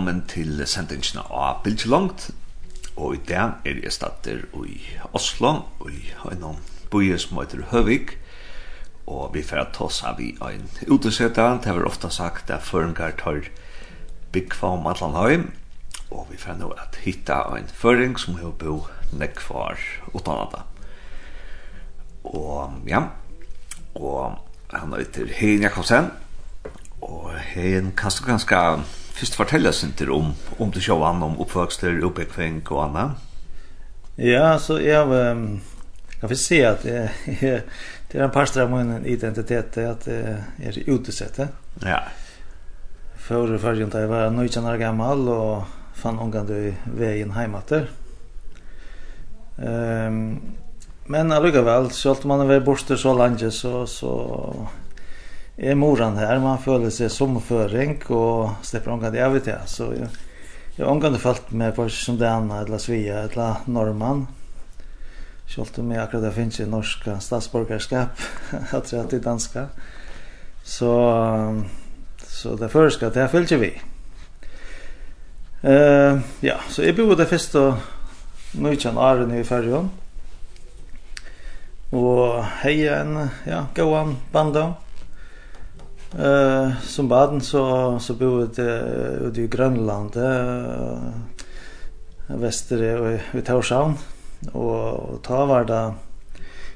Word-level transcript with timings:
velkommen 0.00 0.22
til 0.32 0.62
sendingen 0.64 1.18
av 1.28 1.66
langt 1.84 2.30
Og 2.96 3.14
i 3.14 3.18
dag 3.28 3.60
er 3.66 3.82
jeg 3.82 3.92
stater 3.92 4.38
i 4.64 4.80
Oslo, 5.12 5.66
og 5.78 5.90
i 5.92 6.14
en 6.24 6.56
bøye 6.90 7.18
som 7.18 7.36
heter 7.36 7.66
Høvik. 7.68 8.16
Og 9.06 9.34
vi 9.34 9.42
får 9.42 9.68
ta 9.74 9.84
oss 9.84 10.02
av 10.02 10.18
i 10.20 10.38
en 10.40 10.64
utesete. 10.88 11.42
Det 11.60 11.66
har 11.66 11.84
ofte 11.84 12.08
sagt 12.08 12.50
at 12.50 12.62
føringar 12.62 13.12
tar 13.18 13.44
byggva 14.32 14.68
om 14.68 14.86
Atlanheim. 14.86 15.52
Og 16.10 16.28
vi 16.30 16.38
får 16.38 16.56
nå 16.56 16.72
at 16.80 16.96
hitta 17.04 17.42
en 17.58 17.68
føring 17.68 18.16
som 18.16 18.40
har 18.40 18.56
bo 18.56 18.86
nekvar 19.12 19.76
utananda. 20.14 20.64
Og 22.24 22.72
ja, 22.88 23.04
og 23.94 24.38
han 24.72 24.96
heter 24.96 25.28
Hein 25.28 25.60
Jakobsen. 25.60 26.10
Og 27.02 27.36
Hein, 27.54 27.92
kan 27.96 28.10
du 28.10 28.24
ganske 28.24 28.56
Fyrst 29.20 29.34
fortella 29.36 29.68
sinter 29.76 30.08
om, 30.10 30.30
om 30.56 30.70
du 30.72 30.78
sjå 30.80 30.94
an 31.04 31.18
om 31.20 31.34
oppvøkster, 31.44 31.98
oppekving 32.08 32.62
og 32.72 32.78
anna. 32.86 33.02
Ja, 34.16 34.54
så 34.56 34.78
jeg, 34.80 35.04
um, 35.04 35.58
kan 36.22 36.30
vil 36.32 36.40
se 36.40 36.62
at 36.64 36.86
jeg, 36.88 37.10
jeg, 37.42 37.58
det 38.08 38.16
er 38.16 38.24
en 38.24 38.32
parster 38.32 38.64
av 38.64 38.72
min 38.72 39.04
identitet 39.04 39.76
at 39.84 40.08
jeg 40.08 40.72
er 40.72 40.80
utesett 40.88 41.36
Ja. 41.84 42.00
Før 43.20 43.52
og 43.58 43.60
førgen 43.60 43.92
da 43.92 44.06
jeg 44.06 44.08
var 44.08 44.32
19 44.32 44.64
år 44.72 44.80
gammal 44.80 45.28
og 45.28 45.68
fann 46.00 46.18
omgang 46.18 46.48
i 46.56 46.72
vägen 46.88 47.36
heimater. 47.36 47.90
Um, 49.60 50.56
men 51.12 51.36
allikevel, 51.36 51.92
selv 51.92 52.24
om 52.24 52.32
man 52.32 52.46
er 52.46 52.54
vært 52.54 52.70
borster 52.72 52.96
så 52.96 53.12
langt, 53.12 53.44
så, 53.52 53.84
så 53.84 54.16
är 55.60 55.74
moran 55.74 56.16
här. 56.16 56.38
Man 56.38 56.58
føler 56.58 56.90
sig 56.90 57.10
som 57.10 57.40
föring 57.40 58.02
och 58.06 58.50
släpper 58.62 59.10
det 59.10 59.18
jag 59.18 59.30
vet 59.30 59.46
jag. 59.46 59.68
Så 59.68 59.82
jag, 59.82 60.08
jag 60.76 60.86
har 60.86 61.10
det 61.10 61.18
följt 61.18 61.50
med 61.50 61.76
på 61.76 61.88
som 61.88 62.18
det 62.18 62.30
andra 62.30 62.60
eller 62.60 62.78
Svea 62.78 63.18
eller 63.18 63.54
norman 63.64 64.26
Kjolt 65.46 65.78
om 65.78 65.90
jeg 65.90 66.02
akkurat 66.02 66.34
det 66.34 66.60
i 66.60 66.66
norska 66.66 67.20
statsborgerskap. 67.20 68.08
jag 68.72 68.84
tror 68.84 69.06
det 69.10 69.16
är 69.16 69.20
danska. 69.20 69.66
Så, 70.62 71.62
så 72.26 72.56
det 72.56 72.68
förska, 72.68 73.10
det 73.10 73.20
här 73.20 73.28
följer 73.28 73.58
vi. 73.58 73.80
Uh, 75.64 76.20
ja, 76.40 76.56
så 76.68 76.82
jeg 76.82 76.96
bodde 76.96 77.26
først 77.28 77.54
og 77.60 77.82
nøytjen 78.56 78.96
åren 78.96 79.34
i 79.36 79.42
Färjön. 79.44 79.90
Og 81.92 82.44
hei 82.62 82.86
en, 82.88 83.28
ja, 83.46 83.66
gåan, 83.76 84.16
bandan. 84.32 84.72
Eh 86.18 86.72
som 86.82 87.08
baden 87.08 87.40
så 87.40 87.98
så 87.98 88.14
bor 88.14 88.48
det 88.56 88.80
ute 89.28 89.40
i 89.40 89.46
Grönland 89.46 90.16
eh 90.16 90.98
väster 92.26 93.20
i 93.34 93.42
Torshavn 93.42 93.94
och 94.52 95.22
ta 95.22 95.44
var 95.44 95.64
det 95.64 95.94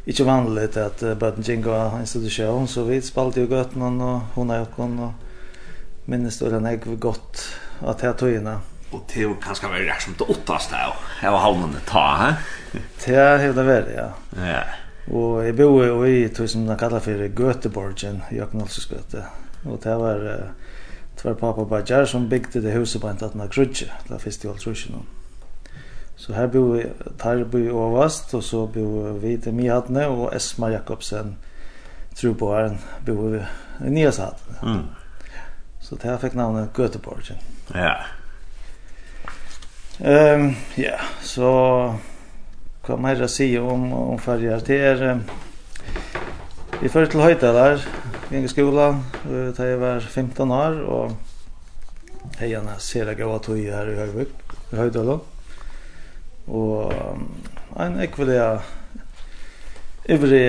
inte 0.05 0.25
vanligt 0.25 0.77
att 0.77 1.01
barn 1.01 1.43
ginga 1.43 2.01
institution 2.01 2.69
så 2.69 2.85
vi 2.85 3.03
spalt 3.03 3.37
ju 3.37 3.47
gott 3.47 3.75
någon 3.75 4.01
och 4.01 4.21
hon 4.35 4.51
har 4.51 4.63
också 4.63 4.83
och 4.83 5.13
minns 6.05 6.39
då 6.39 6.49
den 6.49 6.65
jag 6.65 7.01
gott 7.01 7.59
att 7.81 8.03
jag 8.03 8.19
tog 8.19 8.31
in 8.31 8.47
och 8.91 9.05
det 9.15 9.27
var 9.27 9.37
kanske 9.43 9.69
var 9.69 9.75
rätt 9.75 10.03
som 10.03 10.15
det 10.19 10.25
åttast 10.25 10.71
där 10.71 10.95
jag 11.23 11.33
var 11.33 11.39
halvande 11.39 11.79
ta 11.87 12.17
här. 12.17 12.35
Det 13.05 13.17
har 13.17 13.39
det 13.39 13.63
varit 13.63 13.87
ja. 13.97 14.13
Ja. 14.47 14.63
Og 15.13 15.45
jeg 15.47 15.57
bor 15.57 15.85
jo 15.85 16.05
i, 16.05 16.29
tog 16.29 16.49
som 16.49 16.67
de 16.67 16.77
kallar 16.81 17.03
for 17.05 17.27
Göteborgen, 17.41 18.23
i 18.33 18.41
Øknalsesgøte. 18.41 19.25
Og 19.65 19.81
det 19.85 19.97
var 20.01 20.23
tver 21.17 21.35
pappa 21.35 21.63
og 21.63 21.69
Bajar 21.69 22.05
som 22.05 22.29
bygde 22.29 22.63
det 22.63 22.73
huset 22.79 23.01
på 23.01 23.09
en 23.09 23.21
tatt 23.21 23.37
av 23.37 23.49
Krutje, 23.49 23.91
det 24.09 24.21
første 24.21 24.49
i 24.49 24.51
Oltrusjen. 24.51 25.07
Så 26.17 26.33
her 26.33 26.47
bor 26.47 26.75
vi, 26.77 26.83
der 27.23 27.45
bor 27.45 27.59
vi 27.59 27.71
overvast, 27.71 28.35
og 28.35 28.43
så 28.43 28.67
bor 28.67 29.13
vi 29.23 29.37
til 29.37 29.55
Mihadne, 29.55 30.07
og 30.07 30.37
Esma 30.37 30.71
Jakobsen, 30.73 31.37
tror 32.17 32.35
på 32.35 32.53
her, 32.55 32.77
bor 33.07 33.29
vi 33.29 33.41
i 33.87 33.91
Nyashatten. 33.91 34.61
Mm. 34.63 34.85
Så 35.81 35.97
det 35.97 36.11
her 36.11 36.19
fikk 36.19 36.35
navnet 36.35 36.73
Göteborgen. 36.79 37.41
Ja. 37.75 37.95
Ehm 40.01 40.41
um, 40.41 40.57
ja, 40.77 40.99
så 41.21 41.35
so, 41.35 42.14
hva 42.85 42.97
mer 43.01 43.21
jeg 43.25 43.33
sier 43.33 43.65
om, 43.65 43.87
om 43.97 44.19
ferger. 44.21 44.61
Det 44.65 44.77
er, 44.91 45.21
vi 46.81 46.91
fører 46.93 47.13
til 47.13 47.25
Høydalar, 47.25 47.85
gikk 48.29 48.49
i 48.49 48.53
skolan, 48.53 49.01
da 49.25 49.69
jeg 49.69 49.81
var 49.81 50.05
15 50.05 50.53
år, 50.53 50.81
og 50.85 51.15
jeg 52.41 52.51
gjerne 52.51 52.77
ser 52.83 53.09
jeg 53.09 53.21
gav 53.21 53.37
tog 53.45 53.61
her 53.61 53.89
i 53.93 53.99
Høyvik, 54.03 54.35
i 54.73 54.81
Høydalar. 54.81 55.23
Og 56.45 56.93
en 57.81 58.01
ekvelig 58.05 58.41
ivrig 60.13 60.45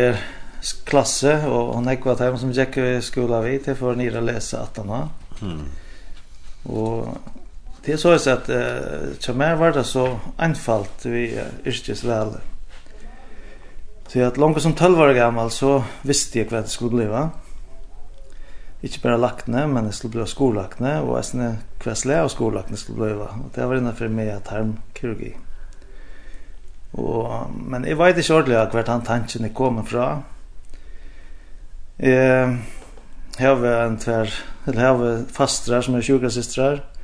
klasse, 0.90 1.38
og 1.48 1.78
en 1.78 1.94
ekvelig 1.94 2.20
time 2.20 2.42
som 2.42 2.52
gikk 2.56 2.82
i 2.84 2.90
skolan 3.06 3.46
vi, 3.48 3.58
til 3.64 3.80
for 3.80 3.96
nere 3.96 4.24
lese 4.24 4.60
18 4.60 4.96
år. 5.00 5.08
Mm. 5.40 5.66
Og 6.76 7.35
Det 7.86 7.94
er 7.94 7.98
så 7.98 8.30
att 8.30 8.50
uh, 8.50 9.36
meg 9.38 9.60
var 9.60 9.72
det 9.72 9.84
så 9.86 10.20
anfalt 10.38 11.06
vi 11.06 11.28
uh, 11.38 11.46
yrkesvalet. 11.66 12.42
Så 14.08 14.24
at 14.26 14.38
langt 14.38 14.62
som 14.62 14.74
12 14.74 15.00
år 15.00 15.14
gammal 15.14 15.52
så 15.52 15.84
visste 16.02 16.40
jag 16.40 16.50
hva 16.50 16.62
det 16.62 16.70
skulle 16.70 16.96
bli 16.96 17.06
va. 17.06 17.30
bare 19.04 19.18
bara 19.18 19.68
men 19.68 19.86
det 19.86 19.94
skulle 19.94 20.12
bli 20.12 20.28
skolakne 20.28 21.02
och 21.02 21.20
äsne 21.20 21.58
kväsle 21.80 22.22
av 22.22 22.28
skolakne 22.28 22.78
skulle 22.78 23.06
bli 23.06 23.14
va. 23.14 23.30
Och 23.46 23.52
det 23.56 23.66
var 23.66 23.76
innenfor 23.76 23.98
för 23.98 24.08
mig 24.08 24.32
att 24.32 24.46
tarmkirurgi. 24.46 25.36
Och, 26.92 27.50
men 27.52 27.86
jeg 27.86 27.98
vet 27.98 28.18
ikke 28.18 28.34
ordentlig 28.34 28.74
hva 28.74 28.84
han 28.88 29.02
tanken 29.02 29.50
kommer 29.54 29.84
fra. 29.84 30.24
Eh, 31.98 32.56
jag 33.40 33.56
har 33.56 33.66
en 33.66 33.98
tvär, 33.98 34.34
eller 34.66 34.82
jeg 34.82 34.94
har 34.94 35.26
fastrar 35.32 35.82
som 35.82 35.96
är 35.96 36.02
sjukasystrar. 36.02 36.95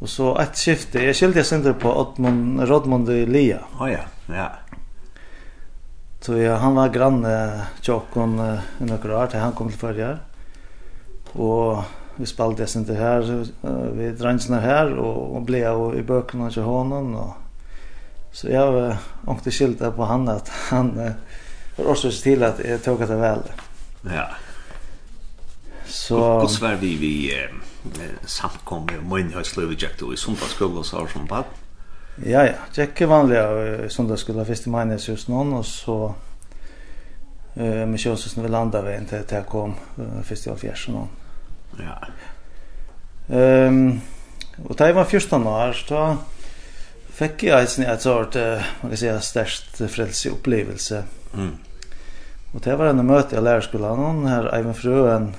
Och 0.00 0.08
så 0.08 0.38
ett 0.38 0.56
skifte. 0.56 0.98
Jag 0.98 1.36
jeg 1.36 1.46
sender 1.46 1.72
på 1.72 1.90
Ottmon 1.92 2.66
Rodmund 2.66 3.08
Lia. 3.08 3.58
Oh, 3.80 3.92
ja, 3.92 4.04
ja. 4.26 4.48
Så 6.20 6.36
ja, 6.36 6.56
han 6.56 6.74
var 6.74 6.88
granne 6.88 7.66
Jokon 7.82 8.38
uh, 8.40 8.60
noen 8.78 9.12
år 9.12 9.26
til 9.26 9.40
han 9.40 9.52
kom 9.52 9.68
till 9.68 9.78
förra. 9.78 10.18
Och 11.32 11.84
vi 12.16 12.26
spelade 12.26 12.66
sender 12.66 12.94
her, 12.94 13.30
uh, 13.64 13.92
vi 13.92 14.10
drangarna 14.10 14.60
här 14.60 14.98
och, 14.98 15.36
og 15.36 15.42
blev 15.42 15.72
och 15.72 15.96
i 15.96 16.02
bøkene 16.02 16.50
til 16.50 16.62
hånden. 16.62 17.14
och 17.14 17.36
så 18.32 18.48
jag 18.48 18.74
uh, 18.74 18.96
ångte 19.26 19.50
skilte 19.50 19.90
på 19.90 20.04
han 20.04 20.28
at 20.28 20.48
han 20.48 20.98
uh, 20.98 21.12
var 21.76 21.90
också 21.90 22.10
till 22.10 22.42
att 22.42 22.60
jag 22.64 22.82
tog 22.82 23.00
det 23.00 23.16
väl. 23.16 23.42
Ja. 24.02 24.26
Så 25.90 26.20
och 26.20 26.50
svär 26.50 26.76
vi 26.76 26.96
vi 26.96 27.34
eh, 27.34 28.50
kommer 28.64 28.98
och 28.98 29.16
min 29.16 29.32
höstlöv 29.32 29.72
Jack 29.78 29.98
då 29.98 30.14
i 30.14 30.16
söndagsskolan 30.16 30.84
så 30.84 30.98
har 30.98 31.06
som 31.06 31.26
bad. 31.26 31.44
Ja 32.24 32.46
ja, 32.46 32.52
Jack 32.74 33.00
är 33.00 33.06
vanliga 33.06 33.88
söndagsskolan 33.88 34.46
först 34.46 34.66
i 34.66 34.70
maj 34.70 34.98
just 35.00 35.28
någon 35.28 35.52
och 35.52 35.66
så 35.66 36.14
eh 37.54 37.86
med 37.86 38.00
Josef 38.00 38.36
när 38.36 38.42
vi 38.42 38.48
landade 38.48 38.90
vi 38.90 38.96
inte 38.96 39.22
till 39.22 39.42
kom 39.48 39.74
först 40.22 40.46
i 40.46 40.56
fjärsen 40.56 40.94
någon. 40.94 41.08
Ja. 41.78 42.06
Ehm 43.36 44.00
och 44.68 44.76
det 44.76 44.92
var 44.92 45.04
14 45.04 45.46
år 45.46 45.76
då 45.88 46.16
fick 47.10 47.42
jag 47.42 47.62
ett 47.62 47.78
ett 47.78 48.02
sort 48.02 48.34
man 48.80 48.90
kan 48.90 48.96
säga 48.96 49.20
störst 49.20 49.90
frälsiopplevelse. 49.90 51.04
Mm. 51.34 51.56
Och 52.54 52.60
det 52.60 52.76
var 52.76 52.86
en 52.86 53.06
möte 53.06 53.36
i 53.36 53.40
lärarskolan 53.40 53.98
hon 53.98 54.26
här 54.26 54.58
Ivan 54.58 54.74
Fröen 54.74 55.34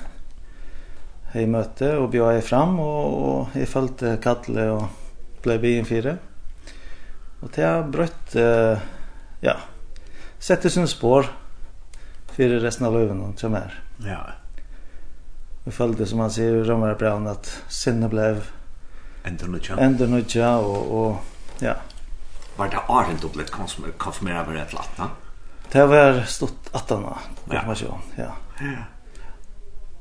i 1.37 1.45
møte 1.47 1.93
og 1.97 2.09
bjør 2.11 2.35
jeg 2.35 2.43
fram, 2.47 2.79
og, 2.83 3.13
og 3.21 3.55
jeg 3.55 3.69
følte 3.71 4.17
kattle 4.23 4.67
og 4.73 4.87
ble 5.43 5.57
byen 5.61 5.87
fire. 5.87 6.17
Og 7.41 7.53
det 7.55 7.65
har 7.65 7.87
brøtt, 7.89 8.35
uh, 8.37 8.81
ja, 9.41 9.55
sette 10.41 10.69
sin 10.69 10.89
spår 10.89 11.29
for 12.31 12.61
resten 12.63 12.87
av 12.87 12.95
løven 12.95 13.23
og 13.25 13.39
kommer 13.39 13.65
her. 13.65 13.79
Ja. 14.05 14.19
Jeg 15.65 15.77
følte, 15.77 16.07
som 16.09 16.21
han 16.23 16.33
sier, 16.33 16.61
Rømmer 16.65 16.97
Braun, 16.97 17.27
at 17.29 17.49
sinne 17.69 18.09
ble 18.11 18.27
enda 19.29 19.49
nødja. 19.49 19.77
Enda 19.81 20.07
nødja, 20.09 20.55
og, 20.57 20.93
og 21.01 21.65
ja. 21.65 21.75
Var 22.57 22.71
det 22.73 22.81
Arend 22.89 23.21
du 23.21 23.29
ble 23.33 23.45
konfirmeret 23.47 24.49
med 24.49 24.61
et 24.61 24.73
eller 24.73 24.87
annet? 24.97 25.27
Det 25.71 25.83
var 25.87 26.23
stått 26.27 26.71
18 26.73 27.05
år, 27.07 27.29
konfirmasjon, 27.45 28.09
ja. 28.17 28.33
Ja. 28.59 28.73
ja. 28.73 28.87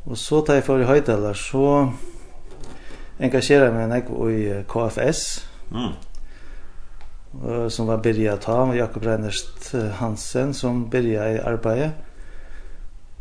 Og 0.08 0.16
så 0.18 0.40
tar 0.44 0.58
jeg 0.58 0.64
for 0.64 0.80
i 0.80 0.88
høydaler, 0.88 1.36
så 1.36 1.90
engasjerer 3.20 3.68
jeg 3.68 3.88
meg 3.90 4.12
i 4.32 4.44
KFS, 4.70 5.22
mm. 5.70 5.92
som 7.68 7.90
var 7.90 8.00
byrja 8.02 8.38
ta, 8.40 8.62
og 8.64 8.76
Jakob 8.78 9.04
Reinerst 9.06 9.74
Hansen 10.00 10.54
som 10.56 10.86
byrja 10.90 11.28
i 11.34 11.42
arbeidet. 11.52 11.92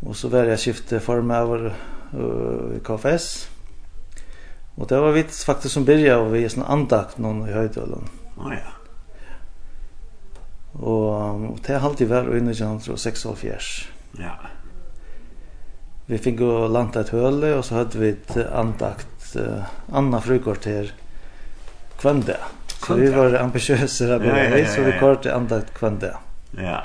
Og 0.06 0.16
så 0.16 0.30
var 0.32 0.48
jeg 0.48 0.62
skifte 0.62 1.00
form 1.04 1.30
over 1.36 1.68
uh, 1.68 2.80
KFS. 2.84 3.50
Og 4.80 4.88
det 4.88 5.00
var 5.02 5.12
vi 5.12 5.22
faktisk 5.28 5.74
som 5.74 5.84
byrja, 5.84 6.16
og 6.16 6.32
vi 6.32 6.44
er 6.44 6.52
sånn 6.52 6.64
andakt 6.64 7.18
noen 7.20 7.44
i 7.44 7.52
høydalen. 7.52 8.08
Å 8.40 8.46
oh, 8.46 8.54
ja. 8.54 8.76
Og, 10.80 11.44
og 11.50 11.58
det 11.66 11.74
har 11.76 11.84
alltid 11.84 12.08
vært 12.08 12.30
under 12.32 12.54
1906 12.56 13.26
Ja. 14.16 14.32
Ja 14.32 14.59
vi 16.10 16.18
fick 16.18 16.38
gå 16.38 16.68
lanta 16.68 17.00
ett 17.00 17.08
höle 17.08 17.54
och 17.54 17.64
så 17.64 17.74
hade 17.74 17.98
vi 17.98 18.08
et 18.08 18.36
andakt 18.36 19.36
uh, 19.36 19.62
Anna 19.92 20.20
frukvarter 20.20 20.92
kvände. 21.98 22.36
Så 22.86 22.94
vi 22.94 23.10
var 23.10 23.34
ambitiösa 23.34 24.04
där 24.04 24.24
ja, 24.24 24.44
ja, 24.44 24.58
ja, 24.58 24.66
så 24.66 24.82
vi 24.82 24.98
kort 25.00 25.26
andakt 25.26 25.74
kvende. 25.74 26.16
Ja. 26.50 26.82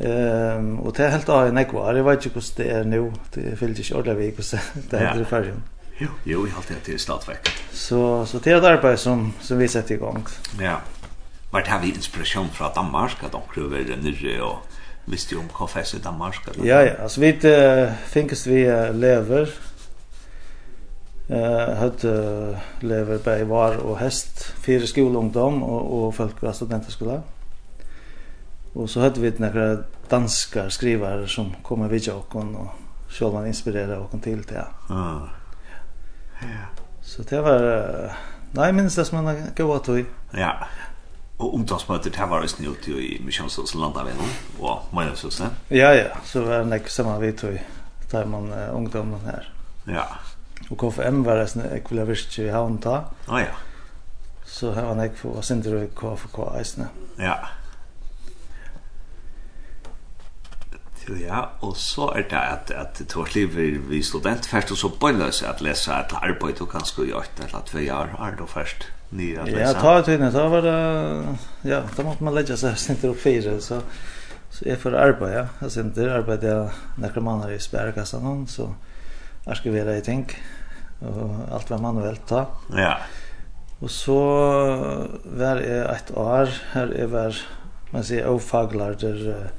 Ehm 0.00 0.56
um, 0.56 0.78
och 0.78 0.92
det 0.92 1.04
är 1.04 1.10
helt 1.10 1.28
av 1.28 1.46
en 1.46 1.58
ekvar. 1.58 1.94
Jag 1.94 2.04
vet 2.04 2.26
inte 2.26 2.40
hur 2.40 2.64
det 2.64 2.70
är 2.70 2.84
nu. 2.84 3.12
Det 3.34 3.56
fylls 3.56 3.78
inte 3.78 3.94
ordentligt 3.94 4.38
och 4.38 4.44
så 4.44 4.56
det 4.90 4.96
är 4.96 5.18
det 5.18 5.24
färgen. 5.24 5.62
Jo, 5.98 6.08
jo, 6.24 6.46
jeg 6.46 6.52
har 6.52 6.58
alltid 6.58 6.82
till 6.82 6.98
stadväck. 6.98 7.48
Så 7.72 8.26
så 8.26 8.38
det 8.38 8.50
är 8.50 8.56
ett 8.56 8.64
arbete 8.64 8.96
som 8.96 9.32
som 9.40 9.58
vi 9.58 9.68
sätter 9.68 9.94
igång. 9.94 10.24
Ja. 10.60 10.80
Var 11.50 11.60
det 11.60 11.70
her 11.70 11.80
vi 11.80 11.88
inspiration 11.88 12.48
från 12.48 12.70
Danmark 12.74 13.24
at 13.24 13.32
de 13.32 13.40
kruver 13.54 13.96
nyrre 14.02 14.42
og 14.42 14.67
visste 15.10 15.34
ju 15.34 15.40
om 15.40 15.48
KFS 15.48 15.94
i 15.94 15.98
Danmark. 15.98 16.48
Eller? 16.48 16.66
Ja, 16.66 16.82
ja. 16.82 17.02
Alltså 17.02 17.20
vi 17.20 17.32
uh, 17.44 17.92
finkast 18.06 18.46
vi 18.46 18.70
uh, 18.70 18.94
lever. 18.94 19.48
Eh 21.28 21.74
hade 21.74 22.58
lever 22.80 23.18
på 23.18 23.44
var 23.44 23.76
och 23.76 23.98
häst 23.98 24.52
fyra 24.66 24.86
skolungdom 24.86 25.62
och 25.62 26.06
och 26.06 26.14
folk 26.14 26.42
var 26.42 26.52
studenter 26.52 26.92
Och 28.72 28.90
så 28.90 29.00
hade 29.00 29.20
vi 29.20 29.32
några 29.36 29.78
danska 30.08 30.70
skrivare 30.70 31.28
som 31.28 31.54
kom 31.62 31.80
och 31.82 31.90
och 31.90 32.54
och 32.54 32.68
själva 33.08 33.46
inspirerade 33.46 33.96
och 33.96 34.22
till 34.22 34.42
det. 34.42 34.66
Ja. 34.88 35.28
Ja. 36.40 36.82
Så 37.02 37.22
det 37.22 37.40
var 37.40 38.12
Nej, 38.52 38.72
minns 38.72 38.94
det 38.94 39.04
som 39.04 39.24
man 39.24 39.36
gått 39.56 39.88
och. 39.88 39.98
Ja. 40.30 40.66
Og 41.38 41.54
ungdomsmøter, 41.54 42.10
det 42.10 42.30
var 42.30 42.40
det 42.40 42.50
snu 42.50 42.74
i 42.86 43.16
i 43.16 43.40
og 43.40 43.80
landavägen 43.80 44.20
og 44.60 44.88
Majasås. 44.92 45.42
Ja, 45.70 45.92
ja. 45.92 46.08
Så 46.24 46.40
var 46.40 46.64
det 46.64 46.74
ikke 46.74 46.92
samme 46.92 47.20
vi 47.20 47.32
tog 47.32 47.58
där 48.10 48.24
man 48.24 48.52
uh, 48.52 48.76
ungdommen 48.76 49.20
her. 49.24 49.52
Ja. 49.86 50.04
Og 50.70 50.78
KFM 50.78 51.24
var 51.24 51.36
det 51.36 51.56
en 51.56 51.72
ekvivalent 51.72 52.38
i 52.38 52.50
Å, 52.50 53.04
Ja, 53.28 53.38
ja. 53.38 53.54
Så 54.44 54.72
her 54.72 54.84
var 54.84 54.94
det 54.96 55.10
ikke 55.10 55.20
for 55.22 55.38
å 55.38 55.42
sen 55.44 55.62
det 55.62 55.90
KFK 55.96 56.38
eisene. 56.58 56.88
Ja. 57.18 57.36
Til 61.00 61.20
ja, 61.20 61.44
og 61.60 61.76
så 61.76 62.10
er 62.16 62.28
det 62.30 62.40
at 62.40 62.70
att 62.70 63.02
två 63.08 63.24
liv 63.34 63.58
vi 63.88 64.02
student 64.02 64.46
først 64.46 64.72
og 64.72 64.78
så 64.78 64.88
började 64.88 65.48
at 65.48 65.60
lese 65.60 65.92
et 65.92 66.12
arbeid, 66.12 66.60
og 66.60 66.68
kanskje 66.68 67.08
i 67.08 67.12
8 67.12 67.44
eller 67.44 67.60
2 67.60 67.78
år 67.78 68.36
då 68.38 68.46
först 68.46 68.88
ner 69.10 69.40
att 69.40 69.50
läsa. 69.50 69.72
Ja, 69.76 69.80
ta 69.80 70.02
tiden 70.02 70.32
så 70.32 70.48
var 70.48 70.62
det 70.62 71.22
ja, 71.62 71.82
då 71.96 72.02
måste 72.02 72.24
man 72.24 72.34
lägga 72.34 72.56
sig 72.56 72.76
sent 72.76 73.04
upp 73.04 73.20
fyra 73.20 73.60
så 73.60 73.80
så 74.50 74.68
är 74.68 74.76
för 74.76 74.92
arbete, 74.92 75.32
ja. 75.32 75.46
Jag 75.58 75.72
sen 75.72 75.92
där 75.94 76.08
arbetade 76.08 76.46
jag 76.46 76.70
några 76.98 77.20
månader 77.20 77.52
i 77.52 77.58
spärrkassan 77.58 78.22
någon 78.22 78.46
så 78.46 78.74
arkivera 79.46 79.96
i 79.96 80.00
tänk 80.00 80.36
och 81.00 81.54
allt 81.54 81.70
var 81.70 81.78
manuellt 81.78 82.26
ta. 82.26 82.46
Ja. 82.76 82.96
Och 83.78 83.90
så 83.90 84.18
var 85.24 85.54
det 85.56 85.84
ett 85.84 86.16
år 86.16 86.48
här 86.72 87.06
var, 87.06 87.36
man 87.90 88.04
ser 88.04 88.26
ofaglar 88.26 88.96
där 89.00 89.50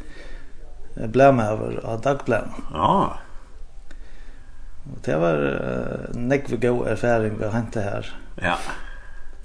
blämöver 1.07 1.85
av 1.85 2.01
dagplan. 2.01 2.49
Ja. 2.73 3.17
Och 4.93 4.99
det 5.03 5.15
var 5.15 5.35
uh, 5.35 6.15
nekve 6.19 6.57
god 6.57 6.87
erfaring 6.87 7.37
vi 7.37 7.45
har 7.45 7.51
hentet 7.51 7.83
her. 7.83 8.13
Ja. 8.41 8.57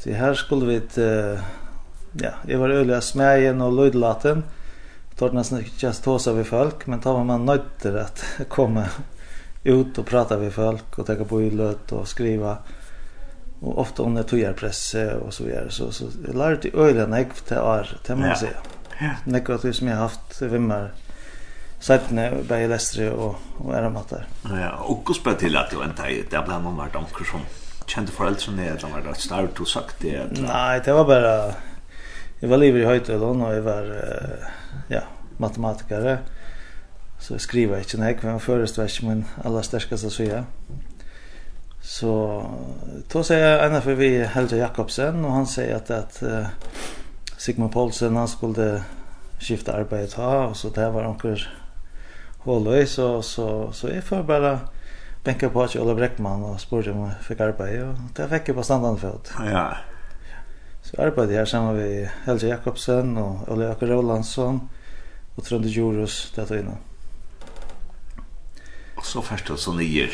Så 0.05 0.13
her 0.13 0.35
skulle 0.37 0.67
vi 0.69 0.77
ett 0.77 0.99
ja, 2.21 2.31
jeg 2.47 2.59
var 2.61 2.71
øyelig 2.71 2.95
av 2.95 3.03
smegen 3.03 3.63
og 3.65 3.73
lydlaten. 3.75 4.45
Tar 5.19 5.33
nästan 5.35 5.63
ikke 5.63 5.87
just 5.87 6.05
tåsa 6.05 6.35
vid 6.35 6.47
folk, 6.47 6.87
men 6.87 7.01
da 7.01 7.15
var 7.17 7.25
man 7.25 7.47
nødt 7.47 7.79
til 7.83 7.99
att 7.99 8.25
komme 8.49 8.89
ut 9.65 9.99
og 9.99 10.07
prata 10.07 10.39
med 10.39 10.53
folk 10.53 10.99
og 10.99 11.07
tenke 11.07 11.25
på 11.25 11.41
i 11.43 11.51
løt 11.51 11.93
og 11.93 12.09
skriva. 12.09 12.59
Och 13.61 13.79
ofta 13.79 14.03
under 14.03 14.23
tujarpress 14.23 14.95
og 14.95 15.33
så 15.35 15.45
videre. 15.45 15.71
Så, 15.71 15.93
så 15.93 16.05
jag 16.27 16.37
lär 16.37 16.53
ut 16.53 16.65
i 16.65 16.77
öliga 16.77 17.07
til 17.07 17.47
till 17.49 17.59
år, 17.59 17.97
till 18.05 18.17
man 18.17 18.37
säga. 18.37 18.61
Ja. 19.01 19.11
Negativt 19.25 19.77
som 19.77 19.89
jeg 19.89 19.97
har 19.97 20.03
haft 20.03 20.43
vimmar 20.43 20.91
Sætne 21.81 22.31
bei 22.49 22.67
lestri 22.67 23.09
og 23.09 23.35
og 23.59 23.75
er 23.75 23.89
matar. 23.89 24.27
Ja, 24.49 24.71
og 24.89 25.05
kospa 25.05 25.35
til 25.35 25.57
at 25.57 25.71
du 25.73 25.83
entai, 25.83 26.23
det 26.31 26.45
ble 26.47 26.57
noen 26.63 26.77
vart 26.77 26.97
onkur 26.97 27.25
som 27.25 27.43
kände 27.87 28.13
föräldrarna 28.13 28.73
att 28.73 28.81
de 28.81 28.93
var 28.93 29.01
rätt 29.01 29.21
starkt 29.21 29.61
och 29.61 29.69
sagt 29.69 29.97
det? 29.99 30.27
Nej, 30.31 30.81
det 30.85 30.93
var 30.93 31.05
bara... 31.05 31.55
Jag 32.41 32.49
var 32.49 32.57
livet 32.57 33.09
i 33.09 33.13
då 33.13 33.33
när 33.33 33.53
jag 33.53 33.63
var 33.63 34.05
ja, 34.89 35.01
matematiker. 35.37 36.19
Så 37.19 37.35
jag 37.35 37.41
skriver 37.41 37.79
inte 37.79 37.97
när 37.97 38.15
jag 38.23 38.33
var 38.33 38.39
förestvärs 38.39 39.03
men 39.03 39.25
alla 39.45 39.63
stärskaste 39.63 40.11
så 40.11 40.23
jag. 40.23 40.45
Så 41.83 42.43
då 43.13 43.23
säger 43.23 43.57
jag 43.57 43.67
ena 43.67 43.81
för 43.81 43.95
vi 43.95 44.25
Helge 44.25 44.57
Jakobsen 44.57 45.25
och 45.25 45.33
han 45.33 45.47
säger 45.47 45.77
att, 45.77 45.91
att 45.91 46.23
uh, 46.23 46.47
Sigmund 47.39 47.73
Paulsen 47.73 48.17
han 48.17 48.29
skulle 48.29 48.83
skifta 49.41 49.73
arbete 49.73 50.21
ha 50.21 50.47
och 50.47 50.57
så 50.57 50.69
där 50.69 50.91
var 50.91 51.07
onkel 51.07 51.43
Hållöj 52.39 52.87
så, 52.87 53.23
så, 53.23 53.73
så 53.73 53.89
är 53.89 54.01
får 54.01 54.23
bara 54.23 54.61
bänka 55.25 55.49
på 55.49 55.69
sig 55.69 55.81
Ola 55.81 55.95
Bräckman 55.95 56.45
och 56.45 56.61
spurte 56.61 56.91
om 56.91 57.01
jag 57.01 57.21
fick 57.21 57.41
arbete 57.41 57.83
och 57.83 57.95
det 58.15 58.29
fick 58.29 58.49
jag 58.49 58.57
på 58.57 58.63
standande 58.63 59.01
fot. 59.01 59.33
Ja. 59.53 59.77
Så 60.83 61.03
arbetade 61.03 61.35
jag 61.35 61.49
samman 61.49 61.77
med 61.77 62.09
Helge 62.25 62.47
Jakobsen 62.47 63.17
och 63.17 63.49
Ola 63.49 63.65
Jakob 63.65 63.89
Rolandsson 63.89 64.69
och 65.35 65.45
Trond 65.45 65.67
Jorus 65.67 66.33
där 66.35 66.47
då 66.49 66.55
innan. 66.55 66.77
Och 68.97 69.07
så 69.07 69.23
först 69.23 69.51
och 69.51 69.59
så 69.59 69.73
nyer. 69.73 70.11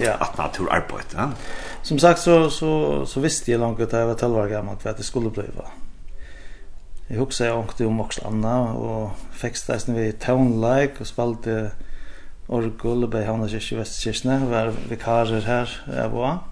Ja. 0.00 0.14
Att 0.14 0.38
natur 0.38 0.72
arbete. 0.72 1.16
Ja? 1.16 1.30
Som 1.82 1.98
sagt 1.98 2.20
så 2.20 2.50
så 2.50 3.06
så 3.06 3.20
visste 3.20 3.52
jag 3.52 3.60
långt 3.60 3.80
att 3.80 3.92
jag 3.92 4.06
var 4.06 4.14
12 4.14 4.36
år 4.36 4.46
gammal 4.48 4.76
för 4.76 4.90
att 4.90 4.96
det 4.96 5.02
skulle 5.02 5.30
bli 5.30 5.44
va. 5.56 5.64
Jag 7.06 7.18
husker 7.18 7.46
jag 7.46 7.58
ångte 7.58 7.86
om 7.86 8.00
också 8.00 8.26
Anna 8.26 8.60
och 8.72 9.10
fixade 9.32 9.78
det 9.86 9.92
vi 9.92 10.12
tonlike 10.12 10.94
och 11.00 11.06
spalte 11.06 11.70
Orgol 12.52 13.06
ble 13.08 13.22
havna 13.24 13.48
kyrkje 13.48 13.76
i 13.76 13.80
Vestkirkene, 13.80 14.40
var 14.50 14.72
vikarer 14.90 15.46
her 15.46 15.70
jeg 15.88 16.12
var, 16.12 16.42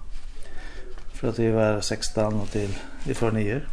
fra 1.13 1.29
at 1.29 1.39
vi 1.39 1.51
var 1.53 1.81
16 1.81 2.39
og 2.41 2.47
til 2.53 2.73
i 3.05 3.17
for 3.17 3.35
nyer. 3.35 3.67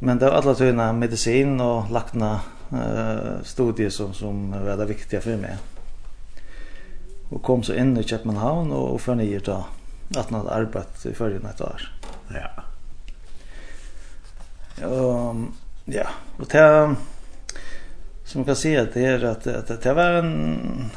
Men 0.00 0.20
det 0.20 0.30
var 0.30 0.40
alla 0.40 0.54
tøyna 0.56 0.92
medicin 0.96 1.58
og 1.60 1.90
lakna 1.92 2.30
eh, 2.72 3.42
studier 3.44 3.92
som, 3.92 4.14
som 4.16 4.48
var 4.52 4.80
det 4.80 4.88
viktiga 4.88 5.20
för 5.20 5.36
mig. 5.36 5.56
Och 7.30 7.42
kom 7.42 7.62
så 7.62 7.74
in 7.74 7.96
i 7.96 8.02
Köpenhamn 8.02 8.72
och, 8.72 8.94
och 8.94 9.00
förnyade 9.00 9.44
da 9.44 9.64
att 10.16 10.30
han 10.30 10.40
hadde 10.40 10.50
arbeidt 10.50 11.06
i 11.06 11.14
förrjun 11.14 11.46
et 11.46 11.60
år. 11.60 11.82
Ja. 12.34 12.48
og 14.86 15.36
ja, 15.84 16.06
og 16.38 16.46
det 16.52 16.96
som 18.30 18.44
kan 18.44 18.56
säga 18.56 18.82
att 18.82 18.94
det 18.94 19.04
är 19.04 19.24
att, 19.24 19.46
att, 19.46 19.82
det 19.82 19.92
var 19.92 20.10
en 20.10 20.90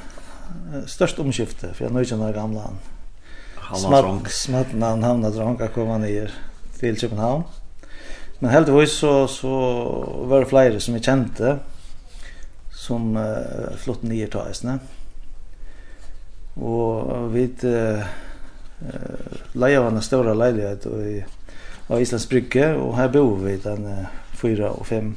störst 0.86 1.20
omskifte 1.20 1.74
för 1.74 1.86
jag 1.86 1.94
nöjer 1.94 2.18
den 2.18 2.34
gamla 2.34 2.62
han. 2.62 3.80
Smatt, 3.80 4.32
smatt 4.32 4.74
när 4.74 4.90
han 4.90 5.04
hamnade 5.04 5.36
drunk 5.36 5.62
att 5.62 5.74
komma 5.74 5.98
ner 5.98 6.32
till 6.80 7.00
Köpenhamn. 7.00 7.44
Men 8.40 8.52
heldigvis 8.52 8.92
så, 8.92 9.28
så 9.28 9.50
var 10.28 10.40
det 10.40 10.46
flere 10.46 10.80
som 10.80 10.94
jeg 10.94 11.04
kjente 11.04 11.58
som 12.70 13.18
uh, 13.18 13.74
flott 13.82 14.04
nye 14.04 14.28
taisene. 14.30 14.78
Og 16.62 17.32
vi 17.34 17.48
uh, 17.66 18.06
leie 19.58 19.82
var 19.82 19.90
en 19.90 20.06
større 20.06 20.38
leilighet 20.38 20.86
i, 20.86 21.20
av 21.88 22.02
Islands 22.02 22.30
Brygge, 22.30 22.76
og 22.78 22.98
her 23.00 23.10
bor 23.10 23.40
vi 23.42 23.58
den 23.64 23.88
uh, 23.90 24.10
fyra 24.38 24.76
og 24.76 24.86
fem 24.92 25.16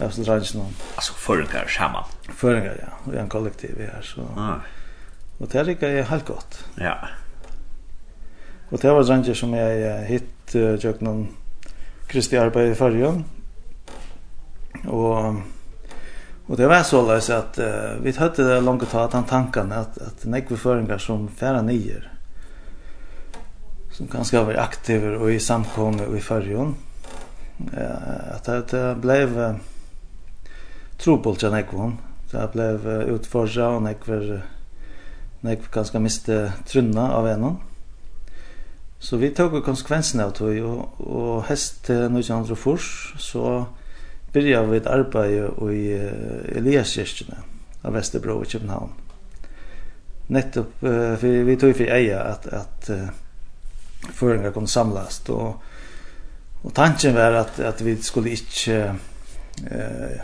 Jag 0.00 0.12
skulle 0.12 0.26
träna 0.26 0.44
någon. 0.54 0.74
Alltså 0.94 1.12
förringar 1.12 1.66
samman. 1.66 2.04
Förringar 2.36 2.76
ja, 2.80 3.10
vi 3.12 3.16
är 3.16 3.22
en 3.22 3.28
kollektiv 3.28 3.74
vi 3.78 3.84
är 3.84 4.02
så. 4.02 4.20
Ah. 4.36 4.54
Och 5.38 5.48
det 5.48 5.58
är 5.58 6.02
helt 6.02 6.26
gott. 6.26 6.64
Ja. 6.74 7.08
Och 8.70 8.78
det 8.78 8.92
var 8.92 9.04
dränger 9.04 9.34
som 9.34 9.54
jag 9.54 10.04
hitt 10.04 10.54
jag 10.54 11.02
någon 11.02 11.28
Kristi 12.06 12.36
arbeid 12.38 12.72
i 12.72 12.74
förrjön. 12.74 13.24
Och 14.88 15.34
Och 16.50 16.56
det 16.56 16.66
var 16.66 16.82
så 16.82 17.06
läs 17.06 17.30
att 17.30 17.58
uh, 17.58 17.66
vi 18.02 18.12
hade 18.12 18.54
det 18.54 18.60
långt 18.60 18.90
ta 18.90 19.04
att 19.04 19.12
han 19.12 19.24
tankarna 19.24 19.76
att 19.76 19.98
att 19.98 20.24
nekve 20.24 20.56
föringar 20.56 20.98
som 20.98 21.28
färra 21.28 21.62
nier 21.62 22.12
som 23.92 24.06
ganska 24.06 24.42
var 24.42 24.54
aktiva 24.54 25.18
och 25.18 25.30
i 25.30 25.40
samkomne 25.40 26.06
och 26.06 26.16
i 26.16 26.20
förrjön. 26.20 26.74
Eh 27.72 27.80
uh, 27.80 28.34
att 28.34 28.68
det 28.68 28.96
blev 29.00 29.38
uh, 29.38 29.54
trobult 31.00 31.42
jag 31.42 31.52
nekvon. 31.52 31.98
Så 32.30 32.36
jag 32.36 32.50
blev 32.50 32.86
utförsa 32.88 33.68
och 33.68 33.82
nekver 33.82 34.42
nekver 35.40 35.72
ganska 35.72 35.98
miste 35.98 36.52
trunna 36.66 37.12
av 37.12 37.28
enan. 37.28 37.56
Så 38.98 39.16
vi 39.16 39.30
tog 39.30 39.64
konsekvenserna 39.64 40.24
av 40.24 40.30
tog 40.30 40.64
och, 40.64 41.00
och 41.00 41.44
häst 41.44 41.84
till 41.84 41.96
1904 41.96 42.78
så 43.18 43.66
började 44.32 44.66
vi 44.66 44.76
ett 44.76 44.86
arbete 44.86 45.72
i 45.72 46.10
Eliaskirkene 46.56 47.36
av 47.82 47.92
Västerbro 47.92 48.42
i 48.42 48.46
København. 48.46 48.90
Nettopp, 50.26 50.78
för 50.80 51.42
vi 51.44 51.56
tog 51.56 51.76
för 51.76 51.84
eja 51.84 52.20
att, 52.20 52.46
att 52.46 52.90
föringar 54.12 54.50
kunde 54.50 54.68
samlas 54.68 55.28
och, 55.28 55.62
och 56.62 56.74
tanken 56.74 57.14
var 57.14 57.32
att, 57.32 57.60
att 57.60 57.80
vi 57.80 57.96
skulle 57.96 58.30
inte 58.30 58.94
eh, 59.70 60.20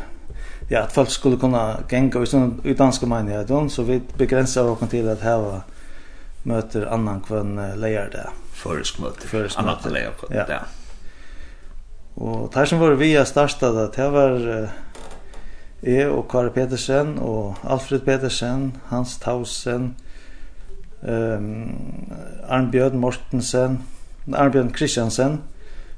ja, 0.68 0.80
att 0.82 0.92
folk 0.92 1.10
skulle 1.10 1.36
kunna 1.36 1.76
gänga 1.90 2.22
i 2.22 2.26
sådana 2.26 2.92
ska 2.92 3.06
man 3.06 3.70
så 3.70 3.82
vi 3.82 4.00
begränsar 4.16 4.64
oss 4.64 4.90
till 4.90 5.08
att 5.08 5.20
häva 5.20 5.60
möter 6.42 6.86
annan 6.86 7.20
kvön 7.20 7.80
lejer 7.80 8.08
det. 8.12 8.28
Försk 8.52 8.98
möte. 8.98 9.28
Försk 9.28 9.62
möte 9.62 9.90
lejer 9.90 10.10
på 10.10 10.26
det. 10.26 10.46
Ja. 10.48 10.58
Och 12.14 12.50
där 12.54 12.64
som 12.64 12.78
var 12.78 12.90
vi 12.90 13.16
har 13.16 13.24
startat 13.24 13.92
det 13.92 14.10
var 14.10 14.68
eh 15.82 16.06
och 16.06 16.28
Karl 16.28 16.48
Petersen 16.48 17.18
och 17.18 17.54
Alfred 17.62 18.04
Petersen, 18.04 18.72
Hans 18.84 19.18
Tausen, 19.18 19.94
ehm 21.02 21.44
um, 21.44 21.76
Arnbjørn 22.48 22.98
Mortensen, 22.98 23.82
Arnbjørn 24.32 24.72
Kristiansen, 24.72 25.40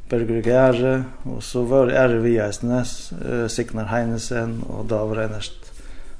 Berger 0.08 0.40
Gære, 0.42 1.04
og 1.24 1.42
så 1.42 1.62
var 1.68 1.88
det 1.88 1.96
Ære 2.00 2.22
Viaisene, 2.22 2.84
Signar 3.48 3.90
Heinesen 3.90 4.62
og 4.68 4.86
Davor 4.90 5.20
Einarst 5.20 5.72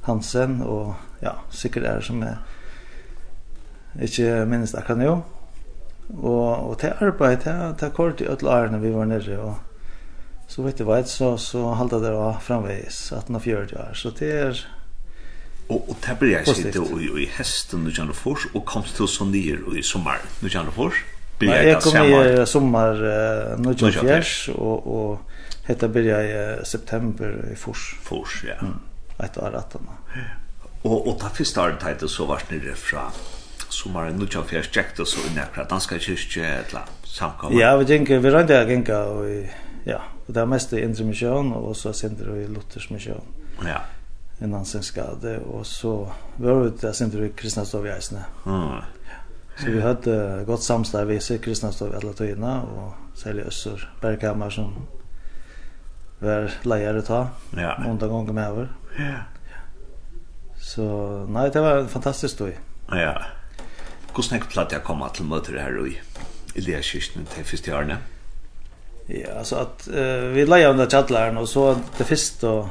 Hansen, 0.05 0.61
og 0.63 0.95
ja, 1.23 1.39
sikkert 1.51 1.85
er 1.85 2.01
som 2.05 2.23
jeg 2.23 2.37
ikke 4.09 4.45
minnes 4.47 4.75
akkurat 4.75 5.01
nå. 5.01 5.15
Og, 6.19 6.71
og 6.71 6.79
til 6.81 6.93
arbeid, 7.01 7.37
til, 7.45 7.75
til 7.79 7.91
kort 7.97 8.21
i 8.21 8.29
ødel 8.29 8.49
årene 8.49 8.81
vi 8.81 8.93
var 8.95 9.09
nere, 9.09 9.39
og 9.39 9.57
så 10.49 10.63
vet 10.65 10.81
jeg 10.81 10.89
vet, 10.89 11.09
så, 11.09 11.37
så 11.37 11.75
halda 11.77 12.01
det 12.01 12.13
var 12.17 12.41
framveis, 12.41 13.13
1840 13.13 13.81
år, 13.81 13.95
så 13.95 14.13
det 14.19 14.33
er 14.33 14.67
Og, 15.69 15.85
og 15.89 15.97
det 16.01 16.15
blir 16.19 16.31
jeg 16.33 16.47
sitte 16.57 16.81
i, 16.81 17.09
i 17.23 17.27
hesten, 17.29 17.83
nu 17.85 17.93
kjenner 17.93 18.17
fors, 18.17 18.47
og 18.55 18.65
kom 18.65 18.87
til 18.89 19.09
så 19.09 19.27
nere 19.29 19.77
i 19.77 19.83
sommer, 19.85 20.23
nu 20.41 20.49
kjenner 20.49 20.73
fors 20.73 20.97
börja 21.39 21.63
jeg 21.63 21.83
kom 21.83 21.97
i 21.97 22.47
sommar 22.47 23.03
uh, 23.03 23.61
1924 23.61 24.55
og, 24.55 24.87
och 24.87 25.19
hetta 25.65 25.89
börja 25.89 26.23
i 26.23 26.65
september 26.65 27.53
i 27.53 27.57
Fors. 27.57 27.97
Fors, 28.03 28.45
ja. 28.49 28.55
Mm. 28.61 28.81
Et 29.25 29.39
år 29.39 29.55
att 29.55 29.73
han. 29.73 29.89
Og, 30.83 31.09
och 31.09 31.21
ta 31.21 31.29
første 31.29 31.61
året 31.61 31.83
hade 31.83 32.09
så 32.09 32.27
var 32.27 32.43
det 32.49 32.57
nere 32.57 32.75
fra 32.75 33.11
sommaren 33.69 34.23
1924 34.23 34.63
checkade 34.63 35.07
så 35.07 35.21
i 35.21 35.35
nära 35.35 35.65
danska 35.65 35.99
kyrkje 35.99 36.47
eller 36.47 36.81
samkomma. 37.05 37.61
Ja, 37.61 37.77
vi 37.77 37.87
tänker 37.87 38.19
vi 38.19 38.31
rönde 38.31 38.55
jag 38.55 38.67
tänka 38.67 39.05
och 39.05 39.47
ja, 39.85 40.01
og 40.27 40.35
det 40.35 40.41
er 40.41 40.47
mest 40.47 40.73
i 40.73 40.81
inre 40.81 41.05
mission 41.05 41.53
och 41.53 41.77
så 41.77 41.93
sender 41.93 42.31
vi 42.31 42.47
Luthers 42.47 42.91
mission. 42.91 43.23
Ja 43.67 43.81
innan 44.43 44.65
sin 44.65 44.83
skade 44.83 45.39
och 45.39 45.67
så 45.67 46.13
var 46.37 46.65
det 46.65 46.81
där 46.81 46.93
sen 46.93 47.11
till 47.11 47.33
kristna 47.37 47.65
sovjäsna. 47.65 48.25
Mm. 48.47 48.83
Så 49.59 49.71
vi 49.71 49.81
hade 49.81 50.45
gott 50.47 50.63
samstag 50.63 51.07
vi 51.07 51.21
ser 51.21 51.39
kristna 51.39 51.73
stod 51.73 51.95
alla 51.95 52.13
tøyna 52.13 52.63
och 52.63 52.95
særlig 53.15 53.43
össor 53.43 53.93
bergkammar 54.01 54.51
som 54.51 54.75
var 56.19 56.51
lejare 56.63 57.03
ta. 57.03 57.29
Ja. 57.57 57.79
Många 57.79 58.07
gånger 58.07 58.33
med 58.33 58.49
över. 58.49 58.69
Ja. 58.99 59.19
Så 60.61 60.85
nej 61.29 61.51
det 61.51 61.61
var 61.61 61.79
en 61.79 61.89
fantastisk 61.89 62.35
stoj. 62.35 62.59
Ja. 62.91 63.23
Hur 64.17 64.23
snägt 64.23 64.49
platt 64.49 64.73
jag 64.73 64.85
komma 64.85 65.09
till 65.09 65.25
möter 65.25 65.57
här 65.57 65.87
i 65.87 65.99
Elias 66.55 66.85
kyrkan 66.85 67.25
till 67.25 67.45
första 67.45 67.79
året. 67.79 67.99
Ja, 69.07 69.45
så 69.45 69.57
att 69.57 69.89
uh, 69.97 70.29
vi 70.35 70.47
lejer 70.47 70.71
under 70.71 70.87
chattlaren 70.91 71.37
och 71.37 71.49
så 71.49 71.77
det 71.99 72.05
första 72.05 72.51
och 72.51 72.69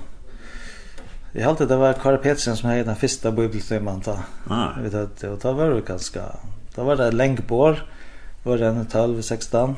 Jeg 1.33 1.45
halte 1.45 1.65
det 1.65 1.75
var 1.77 1.93
Kari 1.93 2.17
Petersen 2.17 2.55
som 2.57 2.69
hei 2.69 2.83
den 2.83 2.95
første 2.95 3.31
bibeltimmen 3.31 3.99
da. 4.05 4.15
Ah. 4.49 4.79
Vi 4.81 4.89
vet 4.89 5.23
og 5.23 5.35
da 5.43 5.51
var 5.53 5.69
det 5.69 5.83
ganske 5.85 6.23
Da 6.77 6.85
var 6.85 6.99
det 7.01 7.13
lenge 7.17 7.41
på 7.41 7.57
år. 7.71 7.81
Var 8.45 8.61
det 8.61 8.71
12-16. 8.93 9.75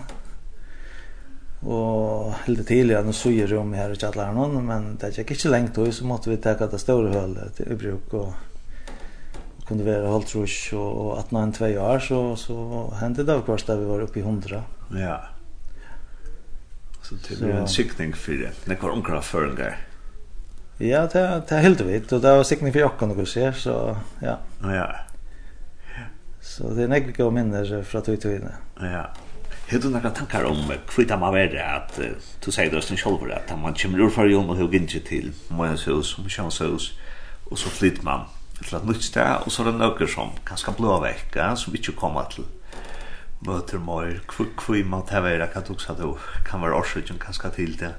Og 1.59 2.35
helt 2.45 2.67
tidlig, 2.67 2.93
ja, 2.93 3.01
nå 3.03 3.15
suger 3.15 3.49
rom 3.51 3.73
her 3.75 3.91
i 3.91 3.97
kjalleren 3.99 4.61
men 4.63 4.93
det 4.99 5.11
gikk 5.17 5.33
ikke 5.35 5.51
lengt 5.51 5.75
då, 5.75 5.89
så 5.91 6.05
måtte 6.07 6.31
vi 6.31 6.37
ta 6.39 6.53
det 6.55 6.79
store 6.79 7.11
hølet 7.11 7.57
til 7.57 7.73
ubruk, 7.73 8.13
og 8.13 8.33
kunde 9.67 9.83
vara 9.83 10.11
halvt 10.11 10.35
rush 10.35 10.73
och, 10.73 11.11
och 11.11 11.19
att 11.19 11.55
två 11.55 11.65
år 11.65 11.99
så, 11.99 12.35
så 12.35 12.93
hände 12.99 13.23
det 13.23 13.33
av 13.33 13.41
kvart 13.41 13.67
da 13.67 13.75
vi 13.75 13.85
var 13.85 14.01
uppe 14.01 14.19
i 14.19 14.21
hundra. 14.21 14.63
Ja. 14.95 15.21
Så 17.01 17.15
det 17.15 17.39
blir 17.39 17.53
en 17.53 17.67
sykning 17.67 18.13
for 18.13 18.31
det. 18.31 18.51
Det 18.65 18.83
var 18.83 18.89
omkring 18.89 19.21
förringar. 19.21 19.77
Ja, 20.77 21.07
det, 21.13 21.41
det 21.49 21.55
helt 21.55 21.81
vidt, 21.81 22.11
Och 22.11 22.21
det 22.21 22.35
var 22.35 22.43
sikning 22.43 22.73
for 22.73 22.81
Jokkan 22.81 23.25
så 23.53 23.97
ja. 24.21 24.37
Ja, 24.61 24.75
ja. 24.75 25.08
Så 26.41 26.73
det 26.75 26.85
er 26.85 26.91
nekvitt 26.91 27.17
gode 27.17 27.35
minner 27.35 27.83
fra 27.83 28.01
tog 28.05 28.19
tog 28.21 28.37
inne. 28.37 28.53
Ja. 28.81 29.07
Hur 29.69 29.81
du 29.83 29.89
noen 29.89 30.13
tankar 30.15 30.47
om 30.49 30.71
kvitta 30.89 31.17
man 31.17 31.33
värre 31.33 31.65
att 31.65 31.99
du 32.45 32.51
sier 32.51 32.71
det 32.71 32.81
selv 32.83 33.31
at 33.31 33.51
man 33.61 33.73
kommer 33.73 33.99
ur 33.99 34.09
fargen 34.09 34.49
og 34.49 34.57
hører 34.57 34.73
ikke 34.73 34.99
til 34.99 35.33
Mojans 35.49 35.87
og 35.87 36.23
Michans 36.23 36.61
og 36.61 37.57
så 37.57 37.69
flytter 37.69 38.03
man 38.03 38.25
til 38.63 38.77
et 38.77 38.85
nytt 38.85 39.03
sted 39.03 39.45
og 39.45 39.51
så 39.51 39.61
er 39.63 39.71
det 39.71 39.79
noen 39.79 40.07
som 40.07 40.31
kanske 40.45 40.71
blå 40.71 40.99
vekk 41.03 41.37
som 41.55 41.75
ikke 41.75 41.91
kommer 41.91 42.25
til 42.33 42.45
møter 43.45 43.79
mer 43.79 44.19
kvui 44.29 44.83
man 44.83 45.05
tar 45.07 45.23
være 45.23 45.47
kan 45.53 45.63
du 45.67 45.77
sa 45.79 45.93
du 45.93 46.17
kan 46.45 46.61
vara 46.61 46.75
orsaken 46.75 47.19
kanske 47.19 47.49
til 47.55 47.77
det. 47.79 47.93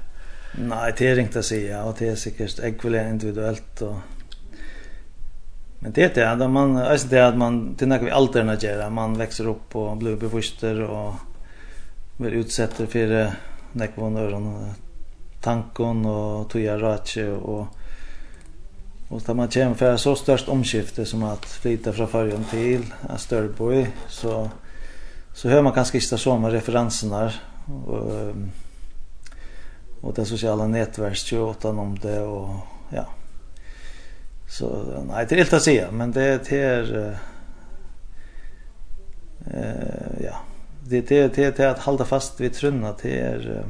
Nei, 0.57 0.91
det 0.91 1.07
er 1.07 1.21
ikke 1.21 1.39
å 1.39 1.45
si, 1.47 1.61
ja, 1.69 1.85
og 1.87 1.95
det 1.99 2.11
er 2.11 2.19
sikkert 2.19 2.59
ekvilent 2.59 3.13
individuelt 3.13 3.81
og 3.87 4.01
Men 5.83 5.91
det 5.91 6.03
är 6.03 6.13
det 6.13 6.31
att 6.31 6.51
man 6.51 6.77
alltså 6.77 7.07
det 7.07 7.27
att 7.27 7.37
man 7.37 7.75
det 7.79 7.85
när 7.85 7.99
vi 7.99 8.11
alterna 8.11 8.89
man 8.89 9.17
växer 9.17 9.47
upp 9.47 9.75
och 9.75 9.97
blir 9.97 10.15
befoster 10.15 10.81
och 10.81 11.13
blir 12.17 12.31
utsatt 12.31 12.73
för 12.73 13.31
nekvon 13.71 14.17
öron 14.17 14.73
tankon 15.41 16.05
och 16.05 16.49
toja 16.49 16.77
ratche 16.77 17.31
och 17.31 17.67
och 19.09 19.21
där 19.21 19.33
man 19.33 19.49
känner 19.49 19.73
för 19.73 19.97
så 19.97 20.15
störst 20.15 20.49
omskifte 20.49 21.05
som 21.05 21.23
att 21.23 21.45
flytta 21.45 21.93
från 21.93 22.07
färjan 22.07 22.43
till 22.43 22.85
en 23.09 23.17
större 23.17 23.87
så 24.09 24.49
så 25.33 25.49
hör 25.49 25.61
man 25.61 25.73
kanske 25.73 25.97
inte 25.97 26.17
så 26.17 26.37
med 26.37 26.51
referenserna 26.51 27.31
och 27.87 28.35
och 30.01 30.13
det 30.13 30.25
sociala 30.25 30.67
nätverket 30.67 31.31
ju 31.31 31.39
åt 31.39 31.65
om 31.65 31.99
det 32.01 32.19
och 32.19 32.55
ja. 32.89 33.05
Så 34.51 35.03
nej, 35.07 35.25
det 35.29 35.35
är 35.35 35.37
helt 35.37 35.53
att 35.53 35.63
säga, 35.63 35.91
men 35.91 36.11
det 36.11 36.49
det 36.49 36.59
är 36.59 37.17
eh 39.51 40.23
ja, 40.23 40.35
det 40.83 41.01
det 41.01 41.35
det 41.35 41.57
det 41.57 41.69
att 41.69 41.79
hålla 41.79 42.05
fast 42.05 42.39
vid 42.39 42.53
trunna 42.53 42.95
det 43.01 43.19
är 43.19 43.65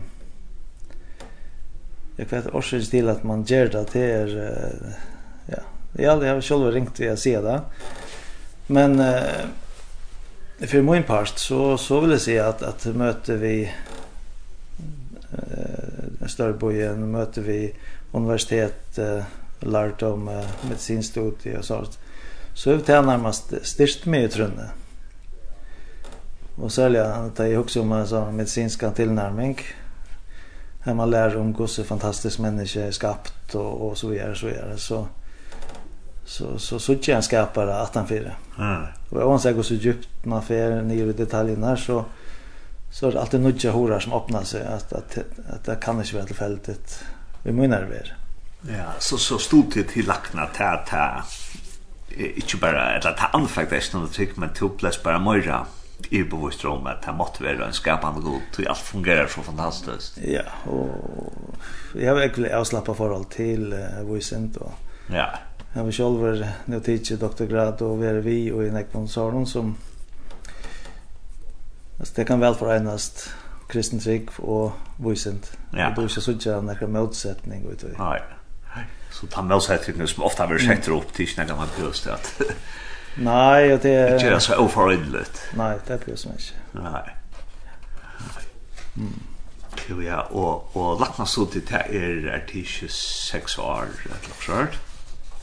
jag 2.15 2.26
vet 2.26 2.48
också 2.48 2.82
till 2.82 3.10
att 3.10 3.24
man 3.24 3.44
gör 3.44 3.67
det 3.67 3.86
det 3.94 4.12
är 4.12 4.28
ja, 5.46 5.62
jag 5.96 6.17
har 6.17 6.41
själv 6.41 6.72
ringt 6.72 7.00
vi 7.00 7.10
att 7.10 7.20
se 7.20 7.41
det. 7.41 7.62
Men 8.67 9.00
eh 9.00 9.24
för 10.60 10.82
min 10.82 11.04
part 11.04 11.38
så 11.38 11.78
så 11.78 12.00
vill 12.00 12.12
jag 12.12 12.22
säga 12.22 12.48
att 12.48 12.63
att 12.63 12.86
möter 12.86 13.38
vi 13.38 13.72
eh 15.32 16.28
större 16.28 16.54
bojen 16.54 17.12
möter 17.12 17.41
vi 17.41 17.76
universitet 18.12 18.98
eh 18.98 19.24
lært 19.62 20.02
om 20.02 20.28
uh, 20.28 20.45
medicinstudier 20.62 21.58
och 21.58 21.65
sånt. 21.65 22.00
Så 22.54 22.71
det 22.71 22.82
tar 22.82 23.02
närmast 23.02 23.54
styrst 23.62 24.06
mye 24.06 24.28
trunne. 24.28 24.69
Och 26.56 26.71
särskilt 26.71 27.39
att 27.39 27.50
jag 27.50 27.62
också 27.62 27.82
om 27.82 27.91
en 27.91 28.08
sånn 28.08 28.36
medisinsk 28.36 28.84
tilnærming, 28.95 29.58
Här 30.84 30.93
man 30.93 31.10
lär 31.10 31.38
om 31.38 31.54
hvordan 31.54 31.86
fantastisk 31.86 32.39
människa 32.39 32.80
er 32.80 32.91
skapt 32.91 33.56
och, 33.56 33.88
och 33.88 33.97
så 33.97 34.08
vidare. 34.08 34.36
Så, 34.36 34.45
videre. 34.45 34.78
så 34.78 35.08
så 36.26 36.60
så 36.60 36.80
så 36.80 36.95
tjän 36.95 37.15
jag 37.15 37.24
skapare 37.24 37.76
att 37.76 37.95
han. 37.95 38.08
Mm. 38.08 38.84
Och 39.10 39.21
hon 39.21 39.39
säger 39.39 39.62
så 39.62 39.74
djupt 39.74 40.26
man 40.26 40.41
för 40.41 40.82
ner 40.82 41.08
i 41.08 41.13
detaljerna 41.13 41.78
så 41.78 42.06
så 42.91 43.08
er 43.08 43.12
det 43.12 43.19
alltid 43.19 43.41
nudja 43.41 43.71
horar 43.71 44.00
som 44.00 44.13
åpner 44.13 44.43
seg, 44.43 44.62
att 44.62 44.93
att 44.93 45.17
at 45.50 45.65
det 45.65 45.76
kan 45.82 46.02
ikke 46.02 46.15
være 46.15 46.26
tillfälligt. 46.26 47.04
Vi 47.43 47.52
menar 47.52 47.82
det. 47.82 48.21
Ja, 48.62 48.93
så 49.00 49.17
så 49.17 49.38
stod 49.38 49.74
det 49.74 49.84
till 49.84 50.08
lackna 50.08 50.45
ta 50.45 50.76
ta. 50.76 51.24
Inte 52.36 52.58
bara 52.58 52.97
att 52.97 53.17
ta 53.17 53.26
anfakt 53.26 53.69
det 53.69 53.82
snarare 53.82 54.08
tycker 54.08 54.39
man 54.39 54.54
tog 54.54 54.78
plats 54.78 55.04
bara 55.04 55.19
möra 55.19 55.65
i 56.10 56.24
bevisst 56.24 56.65
om 56.65 56.88
att 56.88 57.02
det 57.02 57.13
måste 57.13 57.43
vara 57.43 57.67
en 57.67 57.74
skapande 57.74 58.21
god 58.21 58.41
till 58.56 58.67
allt 58.67 58.80
fungerar 58.80 59.28
så 59.28 59.41
fantastiskt. 59.41 60.17
Ja, 60.17 60.41
och 60.71 60.89
jag 61.95 62.10
har 62.10 62.15
verkligen 62.19 62.58
avslappnat 62.58 62.97
förhåll 62.97 63.26
till 63.26 63.74
uh, 63.74 64.13
Vicent 64.13 64.58
och 64.58 64.71
ja. 65.08 65.30
Jag 65.74 65.84
har 65.84 65.91
själv 65.91 66.47
nu 66.65 66.80
teacher 66.80 67.17
doktorgrad 67.17 67.82
och 67.82 68.04
vi 68.04 68.08
är 68.08 68.13
vi 68.13 68.52
och 68.52 68.63
i 68.63 68.71
Nekvon 68.71 69.08
Saron 69.08 69.47
som 69.47 69.76
Alltså 72.00 72.13
det 72.15 72.26
kan 72.26 72.39
väl 72.39 72.56
förenas 72.56 73.30
kristen 73.69 74.00
trygg 74.00 74.30
och 74.38 74.71
Vicent. 74.97 75.58
Ja. 75.71 75.78
Det 75.78 76.02
är 76.02 76.02
ju 76.02 76.10
så 76.10 76.39
tjänar 76.39 76.84
en 76.84 76.91
motsättning 76.91 77.65
ut. 77.71 77.86
Nej 78.00 78.21
så 79.12 79.28
tar 79.28 79.41
man 79.41 79.62
sig 79.62 79.78
till 79.78 79.97
nu 79.97 80.08
som 80.08 80.24
ofta 80.24 80.47
vill 80.47 80.67
sätta 80.67 80.91
upp 80.91 81.13
till 81.13 81.30
när 81.38 81.56
man 81.56 81.67
just 81.82 82.08
att 82.08 82.41
Nej, 83.15 83.74
och 83.74 83.80
det 83.80 83.89
är 83.89 84.19
Det 84.19 84.28
är 84.28 84.39
så 84.39 84.56
oförrädligt. 84.56 85.41
Nej, 85.54 85.78
det 85.88 85.93
är 85.93 86.00
ju 86.08 86.17
så 86.17 86.30
mycket. 86.30 86.54
Nej. 86.71 87.15
Mm. 88.97 89.13
Jo 89.89 90.02
ja, 90.02 90.21
och 90.21 90.76
och 90.76 91.00
lackna 91.00 91.26
så 91.26 91.45
till 91.45 91.62
det 91.69 91.97
är 91.97 92.41
artistisk 92.43 92.95
sex 93.32 93.58
år 93.58 93.88
eller 94.06 94.15
så 94.45 94.67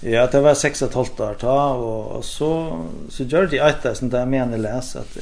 Ja, 0.00 0.26
det 0.26 0.40
var 0.40 0.54
6 0.54 0.82
och 0.82 0.92
12 0.92 1.08
år 1.18 1.34
ta 1.34 1.70
och, 1.70 2.24
så 2.24 2.80
så 3.08 3.22
gör 3.22 3.46
det 3.46 3.58
ett 3.58 3.82
där 3.82 3.94
sånt 3.94 4.12
där 4.12 4.26
menar 4.26 4.58
läs 4.58 4.58
läsa 4.58 4.98
att 5.00 5.16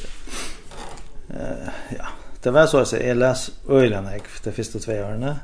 eh 1.30 1.68
ja, 1.98 2.06
det 2.42 2.50
var 2.50 2.66
så 2.66 2.78
att 2.78 2.92
jag 2.92 3.16
läs 3.16 3.50
öjlarna 3.68 4.16
jag 4.16 4.44
de 4.44 4.52
första 4.52 4.78
två 4.78 4.92
åren. 4.92 5.34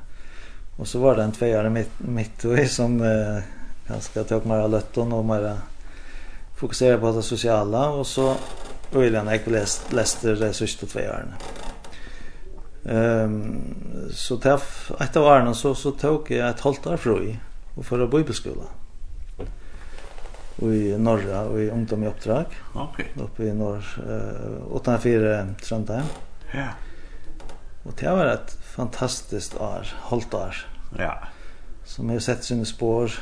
Och 0.76 0.88
så 0.88 0.98
var 0.98 1.16
det 1.16 1.22
en 1.22 1.32
tvåare 1.32 1.70
mitt 1.70 1.90
mitt 1.98 2.44
i 2.44 2.66
som 2.68 3.02
eh, 3.02 3.42
ganska 3.88 4.24
tog 4.24 4.46
mig 4.46 4.68
lötton 4.68 5.12
och 5.12 5.24
mer 5.24 5.56
fokusera 6.56 6.98
på 6.98 7.12
det 7.12 7.22
sociala 7.22 7.88
och 7.88 8.06
så 8.06 8.36
Öjland 8.94 9.28
jag 9.30 9.46
läst 9.46 9.92
läste 9.92 10.34
det 10.34 10.52
sista 10.52 10.86
två 10.86 11.00
åren. 11.00 11.34
Ehm 12.84 13.74
så 14.12 14.36
träff 14.36 14.92
ett 15.00 15.16
av 15.16 15.24
åren 15.24 15.54
så 15.54 15.74
så 15.74 15.90
tog 15.90 16.30
jag 16.30 16.48
ett 16.48 16.60
halvt 16.60 16.86
år 16.86 16.96
fri 16.96 17.38
och 17.74 17.86
för 17.86 18.00
att 18.00 18.10
bibelskola. 18.10 18.64
Och 20.56 20.74
i 20.74 20.98
norra 20.98 21.42
och 21.42 21.60
i 21.60 21.70
ungdom 21.70 22.02
i 22.02 22.06
uppdrag. 22.06 22.46
Okej. 22.74 23.12
Okay. 23.14 23.24
Uppe 23.24 23.44
i 23.44 23.52
norr 23.52 23.84
eh 24.06 24.06
uh, 24.06 25.54
Trondheim. 25.62 26.04
Ja. 26.54 26.68
Och 27.82 27.92
det 28.00 28.10
var 28.10 28.26
ett 28.26 28.58
fantastiskt 28.72 29.60
år, 29.60 29.86
hållt 30.00 30.34
år. 30.34 30.56
Ja. 30.98 31.18
Som 31.84 32.10
har 32.10 32.18
sett 32.18 32.44
sina 32.44 32.64
spår 32.64 33.12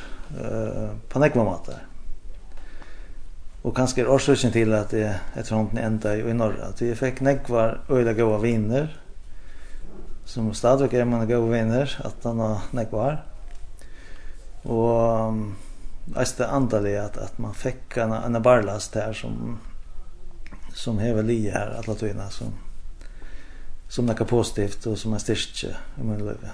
eh, 0.41 0.89
på 1.09 1.19
nekva 1.19 1.43
matar. 1.43 1.85
Och 3.61 3.75
kanske 3.75 4.01
är 4.01 4.07
orsaken 4.07 4.51
till 4.51 4.73
att 4.73 4.89
det 4.89 5.19
efter 5.33 5.55
hånden 5.55 5.77
ända 5.77 6.17
i 6.17 6.33
norra. 6.33 6.65
Att 6.65 6.81
vi 6.81 6.95
fick 6.95 7.21
nekva 7.21 7.77
öjla 7.89 8.13
goa 8.13 8.37
viner. 8.37 9.01
Som 10.25 10.53
stadigt 10.53 10.93
är 10.93 11.05
man 11.05 11.27
goa 11.27 11.49
viner, 11.49 12.01
att 12.03 12.23
han 12.23 12.39
har 12.39 12.57
nekvar. 12.71 13.23
Och 14.63 15.27
um, 15.27 15.55
det 16.37 16.47
andaliga 16.47 17.03
att, 17.03 17.17
att 17.17 17.37
man 17.37 17.53
fick 17.53 17.97
en, 17.97 18.11
en 18.11 18.41
barlast 18.41 18.95
här 18.95 19.13
som 19.13 19.59
som 20.73 20.99
hever 20.99 21.23
li 21.23 21.49
här 21.49 21.75
alla 21.77 21.95
tøyna 21.95 22.29
som 22.29 22.53
som 23.91 24.05
något 24.05 24.27
positivt 24.27 24.85
och 24.85 24.97
som 24.97 25.13
en 25.13 25.19
styrke 25.19 25.67
i 25.99 26.03
min 26.03 26.25
liv. 26.25 26.47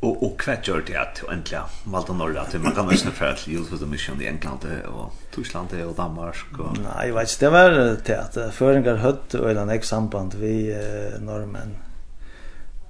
Och 0.00 0.22
och 0.22 0.40
kvätt 0.40 0.68
gör 0.68 0.84
det 0.86 0.96
att 0.96 1.32
äntligen 1.32 1.64
Malta 1.84 2.12
norra 2.12 2.40
att 2.40 2.62
man 2.62 2.72
kan 2.72 2.86
nästan 2.86 3.12
för 3.12 3.26
att 3.26 3.48
Youth 3.48 3.70
for 3.70 3.76
the 3.76 3.86
Mission 3.86 4.22
i 4.22 4.26
England 4.26 4.58
och 4.98 5.12
Tyskland 5.34 5.68
och 5.88 5.94
Danmark 5.94 6.58
och 6.58 6.78
Nej, 6.78 7.08
jag 7.08 7.14
vet 7.14 7.30
inte 7.30 7.44
det 7.44 7.50
var 7.50 7.70
det 8.04 8.20
att 8.20 8.54
föringar 8.54 8.94
hött 8.94 9.34
och 9.34 9.50
en 9.50 9.70
ex 9.70 9.88
samband 9.88 10.34
vi 10.34 10.72
eh, 10.72 11.20
norrmän. 11.20 11.76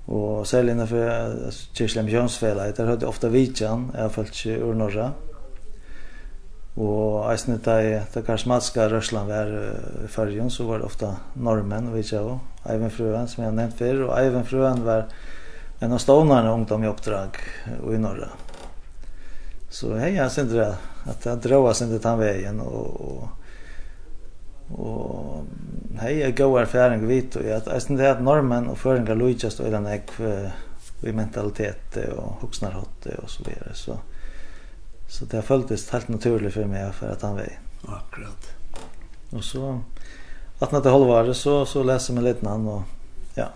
Och 0.04 0.48
säljarna 0.48 0.86
för 0.86 1.34
Kirslem 1.72 2.08
Jönsfälla, 2.08 2.72
där 2.72 2.86
hade 2.86 3.06
ofta 3.06 3.28
vidjan, 3.28 3.92
i 3.94 3.98
alla 3.98 4.10
fall 4.10 4.26
ur 4.44 4.74
norra. 4.74 5.04
Mm 5.04 5.33
Og 6.74 7.22
eisne 7.30 7.60
da 7.62 7.76
i 7.78 7.90
det 8.10 8.24
karismatiske 8.26 8.88
Røsland 8.90 9.30
var 9.30 9.50
i 10.02 10.08
Førjen, 10.10 10.50
så 10.50 10.66
var 10.66 10.80
det 10.82 10.88
ofte 10.88 11.12
normen, 11.38 11.92
vet 11.94 12.10
jeg 12.10 12.24
også. 12.24 12.40
Eivind 12.72 12.94
Fruen, 12.96 13.28
som 13.28 13.44
jeg 13.44 13.50
har 13.50 13.56
nevnt 13.58 13.78
før, 13.78 14.00
og 14.08 14.14
Eivind 14.18 14.48
Fruen 14.48 14.82
var 14.86 15.04
en 15.84 15.94
av 15.94 16.00
stånerne 16.02 16.50
ungdom 16.50 16.82
i 16.82 16.90
oppdrag 16.90 17.38
og 17.76 17.92
i 17.94 18.00
Norra. 18.00 18.30
Så 19.70 19.92
hei, 20.00 20.14
jeg 20.16 20.32
synes 20.32 20.54
det, 20.54 20.66
at 21.12 21.26
jeg 21.28 21.42
drar 21.44 21.72
sin 21.76 21.92
til 21.92 22.02
den 22.02 22.18
veien, 22.18 22.58
og, 22.64 23.00
og, 23.04 24.80
og 24.80 26.00
hei, 26.00 26.16
jeg 26.24 26.36
går 26.40 26.60
erfaring 26.64 27.04
og 27.04 27.12
vidt, 27.12 27.38
og 27.38 27.46
jeg 27.46 27.62
synes 27.84 28.00
det 28.00 28.10
at 28.16 28.24
normen 28.24 28.70
og 28.72 28.80
føringer 28.80 29.18
lojtjast 29.18 29.62
og 29.62 29.70
den 29.74 29.86
ek 29.92 30.16
i 31.04 31.12
mentalitet 31.14 32.00
og 32.16 32.40
hoksnarhotte 32.42 33.14
og 33.22 33.30
så 33.30 33.46
videre, 33.46 33.78
så... 33.78 34.00
Så 35.08 35.24
det 35.24 35.36
har 35.36 35.42
føltes 35.42 35.90
helt 35.90 36.08
naturligt 36.08 36.54
för 36.54 36.64
mig 36.64 36.92
för 36.92 37.08
att 37.08 37.22
han 37.22 37.36
vei. 37.36 37.58
Akkurat. 37.86 38.50
Och 39.30 39.44
så 39.44 39.80
att 40.58 40.72
när 40.72 40.80
det 40.80 40.90
hållvare 40.90 41.34
så 41.34 41.66
så 41.66 41.82
läser 41.82 42.14
man 42.14 42.24
lite 42.24 42.44
namn 42.44 42.68
och 42.68 42.82
ja. 43.34 43.48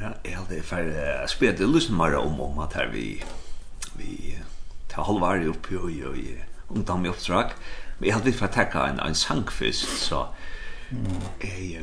Ja, 0.00 0.08
jag 0.22 0.38
hade 0.38 0.62
för 0.62 0.82
jag 0.82 1.30
spelade 1.30 1.66
lyssna 1.66 1.96
mer 1.96 2.16
om 2.16 2.40
om 2.40 2.58
att 2.58 2.72
här 2.72 2.90
vi 2.92 3.24
vi 3.96 4.38
tar 4.88 5.04
halvare 5.04 5.46
upp 5.46 5.70
ju 5.70 5.90
ju 5.90 6.16
ju 6.16 6.38
om 6.68 6.84
de 6.84 7.06
i 7.06 7.08
uppdrag. 7.08 7.50
Men 7.98 8.08
jag 8.08 8.16
hade 8.16 8.32
för 8.32 8.44
att 8.44 8.52
tacka 8.52 8.86
en 8.86 9.00
en 9.00 9.14
sankfest 9.14 9.98
så 9.98 10.26
mm. 10.90 11.06
eh 11.40 11.82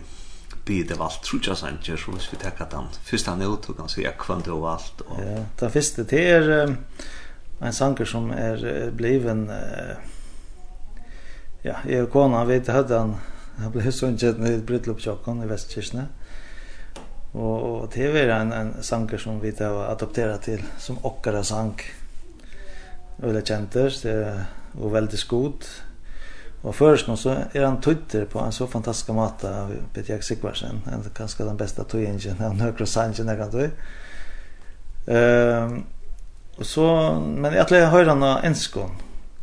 blir 0.65 0.85
det 0.85 0.93
var 0.93 1.09
tror 1.09 1.41
jag 1.45 1.57
sen 1.57 1.77
så 1.97 2.11
vi 2.31 2.37
tacka 2.37 2.65
dem. 2.65 2.87
Första 3.03 3.35
nu 3.35 3.45
tog 3.45 3.79
han 3.79 3.89
så 3.89 4.01
kvant 4.19 4.47
och 4.47 4.71
allt 4.71 5.01
och 5.01 5.19
Ja, 5.19 5.45
det 5.59 5.69
första 5.69 6.03
det 6.03 6.29
är 6.29 6.75
en 7.63 7.75
sanger 7.75 8.09
som 8.09 8.31
er 8.35 8.91
bliven 8.95 9.45
uh, 9.49 9.95
ja, 11.63 11.77
jeg 11.87 12.03
og 12.03 12.11
kona 12.11 12.43
vet 12.47 12.67
jeg 12.67 12.75
hadde 12.75 12.99
han 12.99 13.15
han 13.53 13.71
ble 13.73 13.91
sunget 13.93 14.39
i 14.41 14.53
et 14.55 14.65
brytloppsjokken 14.65 15.43
i 15.43 15.49
Vestkirkene 15.49 16.07
og, 17.33 17.57
og 17.67 17.83
det 17.93 18.09
var 18.13 18.35
en, 18.39 18.53
en 18.53 18.73
sanger 18.85 19.21
som 19.21 19.39
vi 19.41 19.53
har 19.59 19.79
adopterat 19.91 20.45
til 20.49 20.63
som 20.81 20.99
okkara 21.05 21.43
sank 21.45 21.85
og 23.21 23.33
det 23.35 23.45
kjenter 23.47 23.93
det 24.03 24.13
er 24.13 24.45
og 24.73 24.93
veldig 24.93 25.19
skod 25.21 25.67
og 26.63 26.75
først 26.75 27.09
nå 27.09 27.17
så 27.19 27.35
er 27.51 27.65
han 27.65 27.81
tøytter 27.83 28.25
på 28.31 28.39
en 28.39 28.55
så 28.55 28.65
fantastisk 28.71 29.11
måte 29.15 29.49
av 29.51 29.73
Peter 29.93 30.13
Jack 30.13 30.23
Sikvarsen 30.23 30.79
en 30.87 31.03
kanskje 31.15 31.45
den 31.45 31.59
beste 31.59 31.83
tøyingen 31.83 32.41
av 32.41 32.55
nøkro 32.55 32.87
sangen 32.87 33.27
jeg 33.27 33.39
kan 33.39 33.51
tøy. 33.51 33.67
Um, 35.03 35.73
Och 36.55 36.65
så 36.65 37.13
men 37.37 37.53
jag 37.53 37.67
tror 37.67 37.79
höra 37.79 38.15
några 38.15 38.41
enskon. 38.41 38.89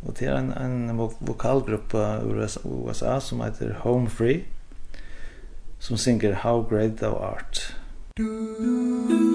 Och 0.05 0.13
det 0.19 0.25
är 0.25 0.31
en 0.31 0.51
en 0.51 0.97
vokalgrupp 0.97 1.93
ur 1.93 2.49
USA 2.87 3.21
som 3.21 3.41
heter 3.41 3.77
Home 3.81 4.09
Free 4.09 4.43
som 5.81 5.97
synger 5.97 6.33
How 6.33 6.69
Great 6.69 6.99
Thou 6.99 7.15
Art. 7.15 7.73
Du, 8.15 8.23
du, 8.59 9.07
du. 9.07 9.30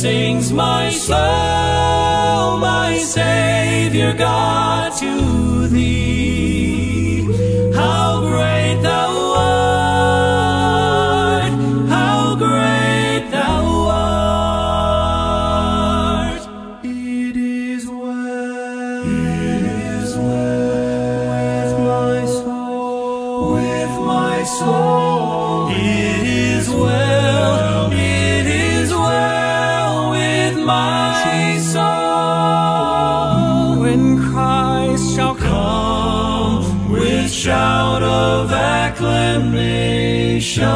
sings 0.00 0.52
my 0.52 0.88
soul, 0.90 2.58
my 2.58 2.96
Savior 2.98 4.12
God, 4.12 4.92
to 4.92 5.66
thee. 5.66 6.27
shone 40.58 40.68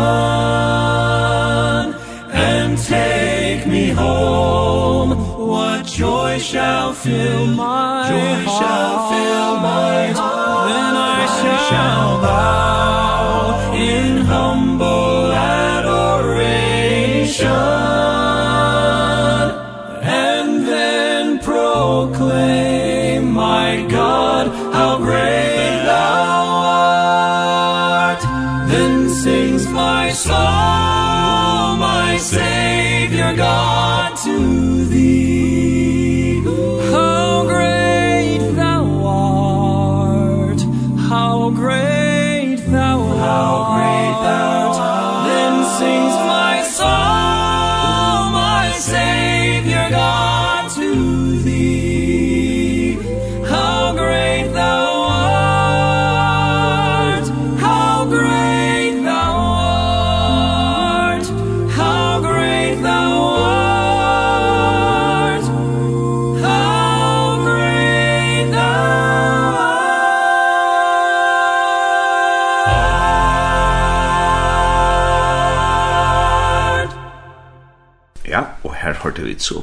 and 2.32 2.78
take 2.78 3.66
me 3.66 3.88
home. 3.88 5.10
What 5.48 5.84
joy 5.84 6.38
shall 6.38 6.92
fill 6.92 7.46
my 7.46 8.08
joy 8.08 8.44
heart. 8.44 8.62
shall 8.62 9.10
fill 9.10 9.56
my 9.60 10.12
heart 10.20 10.68
then 10.68 10.94
I 10.96 11.26
shall, 11.26 11.68
shall 11.68 12.62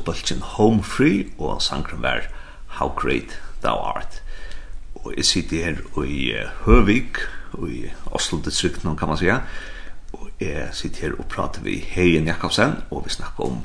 bølgen 0.09 0.41
Home 0.41 0.83
Free, 0.83 1.25
og 1.37 1.61
sangren 1.61 2.01
var 2.01 2.25
How 2.79 2.89
Great 2.95 3.37
Thou 3.61 3.77
Art. 3.77 4.21
Og 4.95 5.13
jeg 5.17 5.25
sitter 5.25 5.65
her 5.65 6.05
i 6.05 6.33
Høvik, 6.65 7.17
i 7.67 7.89
Oslo-distrikt, 8.05 8.81
kan 8.81 9.07
man 9.07 9.17
säga. 9.17 9.41
og 10.13 10.29
jeg 10.39 10.69
sitter 10.73 11.01
her 11.01 11.19
og 11.19 11.27
prater 11.29 11.61
vi 11.61 11.77
Heien 11.85 12.27
Jakobsen, 12.27 12.83
og 12.89 13.03
vi 13.05 13.09
snakker 13.09 13.45
om 13.45 13.59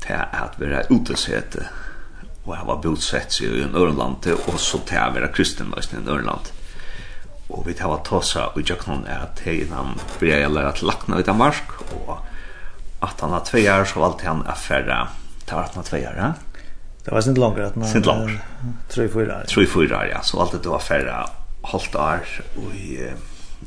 til 0.00 0.12
at 0.12 0.56
være 0.58 0.86
utesete, 0.90 1.66
og 2.44 2.54
jeg 2.56 2.66
var 2.66 2.80
bodsett 2.80 3.32
seg 3.32 3.52
i 3.52 3.66
Nørland, 3.72 4.26
og 4.48 4.60
så 4.60 4.80
til 4.86 4.96
at 4.96 5.32
kristen 5.34 5.74
i 5.76 6.04
Nørland. 6.04 6.52
Og 7.48 7.66
vi 7.66 7.74
tar 7.74 7.88
var 7.88 8.02
tåsa 8.04 8.40
og 8.54 8.62
jøknon 8.62 9.06
at 9.06 9.42
hei 9.44 9.66
han 9.68 10.00
blir 10.18 10.34
jeg 10.34 10.50
lærer 10.50 10.72
til 10.72 10.86
lakna 10.86 11.18
i 11.18 11.22
Danmark, 11.22 11.76
og 11.92 12.18
at 13.02 13.20
han 13.20 13.30
har 13.30 13.44
två 13.44 13.58
år 13.58 13.84
så 13.84 14.00
valgte 14.00 14.26
han 14.26 14.46
affæra 14.46 15.08
det 15.46 15.54
var 15.54 15.62
18 15.62 15.82
år, 15.94 16.14
ja? 16.16 16.32
Det 17.04 17.14
var 17.14 17.20
sint 17.20 17.38
langer, 17.38 17.62
att 17.62 17.76
man... 17.76 17.88
Sint 17.88 18.06
langer. 18.06 18.44
Tre, 18.88 19.08
fyra 19.08 19.38
år. 19.38 19.44
Tre, 19.48 19.66
fyra 19.66 19.98
år, 19.98 20.06
ja. 20.06 20.22
Så 20.22 20.40
alt 20.40 20.62
det 20.62 20.68
var 20.68 20.82
færre 20.82 21.26
halvt 21.62 21.94
år 21.94 22.24
i 22.74 22.98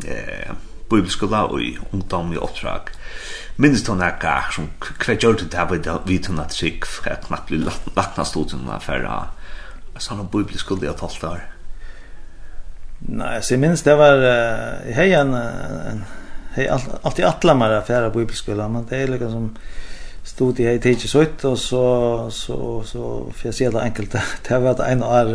eh, 0.08 0.52
bibelskola 0.89 1.46
og 1.48 1.62
i 1.63 1.78
ungdom 1.92 2.34
i 2.34 2.38
oppdrag. 2.38 2.92
Minnes 3.56 3.88
hun 3.88 4.04
ikke 4.04 4.36
som 4.56 4.68
hva 4.80 5.15
gjør 5.15 5.39
det 5.42 5.56
her 5.56 5.70
ved 5.72 5.88
vidt 6.08 6.28
hun 6.28 6.39
at 6.39 6.56
trygg 6.56 6.88
for 6.88 7.15
knappt 7.28 7.52
blir 7.52 7.65
lagt 7.68 8.18
ned 8.18 8.28
stod 8.28 8.56
hun 8.56 8.70
færre 8.84 9.22
sånn 10.00 10.28
bibelskola 10.32 10.88
i 10.88 10.92
halvt 10.92 11.28
år. 11.28 11.42
Nei, 13.08 13.38
så 13.39 13.56
jeg 13.56 13.63
minnes 13.63 13.84
det 13.84 13.96
var 14.00 14.20
uh, 14.20 14.88
hei 14.96 15.12
en, 15.15 15.32
en 15.36 16.02
hei, 16.56 16.68
alt, 16.68 16.88
alltid 17.08 17.28
atlammer 17.28 17.78
av 17.78 17.88
færre 17.88 18.12
bibelskola, 18.12 18.68
men 18.72 18.88
det 18.89 19.00
er 19.00 19.13
liksom 19.15 19.32
som 19.32 19.52
stod 20.30 20.60
jeg 20.62 20.78
i 20.78 20.82
tidsi 20.84 21.10
sutt, 21.10 21.46
og 21.50 21.58
så, 21.58 21.84
så, 22.32 22.58
så 22.86 23.04
för 23.36 23.50
jeg 23.50 23.58
ser 23.58 23.72
det 23.76 23.84
enkelt, 23.84 24.12
det 24.13 24.54
har 24.54 24.63
varit 24.63 24.86
en 24.86 25.04
år 25.04 25.34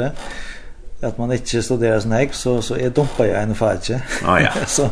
at 1.05 1.19
man 1.19 1.33
ikke 1.35 1.63
studerer 1.65 2.01
sånn 2.01 2.17
hekk, 2.17 2.37
så, 2.37 2.55
så 2.65 2.79
jeg 2.81 2.95
dumpa 2.97 3.27
jeg 3.29 3.37
en 3.37 3.57
fag, 3.59 3.83
ikke? 3.83 4.01
Ah, 4.25 4.39
ja. 4.47 4.53
så, 4.71 4.89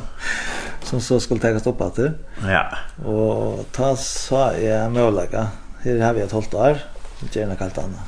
som 0.85 1.01
så 1.01 1.19
skulle 1.23 1.43
tegast 1.43 1.69
opp 1.71 1.81
etter. 1.87 2.17
Ja. 2.45 2.67
Og 3.09 3.65
ta 3.75 3.95
så 3.99 4.51
jeg 4.59 4.93
mølaga, 4.93 5.49
her 5.85 6.05
har 6.05 6.17
vi 6.17 6.25
et 6.25 6.37
halvt 6.37 6.59
år, 6.59 6.85
gjerne 7.33 7.57
kalt 7.61 7.81
anna. 7.81 8.07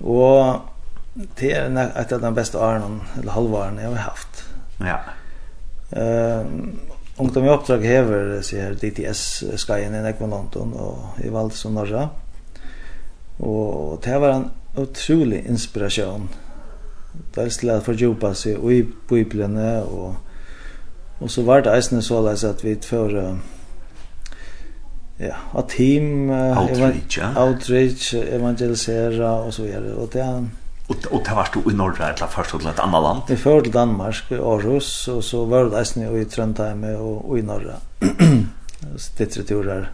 Og 0.00 1.26
det 1.38 1.52
er 1.54 1.70
et 1.70 2.12
av 2.16 2.22
de 2.22 2.34
beste 2.34 2.58
årene, 2.58 3.04
eller 3.20 3.36
halvårene 3.36 3.84
jeg 3.84 3.94
har 3.94 4.06
haft. 4.10 4.44
Ja. 4.80 4.98
Um, 5.90 6.89
Ungdom 7.20 7.44
i 7.44 7.50
oppdrag 7.52 7.82
hever 7.84 8.38
sier 8.46 8.72
DTS-skajen 8.80 9.92
i 9.92 10.00
Nekvon 10.00 10.32
London 10.32 10.70
og 10.72 11.18
i 11.20 11.28
valde 11.32 11.58
og 11.68 11.74
norra. 11.74 12.06
Og 13.44 13.98
det 14.04 14.20
var 14.22 14.36
en 14.38 14.46
utrolig 14.80 15.42
inspirasjon. 15.48 16.30
Det 17.34 17.42
er 17.44 17.52
til 17.52 17.72
å 17.74 17.80
fordjupa 17.84 18.32
seg 18.38 18.64
i 18.72 18.80
biblene 19.10 19.70
og, 19.82 20.14
og 21.20 21.32
så 21.32 21.44
var 21.44 21.66
det 21.66 21.74
eisne 21.74 22.00
så 22.06 22.22
leis 22.24 22.46
at 22.48 22.64
vi 22.64 22.76
tfør 22.80 23.16
ja, 25.20 25.36
a 25.52 25.66
team 25.68 26.30
outreach, 26.30 27.18
ja. 27.18 27.34
outreach 27.36 28.14
evangelisera 28.16 29.34
og 29.44 29.52
så 29.52 29.66
videre. 29.66 29.92
Og 30.00 30.08
det 30.14 30.24
er 30.24 30.48
Och 30.90 31.22
det 31.24 31.34
var 31.34 31.48
du 31.52 31.70
i 31.70 31.74
norra 31.74 32.08
eller 32.08 32.26
först 32.26 32.50
till 32.50 32.68
ett 32.68 32.78
annat 32.78 33.02
land. 33.02 33.22
Vi 33.28 33.36
förde 33.36 33.62
till 33.62 33.72
Danmark, 33.72 34.32
Aarhus 34.32 35.08
och 35.08 35.24
så 35.24 35.44
var 35.44 35.64
det 35.64 35.84
sen 35.84 36.20
i 36.20 36.24
Trondheim 36.24 36.84
och, 36.84 37.30
och 37.30 37.38
i 37.38 37.42
norra. 37.42 37.74
Stittre 38.96 39.42
turer. 39.42 39.90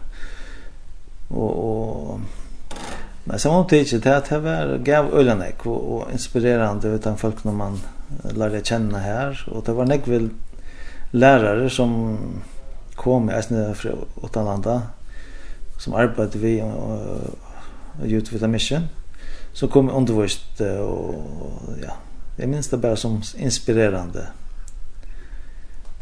Och, 1.27 1.51
och 1.51 2.19
men 3.23 3.39
så 3.39 3.49
var 3.49 3.65
det 3.69 4.03
det 4.03 4.17
att 4.17 4.29
det 4.29 4.39
var 4.39 4.77
gav 4.77 5.13
ölenek 5.13 5.65
och, 5.65 5.95
och 5.95 6.11
inspirerande 6.11 6.87
utan 6.87 7.17
folk 7.17 7.43
när 7.43 7.51
man 7.51 7.79
lärde 8.23 8.63
känna 8.63 8.97
här 8.97 9.47
och 9.51 9.63
det 9.63 9.71
var 9.71 9.85
nekvel 9.85 10.29
lärare 11.11 11.69
som 11.69 12.17
kom 12.95 13.29
i 13.29 13.33
Esne 13.33 13.73
från 13.73 14.05
utanlanda 14.23 14.81
som 15.79 15.93
arbetade 15.93 16.39
vi 16.39 16.61
och, 16.61 16.67
och, 16.67 16.73
och, 16.73 17.07
och, 17.07 17.27
och, 18.03 18.71
och, 18.71 19.06
så 19.57 19.67
kom 19.67 19.89
undervist 19.89 20.61
och 20.61 21.15
ja, 21.83 21.93
jag 22.35 22.49
minns 22.49 22.67
det 22.67 22.77
bara 22.77 22.95
som 22.95 23.21
inspirerande. 23.37 24.27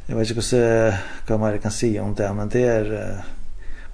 Jag 0.05 0.15
vet 0.15 0.29
inte 0.29 0.57
hur 0.57 0.93
vad 1.27 1.39
man 1.39 1.59
kan 1.59 1.71
se 1.71 1.99
om 1.99 2.15
det, 2.15 2.33
men 2.33 2.49
det 2.49 2.63
är 2.63 3.23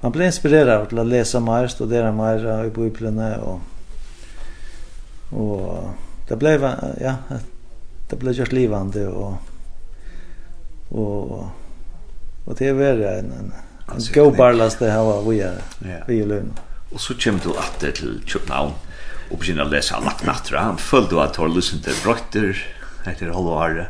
man 0.02 0.12
blir 0.12 0.26
inspirerad 0.26 0.90
till 0.90 1.00
att 1.00 1.06
läsa 1.06 1.40
mer, 1.40 1.68
studera 1.68 2.12
mer 2.12 2.66
i 2.66 2.70
bibeln 2.70 3.20
och 3.20 3.60
och 5.30 5.84
det 6.28 6.36
blev 6.36 6.62
ja, 7.02 7.16
det 8.10 8.16
blev 8.16 8.34
just 8.34 8.52
livande 8.52 9.08
och 9.08 9.34
och 10.90 11.46
och 12.46 12.56
det 12.58 12.68
är 12.68 12.74
väl 12.74 13.02
en 13.02 13.32
en, 13.32 13.54
en 13.96 14.14
go 14.14 14.32
barlast 14.32 14.80
det 14.80 14.92
här 14.92 15.04
var 15.04 15.22
vi 15.30 15.42
är 15.42 15.62
vi 16.08 16.22
är 16.22 16.26
lön. 16.26 16.54
Och 16.94 17.02
så 17.02 17.14
kommer 17.14 17.40
du 17.44 17.50
åter 17.50 17.92
till 17.92 18.22
Köpenhamn 18.26 18.72
och 19.32 19.38
började 19.40 19.70
läsa 19.70 20.00
lagt 20.00 20.26
nattra. 20.26 20.60
Han 20.60 20.78
följde 20.78 21.24
att 21.24 21.36
ha 21.36 21.48
lyssnat 21.48 21.84
till 21.84 21.94
brötter 22.04 22.68
heter 23.06 23.26
halva 23.26 23.52
året. 23.52 23.88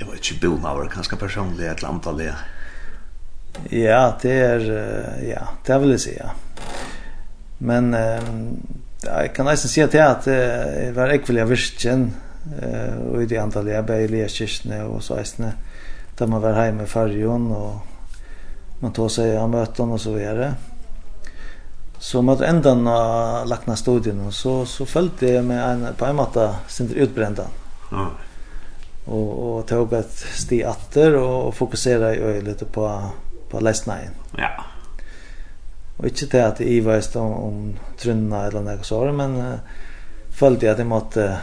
Var 0.00 0.14
inte 0.14 0.34
bilden 0.40 0.64
av 0.64 0.84
det 0.84 0.94
ganska 0.94 1.16
personliga, 1.16 1.72
ett 1.72 1.84
antal 1.84 2.22
Ja, 3.70 4.18
det 4.22 4.32
är, 4.32 4.60
ja, 5.22 5.48
det 5.66 5.78
vil 5.78 5.90
jeg 5.90 6.00
si, 6.00 6.16
ja. 6.18 6.30
Men 7.58 7.94
eh, 7.94 8.22
jag 9.02 9.34
kan 9.34 9.46
nästan 9.46 9.68
säga 9.68 9.86
at 9.86 10.16
att 10.16 10.24
det 10.24 10.92
var 10.96 11.08
ekvilliga 11.08 11.44
virken 11.44 12.12
eh, 12.62 12.96
och 12.96 13.22
i 13.22 13.26
det 13.26 13.38
antalliga 13.38 13.82
bejliga 13.82 14.28
kyrkene 14.28 14.82
och 14.82 15.02
så 15.02 15.16
ästene 15.16 15.52
da 16.18 16.26
man 16.26 16.40
var 16.40 16.64
hjemme 16.64 16.82
i 16.82 16.86
färgen 16.86 17.52
och 17.52 17.86
man 18.80 18.92
tog 18.92 19.10
seg 19.10 19.36
av 19.36 19.50
möten 19.50 19.90
och 19.90 20.00
så 20.00 20.12
vidare. 20.12 20.54
Så 22.04 22.22
mot 22.22 22.40
ändan 22.40 22.88
av 22.88 23.46
lakna 23.46 23.76
studien 23.76 24.32
så 24.32 24.66
så 24.66 24.86
följde 24.86 25.32
jag 25.32 25.44
med 25.44 25.70
en 25.70 25.94
på 25.94 26.04
en 26.04 26.16
matta 26.16 26.56
center 26.66 26.94
utbrända. 26.94 27.46
Ja. 27.90 28.10
Och 29.04 29.56
och 29.56 29.66
tog 29.66 29.92
ett 29.92 30.12
sti 30.12 30.64
atter 30.64 31.14
och 31.14 31.54
fokusera 31.54 32.14
i 32.14 32.40
lite 32.42 32.64
på 32.64 33.02
på 33.50 33.60
läsnajen. 33.60 34.12
Ja. 34.36 34.64
Och 35.96 36.04
inte 36.04 36.26
det 36.26 36.46
att 36.46 36.60
i 36.60 36.80
var 36.80 37.00
stå 37.00 37.20
om 37.20 37.76
trunna 37.98 38.46
eller 38.46 38.60
något 38.60 38.86
så 38.86 39.12
men 39.12 39.36
uh, 39.36 39.54
följde 40.30 40.66
jag 40.66 40.72
att 40.72 40.78
jag 40.78 40.88
måtte 40.88 41.38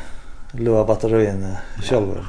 lova 0.51 0.85
batterien 0.85 1.55
själv. 1.83 2.09
Ja. 2.15 2.23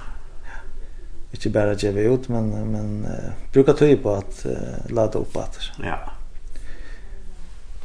Inte 1.30 1.50
bara 1.50 1.74
ge 1.74 1.90
ut 1.90 2.28
men 2.28 2.50
men 2.50 3.04
uh, 3.04 3.52
brukar 3.52 3.72
ta 3.72 4.02
på 4.02 4.14
att 4.14 4.46
uh, 4.46 4.92
ladda 4.94 5.18
upp 5.18 5.36
åter. 5.36 5.72
Ja 5.82 6.12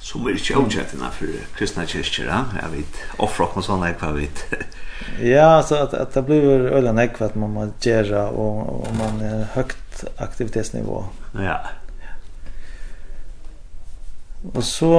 som 0.07 0.27
er 0.27 0.37
ikke 0.39 0.55
avkjettina 0.55 1.09
for 1.11 1.39
kristna 1.57 1.83
kyrkjer, 1.87 2.29
jeg 2.55 2.71
vet, 2.71 2.99
offra 3.23 3.49
og 3.49 3.65
sånn 3.65 3.83
jeg 3.83 3.97
vet. 4.15 4.43
ja, 5.33 5.57
altså 5.57 5.81
at, 5.83 5.95
at 5.99 6.15
det 6.15 6.23
blir 6.29 6.69
øyla 6.71 6.93
nekva 6.95 7.27
at 7.27 7.35
man 7.35 7.51
må 7.51 7.65
göra 7.83 8.29
og, 8.31 8.87
og 8.87 8.95
man 8.95 9.19
er 9.25 9.43
høyt 9.57 10.05
aktivitetsnivå. 10.23 11.01
Ja. 11.43 11.59
Og 14.53 14.63
så, 14.63 14.93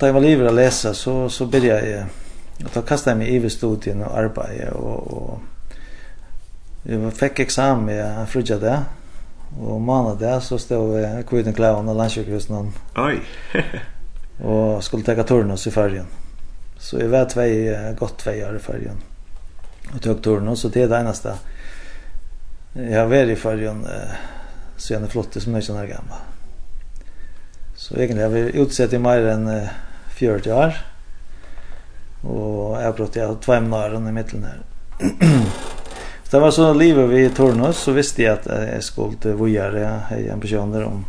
da 0.00 0.08
jeg 0.08 0.16
var 0.16 0.24
livet 0.24 0.48
å 0.48 0.56
lese, 0.56 0.94
så, 0.96 1.16
så 1.28 1.44
begynte 1.50 1.76
jeg, 1.84 2.08
og 2.64 2.70
da 2.72 2.84
kastet 2.88 3.12
jeg 3.12 3.20
meg 3.20 3.44
i 3.44 3.52
studien 3.52 4.04
og 4.06 4.16
arbeidet, 4.16 4.72
og, 4.72 5.12
og 5.12 6.88
jeg 6.88 7.16
fikk 7.18 7.44
eksamen, 7.44 7.92
jeg 7.92 8.28
frudja 8.32 8.62
det, 8.62 8.78
og 9.60 9.80
mannen 9.80 10.18
där 10.18 10.40
så 10.40 10.58
stod 10.58 10.98
jeg 10.98 11.26
kvitt 11.26 11.46
en 11.46 11.54
klæven 11.54 11.88
og 11.88 11.96
landsjøkhusen. 11.96 12.72
Oi! 12.98 13.20
och 14.42 14.84
skulle 14.84 15.04
ta 15.04 15.22
turnus 15.22 15.66
i 15.66 15.70
färgen. 15.70 16.06
Så 16.78 16.98
jag 16.98 17.08
vet 17.08 17.36
två 17.36 17.94
gott 17.98 18.18
två 18.18 18.30
år 18.30 18.56
i 18.56 18.58
färgen. 18.58 18.96
Och 19.94 20.02
tog 20.02 20.22
turnus 20.22 20.60
så 20.60 20.68
det 20.68 20.82
är 20.82 20.88
det 20.88 20.96
enda. 20.96 21.38
Jag 22.72 23.00
har 23.00 23.06
varit 23.06 23.28
i 23.28 23.36
färgen 23.36 23.84
eh, 23.84 24.14
så 24.76 24.92
jag 24.92 25.02
är 25.02 25.06
flott 25.06 25.42
som 25.42 25.54
jag 25.54 25.62
känner 25.62 25.86
gammal. 25.86 26.18
Så 27.76 27.94
egentligen 27.96 28.30
har 28.32 28.38
vi 28.38 28.40
utsett 28.40 28.92
i 28.92 28.98
mer 28.98 29.26
än 29.26 29.68
40 30.08 30.52
år. 30.52 30.74
Och 32.22 32.82
jag 32.82 32.94
bröt 32.94 33.16
jag 33.16 33.40
två 33.40 33.52
ämnen 33.52 34.08
i 34.08 34.12
mitten 34.12 34.44
här. 34.44 34.60
det 36.30 36.38
var 36.40 36.50
så 36.50 36.72
livet 36.72 37.10
vi 37.10 37.24
i 37.24 37.30
turnus 37.30 37.76
så 37.76 37.92
visste 37.92 38.22
jag 38.22 38.32
att 38.32 38.46
jag 38.46 38.84
skulle 38.84 39.34
vara 39.34 39.50
här 39.98 40.30
ambitioner 40.32 40.84
om 40.84 41.04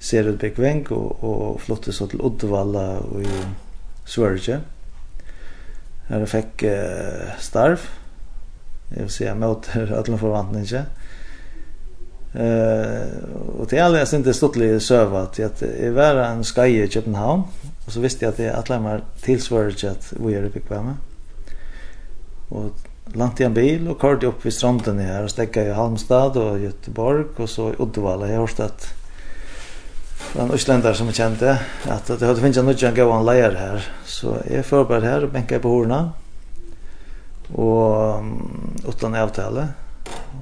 Serud 0.00 0.38
Bekveng 0.40 0.86
og, 0.96 1.24
og 1.24 1.60
flyttet 1.60 1.94
så 1.94 2.06
til 2.08 2.22
Uddevalla 2.24 2.86
og 3.04 3.22
i 3.22 3.40
Sverige. 4.08 4.60
Her 6.08 6.24
fick 6.26 6.54
fikk 6.58 6.70
uh, 6.72 7.34
starv. 7.38 7.84
Jeg 8.90 9.06
vil 9.06 9.12
si 9.14 9.24
jeg 9.24 9.38
møter 9.38 9.92
alle 9.98 10.18
forvantninger. 10.18 10.88
Eh, 12.30 13.14
og 13.58 13.66
til 13.68 13.80
alle 13.82 13.98
jeg 13.98 14.06
synes 14.06 14.24
det 14.28 14.36
stortlige 14.38 14.80
søve 14.80 15.24
at 15.24 15.38
jeg 15.40 15.94
var 15.96 16.20
en 16.28 16.44
skai 16.46 16.76
i 16.78 16.86
København 16.86 17.42
og 17.86 17.94
så 17.94 18.00
visste 18.04 18.22
jeg 18.22 18.32
at 18.32 18.38
jeg 18.38 18.54
alle 18.54 18.76
var 18.84 19.00
tilsvarig 19.18 19.84
at 19.88 20.12
vi 20.14 20.36
er 20.38 20.44
i 20.46 20.52
Bekvemme. 20.54 20.92
Og 22.54 22.70
langt 23.18 23.40
i 23.40 23.46
en 23.48 23.54
bil 23.54 23.88
og 23.90 23.98
kørte 23.98 24.28
opp 24.30 24.44
ved 24.46 24.54
stranden 24.54 25.00
her 25.02 25.24
og 25.26 25.32
stekket 25.32 25.72
i 25.72 25.74
Halmstad 25.74 26.38
og 26.38 26.62
Göteborg 26.62 27.34
og 27.34 27.48
så 27.48 27.72
i 27.72 27.80
Uddevalla. 27.82 28.30
Jeg 28.30 28.38
har 28.38 28.46
hørt 28.46 28.94
en 30.38 30.52
Østlendar 30.54 30.94
som 30.94 31.10
jeg 31.10 31.18
kjente, 31.18 31.56
at 31.90 32.08
det 32.08 32.22
hadde 32.22 32.42
finnes 32.42 32.60
en 32.60 32.68
nødjan 32.70 32.96
gav 32.96 33.12
en 33.14 33.26
leier 33.26 33.56
her. 33.58 33.86
Så 34.06 34.36
jeg 34.50 34.66
forberedte 34.68 35.10
her 35.10 35.26
og 35.26 35.34
benket 35.34 35.62
på 35.64 35.72
horna, 35.72 36.00
og 37.54 38.18
um, 38.20 38.74
utan 38.86 39.16
avtale, 39.18 39.68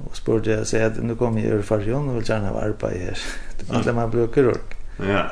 og 0.05 0.17
spurte 0.17 0.59
jeg, 0.59 0.81
at 0.85 0.99
nå 1.03 1.15
kom 1.19 1.37
jeg 1.37 1.53
ur 1.53 1.65
fargen 1.65 2.09
og 2.09 2.19
vil 2.19 2.27
gjerne 2.27 2.51
ha 2.51 2.65
arbeid 2.67 2.99
her. 3.09 3.29
det 3.59 3.69
var 3.69 3.85
det 3.85 3.95
man 3.95 4.11
bruker 4.11 4.51
ork. 4.53 4.75
Ja. 4.99 5.25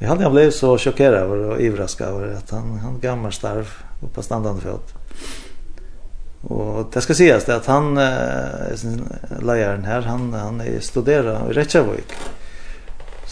Jeg 0.00 0.08
hadde 0.08 0.30
blev 0.30 0.50
så 0.52 0.76
sjokkeret 0.76 1.22
over 1.22 1.54
og 1.54 1.60
ivrasket 1.62 2.08
over 2.08 2.36
at 2.36 2.50
han, 2.50 2.78
han 2.82 3.00
gammel 3.00 3.32
starv 3.32 3.70
på 4.14 4.22
standande 4.22 4.60
fot. 4.60 4.94
Och 6.48 6.90
det 6.92 7.00
ska 7.00 7.14
sägas 7.14 7.48
att 7.48 7.66
han 7.66 7.98
eh 7.98 8.76
leiaren 9.42 9.84
här 9.84 10.00
han 10.00 10.32
han 10.32 10.60
är 10.60 10.80
studerar 10.80 11.50
i 11.50 11.52
Reykjavik. 11.52 12.12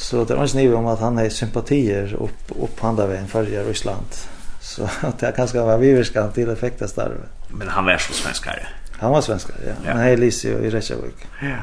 Så 0.03 0.25
det 0.25 0.35
var 0.35 0.43
inte 0.43 0.57
nivet 0.57 0.77
om 0.77 0.87
att 0.87 1.01
han 1.01 1.17
har 1.17 1.29
sympatier 1.29 2.15
upp, 2.15 2.62
upp 2.62 2.81
handa 2.81 3.07
vägen 3.07 3.29
för 3.29 3.45
Ryssland. 3.45 4.07
Så 4.61 4.83
det 5.19 5.27
är 5.27 5.33
ganska 5.33 5.65
vad 5.65 5.81
vi 5.81 5.93
vill 5.93 6.07
till 6.35 6.51
effekta 6.51 6.88
starve. 6.88 7.21
Men 7.49 7.69
han 7.69 7.85
var 7.85 7.99
så 7.99 8.12
svenskare. 8.12 8.67
Han 8.93 9.11
var 9.11 9.21
svenskare, 9.21 9.57
ja. 9.67 9.73
ja. 9.87 9.95
Men 9.95 10.09
han 10.09 10.17
lyser 10.17 10.49
ju 10.49 10.67
i 10.67 10.71
Reykjavik. 10.71 11.17
Ja. 11.43 11.57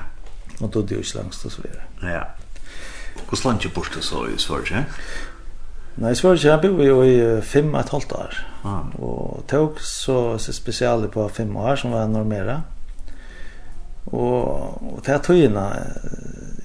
Och 0.60 0.70
då 0.70 0.82
det 0.82 0.96
ju 0.96 1.04
slangs 1.04 1.46
och 1.46 1.52
så 1.52 1.62
vidare. 1.62 1.84
Ja. 2.02 2.28
Hur 3.30 3.38
slant 3.38 3.66
ju 3.66 3.70
bort 3.70 3.98
så 4.00 4.28
i 4.28 4.38
Sverige? 4.38 4.86
Nej, 5.96 6.12
i 6.12 6.16
Sverige 6.16 6.50
jag 6.50 6.62
bor 6.62 6.84
ju 6.84 7.06
i 7.06 7.42
fem 7.42 7.76
och 7.76 7.80
ett 7.80 7.90
halvt 7.90 8.12
år. 8.12 8.48
Ah. 8.64 8.80
Och 8.80 9.48
tog 9.48 9.82
så, 9.82 10.38
så 10.38 10.54
speciellt 10.54 11.12
på 11.12 11.30
fem 11.30 11.56
år 11.56 11.76
som 11.76 11.92
var 11.92 12.08
normera. 12.08 12.52
Mm 12.52 12.79
Og, 14.06 14.84
og 14.94 15.02
det 15.06 15.14
er 15.14 15.24
tøyene, 15.24 15.66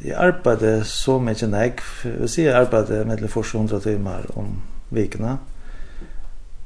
jeg 0.05 0.16
arbetade 0.20 0.85
så 0.88 1.18
mye 1.18 1.49
nek, 1.49 1.83
jeg 2.05 2.20
vil 2.20 2.31
si 2.31 2.44
jeg 2.44 2.57
arbeidet 2.57 3.07
med 3.07 3.18
til 3.18 3.33
første 3.33 3.59
hundra 3.59 3.81
timer 3.81 4.27
om 4.37 4.55
vikene, 4.94 5.38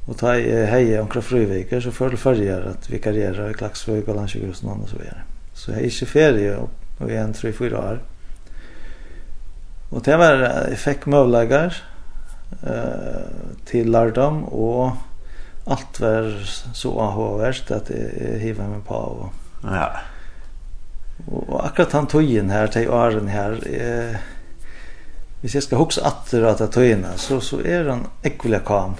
og 0.09 0.17
ta 0.17 0.33
i 0.39 0.49
heie 0.69 1.01
omkring 1.01 1.23
fruviker, 1.23 1.81
så 1.83 1.93
følte 1.93 2.17
farger 2.17 2.71
at 2.71 2.87
vi 2.89 2.97
karrierer 2.97 3.51
i 3.51 3.57
Klagsvøk 3.57 4.07
og 4.07 4.15
Landsjøgrusen 4.15 4.69
og 4.69 4.87
så 4.89 4.97
videre. 4.97 5.25
Så 5.53 5.71
jeg 5.71 5.81
er 5.81 5.91
ikke 5.91 6.05
ferie 6.05 6.55
og 6.57 7.09
jeg 7.09 7.17
er 7.17 7.27
en 7.27 7.35
3-4 7.35 7.75
år. 7.77 7.99
Og 9.91 10.05
det 10.05 10.17
var, 10.19 10.41
jeg 10.69 10.77
fikk 10.77 11.07
møvlegger 11.09 11.77
eh, 12.61 13.29
til 13.69 13.89
lærdom, 13.89 14.43
og 14.53 14.97
alt 15.69 16.01
var 16.01 16.29
så 16.73 16.91
avhåverst 17.05 17.71
at 17.71 17.89
jeg, 17.93 18.11
jeg 18.19 18.41
hivet 18.43 18.69
meg 18.69 18.83
på. 18.87 18.95
och 18.95 19.29
ja. 19.63 19.89
Og 21.27 21.59
akkurat 21.65 21.91
han 21.97 22.07
tøyen 22.07 22.49
her, 22.49 22.67
till 22.67 22.89
åren 22.89 23.27
her, 23.27 23.59
eh, 23.67 24.15
hvis 25.41 25.55
jeg 25.55 25.63
skal 25.63 25.77
huske 25.77 26.03
atter 26.07 26.47
at 26.47 26.63
jeg 26.63 26.71
tøyene, 26.75 27.13
så, 27.17 27.39
så 27.43 27.61
er 27.65 27.89
han 27.89 28.07
ekvelig 28.23 28.63
kam. 28.67 28.97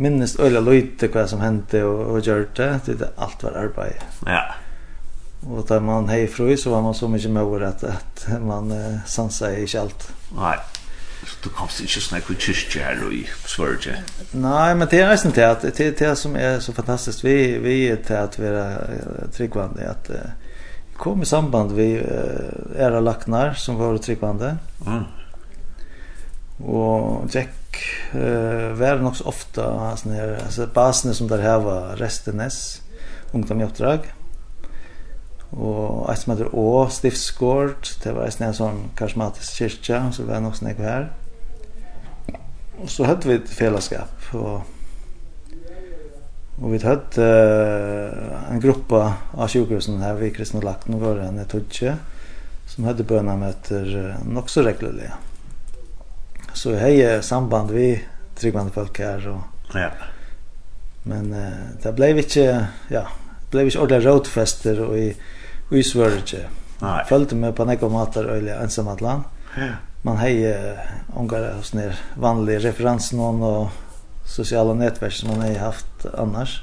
Minnes 0.00 0.38
øyla 0.40 0.62
løyte 0.64 1.10
hva 1.12 1.26
som 1.28 1.42
hendte 1.44 1.84
og, 1.84 2.00
og 2.14 2.24
gjør 2.24 2.46
det, 2.56 2.70
det 2.86 3.00
er 3.04 3.16
alt 3.20 3.42
var 3.44 3.58
arbeid. 3.60 4.06
Ja. 4.26 4.42
Og 5.46 5.64
da 5.68 5.78
man 5.80 6.08
hei 6.12 6.26
fru, 6.28 6.50
så 6.56 6.72
var 6.72 6.82
man 6.84 6.94
så 6.94 7.08
mye 7.08 7.28
med 7.32 7.62
at, 7.68 7.84
at 7.84 8.26
man 8.44 8.72
eh, 8.72 9.00
sansa 9.06 9.52
ikke 9.56 9.80
alt. 9.80 10.10
Nei. 10.36 10.56
Så 11.20 11.36
du 11.44 11.50
kom 11.52 11.68
ikke 11.68 12.00
snakk 12.00 12.30
ut 12.30 12.40
kyrkje 12.40 12.80
her 12.80 13.00
og 13.04 13.12
i 13.12 13.26
Sverige? 13.44 13.98
Nei, 14.32 14.72
men 14.74 14.88
det 14.88 15.02
er 15.02 15.10
nesten 15.10 15.34
til 15.36 15.44
at 15.44 15.62
det, 15.62 15.90
det 15.98 16.12
som 16.16 16.36
er 16.36 16.62
så 16.64 16.72
fantastisk 16.72 17.24
vi, 17.24 17.34
vi 17.60 17.74
er 17.92 18.00
til 18.06 18.16
at 18.16 18.38
vi 18.40 18.48
er 18.48 19.28
tryggvande 19.36 19.84
at 19.84 20.08
uh, 20.16 20.49
kom 21.00 21.22
i 21.22 21.26
samband 21.26 21.72
vi 21.72 21.94
eh, 21.96 22.82
era 22.82 23.00
laknar 23.00 23.52
som 23.52 23.76
var 23.76 23.98
tryggvande. 23.98 24.56
Mm. 24.86 25.02
Och 26.70 27.34
Jack 27.34 27.76
eh, 28.12 28.72
var 28.72 28.98
nog 29.02 29.16
så 29.16 29.24
ofta 29.24 29.96
sån 29.96 30.12
här 30.12 30.40
alltså 30.44 30.66
basen 30.74 31.14
som 31.14 31.28
där 31.28 31.38
här 31.38 31.58
var 31.58 31.96
Restenäs 31.96 32.82
ungdom 33.32 33.60
i 33.60 33.64
uppdrag. 33.64 33.98
Och 35.50 36.12
ett 36.12 36.18
som 36.18 36.32
heter 36.32 36.54
Å, 36.54 36.88
Stiftskård, 36.90 37.86
det 38.02 38.12
var 38.12 38.42
en 38.42 38.54
sån 38.54 38.90
karismatisk 38.96 39.52
kyrka, 39.52 40.12
så 40.12 40.22
var 40.22 40.34
det 40.34 40.40
nog 40.40 40.56
sån 40.56 40.68
här. 40.68 41.12
Och 42.82 42.90
så 42.90 43.04
hade 43.04 43.28
vi 43.28 43.34
ett 43.34 43.50
fällskap 43.50 44.34
och 44.34 44.60
Och 46.60 46.74
vi 46.74 46.78
hade 46.78 47.22
uh, 47.22 48.52
en 48.52 48.60
grupp 48.60 48.92
av 48.92 49.48
sjukhusen 49.48 50.00
här 50.00 50.14
vi 50.14 50.30
Kristna 50.30 50.60
Lakten 50.60 50.94
och 50.94 51.00
Göran 51.00 51.40
i 51.40 51.44
Tudje 51.44 51.96
som 52.66 52.84
hade 52.84 53.04
bönamöter 53.04 53.96
uh, 53.96 54.32
nok 54.32 54.50
så 54.50 54.62
reguljärt. 54.62 55.12
Så 56.52 56.74
hej 56.74 57.02
är 57.02 57.20
samband 57.20 57.70
vi 57.70 58.04
tryggvande 58.34 58.72
folk 58.72 58.98
här 58.98 59.28
och 59.28 59.40
ja. 59.74 59.90
Men 61.02 61.34
uh, 61.34 61.48
det 61.82 61.92
blev 61.92 62.18
inte 62.18 62.66
ja, 62.88 63.06
det 63.40 63.50
blev 63.50 63.64
inte 63.64 63.78
ordentliga 63.78 64.12
roadfester 64.12 64.80
och 64.80 64.98
i 64.98 65.16
och 65.70 65.78
i 65.78 65.82
Sverige. 65.82 66.48
Nej. 66.78 67.04
Följde 67.08 67.36
med 67.36 67.56
på 67.56 67.64
några 67.64 67.88
matar 67.88 68.24
öliga 68.24 68.60
ensamatland. 68.60 69.22
Ja. 69.56 69.68
Man 70.02 70.16
har 70.16 70.28
ju 70.28 70.76
ångar 71.14 71.58
oss 71.58 71.74
ner 71.74 71.98
vanliga 72.14 72.58
referens 72.58 73.12
någon 73.12 73.42
och 73.42 73.68
sociala 74.30 74.74
nätverk 74.74 75.12
som 75.12 75.28
man 75.28 75.40
har 75.40 75.58
haft 75.58 76.06
annars. 76.14 76.62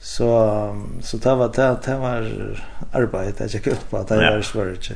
Så 0.00 0.26
så 1.02 1.16
det 1.16 1.34
var 1.34 1.48
det, 1.48 1.76
det 1.84 1.96
var 1.96 2.22
arbete 2.92 3.44
jag 3.44 3.50
gick 3.50 3.66
ut 3.66 3.90
på 3.90 3.96
att 3.96 4.08
det 4.08 4.16
var 4.16 4.42
svårt. 4.42 4.90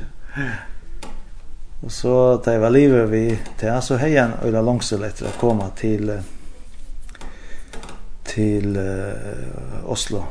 Och 1.82 1.92
så 1.92 2.42
det 2.44 2.58
var 2.58 2.70
livet 2.70 3.08
vi 3.08 3.38
det 3.60 3.82
så 3.82 3.96
hejan 3.96 4.32
och 4.42 4.52
det 4.52 4.62
långsamt 4.62 5.02
efter 5.02 5.26
att 5.26 5.38
komma 5.38 5.68
till 5.76 6.20
till 8.24 8.76
uh, 8.76 9.12
Oslo. 9.86 10.24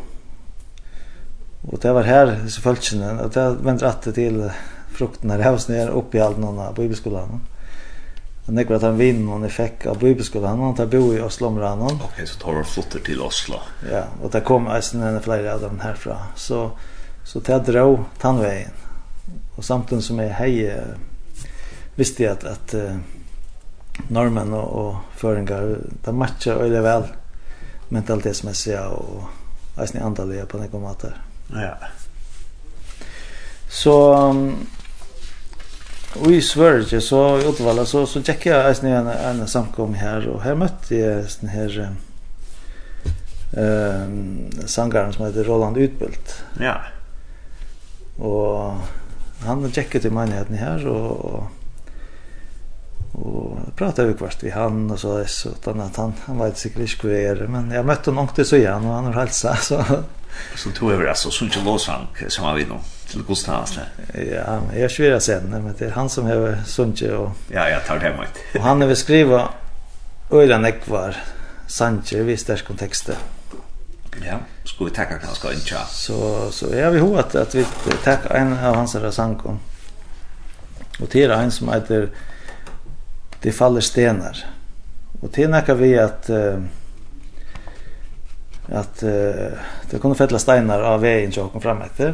Och 1.61 1.79
det 1.79 1.93
var 1.93 2.03
här 2.03 2.47
så 2.47 2.61
följde 2.61 3.23
och 3.23 3.29
det 3.29 3.55
vände 3.61 3.85
rätt 3.85 4.15
till 4.15 4.51
frukten 4.91 5.29
här 5.29 5.51
hos 5.51 5.67
när 5.67 5.89
uppe 5.89 6.17
i 6.17 6.21
Alnona 6.21 6.71
bibelskolan. 6.71 7.23
Mm. 7.23 7.39
Men 8.49 8.55
det 8.55 8.69
var 8.69 8.75
att 8.75 8.81
han 8.81 8.97
vinn 8.97 9.27
hon 9.27 9.49
fick 9.49 9.85
av 9.85 9.99
bibelskolan. 9.99 10.59
Han 10.59 10.75
tar 10.75 10.85
bo 10.85 11.13
i 11.13 11.21
Oslo 11.21 11.49
med 11.49 11.63
rannan. 11.63 11.85
Okej, 11.85 12.07
okay, 12.13 12.25
så 12.25 12.39
tar 12.39 12.53
vi 12.53 12.63
flotter 12.63 12.99
till 12.99 13.21
Oslo. 13.21 13.55
Ja, 13.91 14.03
och 14.23 14.31
det 14.31 14.41
kom 14.41 14.67
alltså 14.67 14.97
en 14.97 15.21
flera 15.21 15.53
av 15.53 15.61
dem 15.61 15.79
härifrån. 15.79 16.17
Så, 16.35 16.71
så 17.25 17.39
det 17.39 17.59
drog 17.59 17.99
tandvägen. 18.19 18.71
Och 19.55 19.65
samtidigt 19.65 20.05
som 20.05 20.19
är 20.19 20.29
hej 20.29 20.81
visste 21.95 22.23
jag 22.23 22.31
att, 22.31 22.43
att 22.43 22.73
uh, 22.73 22.95
normen 24.07 24.53
och, 24.53 24.87
och 24.87 24.95
föringar, 25.15 25.77
det 26.03 26.11
matchar 26.11 26.55
öjligt 26.55 26.81
väl 26.81 27.03
mentalitetsmässiga 27.89 28.87
och 28.87 29.23
i 29.93 29.97
andaliga 29.97 30.45
på 30.45 30.57
något 30.57 30.81
mat 30.81 30.99
där. 30.99 31.21
Ja. 31.53 31.77
Så... 33.69 34.13
Um, 34.29 34.55
Och 36.15 36.31
i 36.31 36.41
Sverige 36.41 37.01
så 37.01 37.39
i 37.39 37.45
Uddevalla 37.45 37.85
så 37.85 38.05
så 38.05 38.23
checkade 38.23 38.55
jag 38.55 38.65
alltså 38.65 38.87
en 38.87 39.07
en 39.07 39.47
samkom 39.47 39.93
här 39.93 40.27
och 40.27 40.41
här 40.41 40.55
mötte 40.55 40.95
jag 40.95 41.25
den 41.41 41.49
här 41.49 41.89
ehm 43.57 44.49
sångaren 44.65 45.13
som 45.13 45.25
heter 45.25 45.43
Roland 45.43 45.77
Utbult. 45.77 46.43
Ja. 46.59 46.81
Och 48.25 48.73
han 49.39 49.71
checkade 49.71 50.01
till 50.01 50.11
mig 50.11 50.29
här 50.59 50.87
och, 50.87 51.25
och 51.25 51.43
och 53.11 53.75
pratade 53.75 54.07
vi 54.07 54.13
kvart 54.13 54.43
vi 54.43 54.49
han 54.49 54.91
och 54.91 54.99
så 54.99 55.17
där 55.17 55.25
så 55.25 55.49
utan 55.49 55.81
att 55.81 55.95
han 55.95 56.13
han 56.25 56.39
vet 56.39 56.57
säkert 56.57 56.79
inte 56.79 57.07
hur 57.07 57.15
är 57.15 57.47
men 57.47 57.71
jag 57.71 57.85
mötte 57.85 58.09
honom 58.09 58.27
til 58.27 58.45
så 58.45 58.55
igjen 58.55 58.85
og 58.85 58.95
han 58.95 59.05
har 59.05 59.13
hälsa 59.13 59.55
så 59.55 59.83
så 60.55 60.71
tog 60.71 60.91
över 60.91 61.05
altså 61.05 61.31
så 61.31 61.45
inte 61.45 61.59
låsan 61.59 62.07
som 62.27 62.45
har 62.45 62.55
vi 62.55 62.65
nå 62.65 62.79
til 63.07 63.23
Gustavs 63.23 63.79
Ja, 64.13 64.61
jag 64.75 64.91
svär 64.91 65.19
sen 65.19 65.49
men 65.49 65.75
det 65.79 65.85
är 65.85 65.91
han 65.91 66.09
som 66.09 66.25
har 66.25 66.57
sunche 66.65 67.11
och 67.11 67.31
ja, 67.51 67.69
jag 67.69 67.85
tar 67.85 67.99
det 67.99 68.01
hemma. 68.01 68.25
och 68.55 68.61
han 68.61 68.81
har 68.81 68.95
skriva 68.95 69.49
öland 70.31 70.65
ekvar 70.65 71.15
Sanche 71.69 72.17
i 72.17 72.35
där 72.47 72.57
kontexten. 72.57 73.15
Ja, 74.25 74.39
skulle 74.65 74.89
vi 74.89 74.95
tacka 74.95 75.19
kanske 75.19 75.55
chat 75.55 75.89
Så 75.89 76.51
så 76.51 76.69
är 76.69 76.89
vi 76.89 76.99
hot 76.99 77.35
att 77.35 77.55
vi 77.55 77.65
tackar 78.03 78.35
en 78.35 78.53
av 78.53 78.75
hans 78.75 78.95
rasankon. 78.95 79.59
Och 80.99 81.07
det 81.11 81.23
är 81.23 81.29
en 81.29 81.51
som 81.51 81.73
heter 81.73 82.09
det 83.41 83.51
faller 83.51 83.81
stenar. 83.81 84.45
Och 85.21 85.29
det 85.33 85.47
näka 85.47 85.73
vi 85.73 85.99
att 85.99 86.29
uh, 86.29 86.59
att 88.71 89.03
uh, 89.03 89.51
det 89.89 89.99
kunde 90.01 90.17
fälla 90.17 90.39
stenar 90.39 90.81
av 90.81 91.01
vägen 91.01 91.31
jag 91.35 91.51
kom 91.51 91.61
fram 91.61 91.81
efter. 91.81 92.13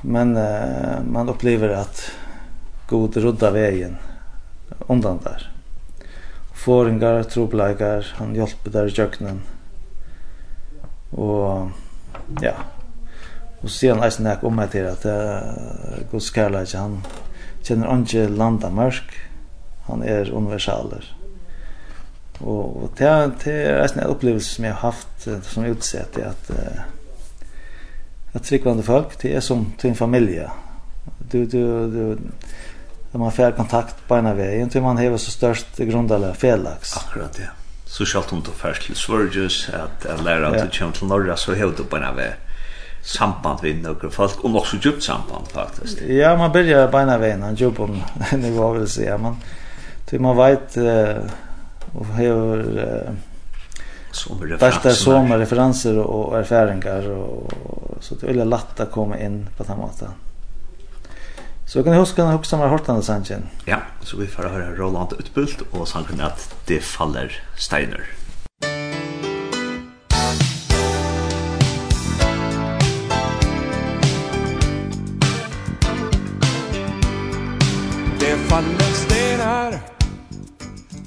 Men 0.00 0.36
uh, 0.36 1.02
man 1.06 1.28
upplever 1.28 1.68
att 1.68 2.10
god 2.88 3.16
rudda 3.16 3.50
vägen 3.50 3.96
undan 4.86 5.18
där. 5.22 5.50
Fåringar, 6.54 7.22
troblägar, 7.22 8.14
han 8.14 8.34
hjälper 8.34 8.70
där 8.70 8.86
i 8.86 8.90
köknen. 8.90 9.42
Och 11.10 11.68
ja, 12.40 12.54
Och 13.62 13.70
sen 13.70 13.78
sier 13.78 13.94
han 13.94 14.02
eisen 14.02 14.36
om 14.42 14.58
att 14.58 14.72
det 14.72 15.06
är 15.06 15.06
uh, 15.06 16.10
Guds 16.10 16.34
kærleik, 16.34 16.74
han 16.74 17.02
känner 17.62 17.94
inte 17.94 18.28
landa 18.28 18.70
mørk, 18.70 19.14
han 19.86 20.02
er 20.02 20.32
universaler. 20.32 21.04
Og, 22.40 22.82
og 22.82 22.90
det, 22.98 23.10
det 23.44 23.54
er 23.70 23.84
en 23.84 24.06
opplevelse 24.06 24.54
som 24.54 24.64
jeg 24.64 24.74
har 24.74 24.92
haft 24.92 25.28
som 25.46 25.66
utsett 25.68 26.18
er 26.18 26.32
at 26.32 26.50
uh, 26.50 26.82
at 28.32 28.42
tryggvande 28.42 28.82
folk, 28.82 29.22
det 29.22 29.34
er 29.36 29.40
som 29.40 29.66
til 29.78 29.90
en 29.90 29.96
familie. 29.96 30.48
Du, 31.32 31.44
du, 31.44 31.62
du, 31.92 32.18
når 33.12 33.20
man 33.20 33.32
får 33.32 33.56
kontakt 33.56 33.96
på 34.08 34.16
ena 34.16 34.32
veien, 34.36 34.70
til 34.70 34.82
man 34.82 34.96
har 34.96 35.16
så 35.20 35.30
størst 35.30 35.82
grundalega 35.90 36.32
felaks. 36.32 36.96
Akkurat, 36.96 37.40
ja. 37.40 37.52
Så 37.86 38.06
selv 38.08 38.32
om 38.32 38.40
du 38.42 38.50
først 38.56 38.82
til 38.82 38.96
Svörgjus, 38.96 39.68
at 39.68 40.06
jeg 40.08 40.24
lærer 40.24 40.46
at 40.48 40.62
du 40.62 40.78
kommer 40.78 40.94
til 40.94 41.06
Norge, 41.06 41.36
så 41.36 41.54
har 41.54 41.74
du 41.76 41.84
på 41.84 41.96
ena 41.96 42.14
vei 42.16 42.32
samband 43.02 43.62
med 43.62 43.82
några 43.82 44.10
folk, 44.10 44.44
och 44.44 44.56
också 44.56 44.76
så 44.76 44.82
djupt 44.82 45.02
samband, 45.02 45.48
faktiskt. 45.48 46.00
Ja, 46.00 46.36
man 46.36 46.52
börjar 46.52 46.88
på 46.88 46.98
ena 46.98 47.18
veien, 47.18 47.42
en 47.42 47.54
djupt 47.54 47.80
nivå, 48.32 48.72
vill 48.72 48.88
säga. 48.88 49.18
Man, 49.18 49.32
men... 49.32 49.40
Det 50.12 50.18
man 50.18 50.36
vet 50.36 50.76
eh 50.76 51.16
och 51.92 52.06
hur 52.06 52.78
eh 52.78 53.12
som 54.10 55.32
referenser 55.38 55.98
och 55.98 56.38
erfarenheter 56.38 57.10
och 57.10 57.52
så 58.00 58.14
det 58.14 58.26
är 58.26 58.28
väldigt 58.28 58.46
lätt 58.46 58.80
att 58.80 58.90
komma 58.90 59.18
in 59.18 59.48
på 59.56 59.62
den 59.64 59.78
måten. 59.78 60.08
Så 61.66 61.82
kan 61.82 61.92
jag 61.92 62.00
huska 62.00 62.24
när 62.24 62.34
också 62.34 62.56
har 62.56 62.68
hört 62.68 62.86
den 62.86 63.02
sanchen. 63.02 63.42
Ja, 63.64 63.78
så 64.00 64.16
vi 64.16 64.26
får 64.26 64.42
höra 64.42 64.74
Roland 64.74 65.12
utbult 65.18 65.60
och 65.70 65.88
sanchen 65.88 66.20
att 66.20 66.54
det 66.66 66.80
faller 66.80 67.42
steiner. 67.56 68.04
Det 78.20 78.36
faller 78.36 78.94
steiner 78.94 79.11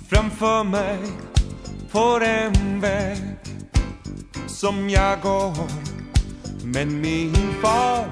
Framför 0.09 0.63
mig 0.63 0.99
på 1.91 2.19
en 2.23 2.81
väg 2.81 3.17
Som 4.47 4.89
jag 4.89 5.21
går. 5.21 5.55
Men 6.63 7.01
min 7.01 7.35
far 7.61 8.05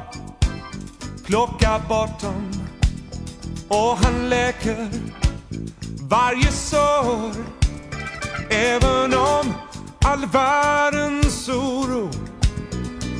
Plockar 1.25 1.79
bort 1.89 2.21
dem 2.21 2.51
Och 3.67 3.97
han 3.97 4.29
läker 4.29 4.89
Varje 6.01 6.51
sår. 6.51 7.31
Även 8.49 9.13
om 9.13 9.53
all 10.05 10.25
världens 10.25 11.49
oro 11.49 12.09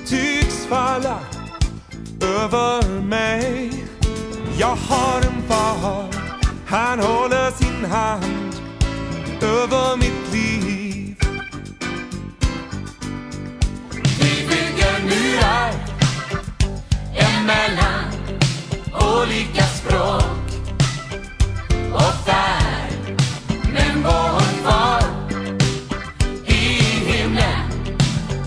Tycks 0.06 0.66
falla 0.66 1.20
över 2.22 3.02
mig. 3.02 3.72
Jag 4.60 4.76
har 4.76 5.18
en 5.18 5.42
far 5.48 6.08
Han 6.66 7.00
håller 7.00 7.52
sin 7.52 7.86
hand 7.92 8.43
över 9.44 9.98
mitt 9.98 10.34
liv. 10.34 11.16
Vi 14.20 14.48
bygger 14.48 15.04
murar 15.04 15.74
emellan 17.16 18.06
olika 18.94 19.64
språk. 19.64 20.24
Och 21.94 22.26
färg 22.26 23.16
men 23.74 24.04
vår 24.04 24.40
far 24.64 25.04
i 26.46 26.54
himlen 27.06 27.72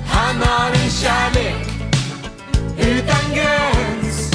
han 0.09 0.36
har 0.42 0.70
en 0.70 0.90
kärlek 0.90 1.66
utan 2.78 3.34
gräns. 3.34 4.30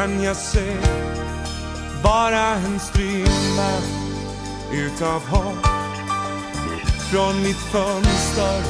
kan 0.00 0.22
jag 0.22 0.36
se 0.36 0.76
Bara 2.02 2.40
en 2.40 2.80
strimma 2.80 3.70
utav 4.72 5.26
hopp. 5.26 5.66
Från 7.10 7.42
mitt 7.42 7.56
fönster 7.56 8.62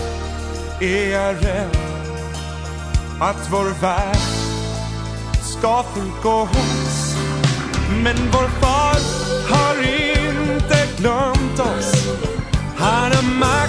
är 0.80 1.10
jag 1.10 1.34
rädd 1.44 1.76
Att 3.20 3.48
vår 3.50 3.80
värld 3.80 4.16
ska 5.40 5.82
förgås 5.82 7.16
Men 8.04 8.16
vår 8.32 8.48
far 8.48 9.00
har 9.54 9.76
inte 9.82 10.88
glömt 10.96 11.60
oss. 11.60 12.18
Han 12.76 13.12
är 13.12 13.38
med 13.38 13.59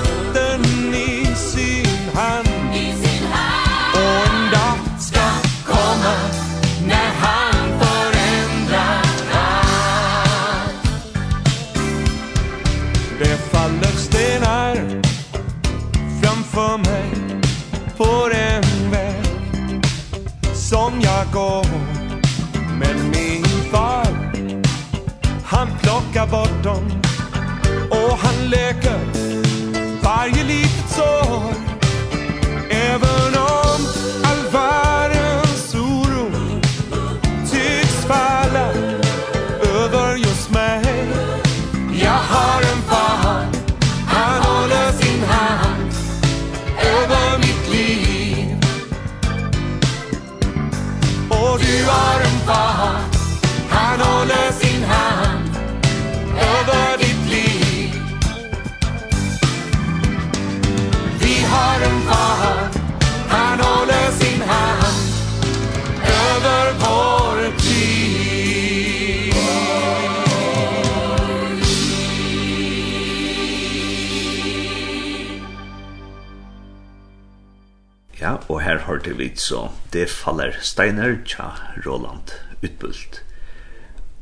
hørte 79.02 79.18
vi 79.18 79.32
så 79.36 79.72
det 79.94 80.10
faller 80.14 80.54
steiner 80.62 81.16
tja 81.26 81.56
Roland 81.86 82.36
utbult. 82.62 83.24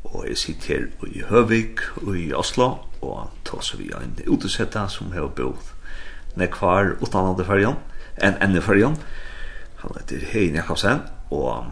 Og 0.08 0.24
jeg 0.24 0.38
sitter 0.40 0.68
her 0.72 0.86
i 1.04 1.20
Høvik 1.28 1.82
og 2.00 2.16
i 2.16 2.30
Oslo, 2.32 2.78
og 3.04 3.28
tar 3.44 3.60
så 3.60 3.76
vi 3.76 3.90
en 3.92 4.16
utesetta 4.24 4.86
som 4.88 5.12
har 5.12 5.28
bodd 5.36 5.60
nekvar 6.40 6.94
utanande 7.04 7.44
fyrjon, 7.44 7.76
en 8.24 8.40
enne 8.40 8.62
fyrjon. 8.64 8.96
Han 9.82 9.98
heter 9.98 10.24
Hein 10.32 10.56
Jakobsen, 10.56 11.04
og 11.28 11.68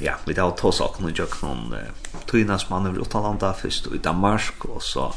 ja, 0.00 0.16
vi 0.24 0.32
tar 0.32 0.56
ta 0.56 0.72
saken 0.72 1.10
og 1.10 1.20
gjør 1.20 1.36
noen 1.44 1.76
uh, 1.76 2.18
tøynas 2.32 2.70
mann 2.72 2.88
over 2.88 3.04
utanlanda, 3.04 3.52
først 3.52 3.92
i 3.92 4.00
Danmark, 4.00 4.64
og 4.64 4.80
så 4.80 5.10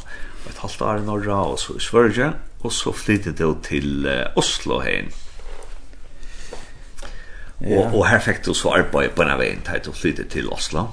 et 0.50 0.60
halvt 0.60 0.84
år 0.84 1.00
i 1.00 1.08
Norra, 1.08 1.40
og 1.48 1.58
så 1.64 1.80
i 1.80 1.80
Sverige, 1.80 2.34
og 2.60 2.72
så 2.76 2.92
flyttet 2.92 3.40
det 3.40 3.52
til 3.70 4.04
uh, 4.04 4.28
Oslo 4.36 4.82
hein, 4.84 5.08
Ja. 7.64 7.78
Och 7.78 7.98
och 7.98 8.06
här 8.06 8.18
fick 8.18 8.44
du 8.44 8.54
så 8.54 8.74
arbete 8.74 9.14
på 9.14 9.22
en 9.22 9.38
väg 9.38 9.58
till 9.64 9.90
att 9.90 9.96
flytta 9.96 10.22
till 10.22 10.48
Oslo. 10.48 10.88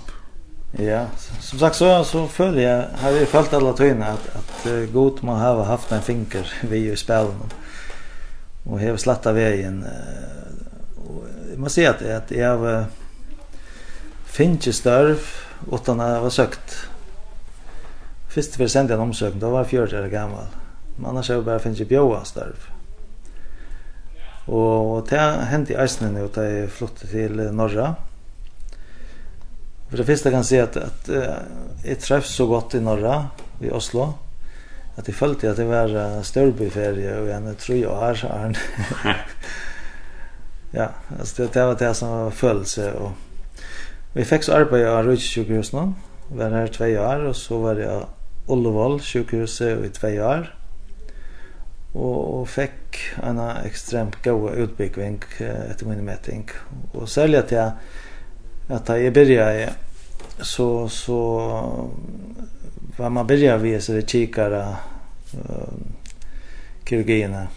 Ja, 0.72 1.05
som 1.39 1.59
sagt 1.59 1.76
så 1.76 2.03
så 2.03 2.28
följer 2.28 2.78
jag 2.78 2.86
har 2.97 3.11
vi 3.11 3.26
följt 3.26 3.53
alla 3.53 3.74
tiden 3.74 4.03
att 4.03 4.36
att 4.36 4.67
uh, 4.67 4.89
god 4.91 5.24
man 5.24 5.39
har 5.39 5.63
haft 5.63 5.91
en 5.91 6.01
finger 6.01 6.53
vi 6.61 6.78
ju 6.78 6.95
spelen. 6.95 7.51
Och 8.63 8.80
har 8.80 8.97
slattat 8.97 9.36
vägen 9.36 9.84
uh, 9.84 11.09
och 11.09 11.24
man 11.59 11.70
ser 11.70 11.89
att 11.89 12.01
att 12.01 12.32
jag 12.32 12.57
har 12.57 12.67
uh, 12.67 12.86
finche 14.26 14.74
störv 14.74 15.20
utan 15.72 15.99
att 15.99 16.22
ha 16.22 16.30
sökt. 16.30 16.76
Först 18.30 18.55
för 18.55 18.67
sent 18.67 18.91
en 18.91 18.99
omsökning, 18.99 19.39
då 19.39 19.49
var 19.49 19.59
jag 19.59 19.70
40 19.70 19.97
år 19.97 20.07
gammal. 20.07 20.45
annars 21.05 21.30
har 21.30 21.36
så 21.36 21.41
bara 21.41 21.59
finche 21.59 21.86
bjóa 21.86 22.26
störv. 22.26 22.78
Og 24.50 25.06
det 25.10 25.20
hendte 25.52 25.76
i 25.76 25.78
eisen 25.78 26.16
nu 26.16 26.26
da 26.34 26.47
jeg 26.47 26.72
flyttet 26.74 27.12
til 27.12 27.43
Norra. 27.54 27.91
For 29.89 29.97
det 29.97 30.08
første 30.08 30.30
kan 30.30 30.43
jeg 30.43 30.50
si 30.50 30.58
at, 30.62 30.78
at 30.78 31.10
jeg 31.86 32.02
treff 32.02 32.26
så 32.30 32.45
godt 32.50 32.76
i 32.78 32.82
Norra, 32.82 33.30
i 33.62 33.72
Oslo, 33.74 34.12
at 34.97 35.08
jeg 35.08 35.16
følte 35.16 35.50
at 35.50 35.58
det 35.58 35.68
var 35.70 36.22
størbyferie 36.26 37.16
og 37.22 37.32
en 37.34 37.56
tru 37.62 37.78
år. 37.89 38.20
ja, 40.80 40.88
altså 41.18 41.43
det, 41.43 41.54
det 41.54 41.64
var 41.64 41.80
det 41.80 41.95
som 41.97 42.14
var 42.14 42.30
følelse. 42.30 42.93
Og 42.93 43.14
vi 44.14 44.26
fikk 44.26 44.45
så 44.45 44.60
arbeid 44.60 44.86
av 44.89 45.06
Rødkjøkhusen, 45.06 45.95
var 46.30 46.58
her 46.58 46.74
tve 46.74 46.93
år, 47.02 47.30
og 47.30 47.36
så 47.38 47.62
var 47.62 47.82
jeg 47.82 48.06
Ullevål 48.50 48.97
sjukhuset 49.06 49.86
i 49.86 49.93
tve 49.93 50.16
år 50.26 50.50
og, 51.93 52.17
og 52.39 52.47
fikk 52.49 52.99
en 53.25 53.39
ekstremt 53.65 54.19
god 54.23 54.57
utbygging 54.65 55.21
etter 55.41 55.89
min 55.89 56.03
meting. 56.05 56.45
Og 56.93 57.09
særlig 57.09 57.43
at 57.43 57.53
jeg, 57.55 57.71
at 58.69 58.91
jeg 58.93 59.13
begynte 59.13 59.75
så, 60.41 60.87
så 60.89 61.21
var 62.97 63.09
man 63.09 63.27
begynte 63.27 63.57
vi 63.57 63.81
så 63.81 63.93
det 63.97 64.07
kikere 64.07 64.61
uh, 65.33 65.79
kirurgiene. 66.85 67.47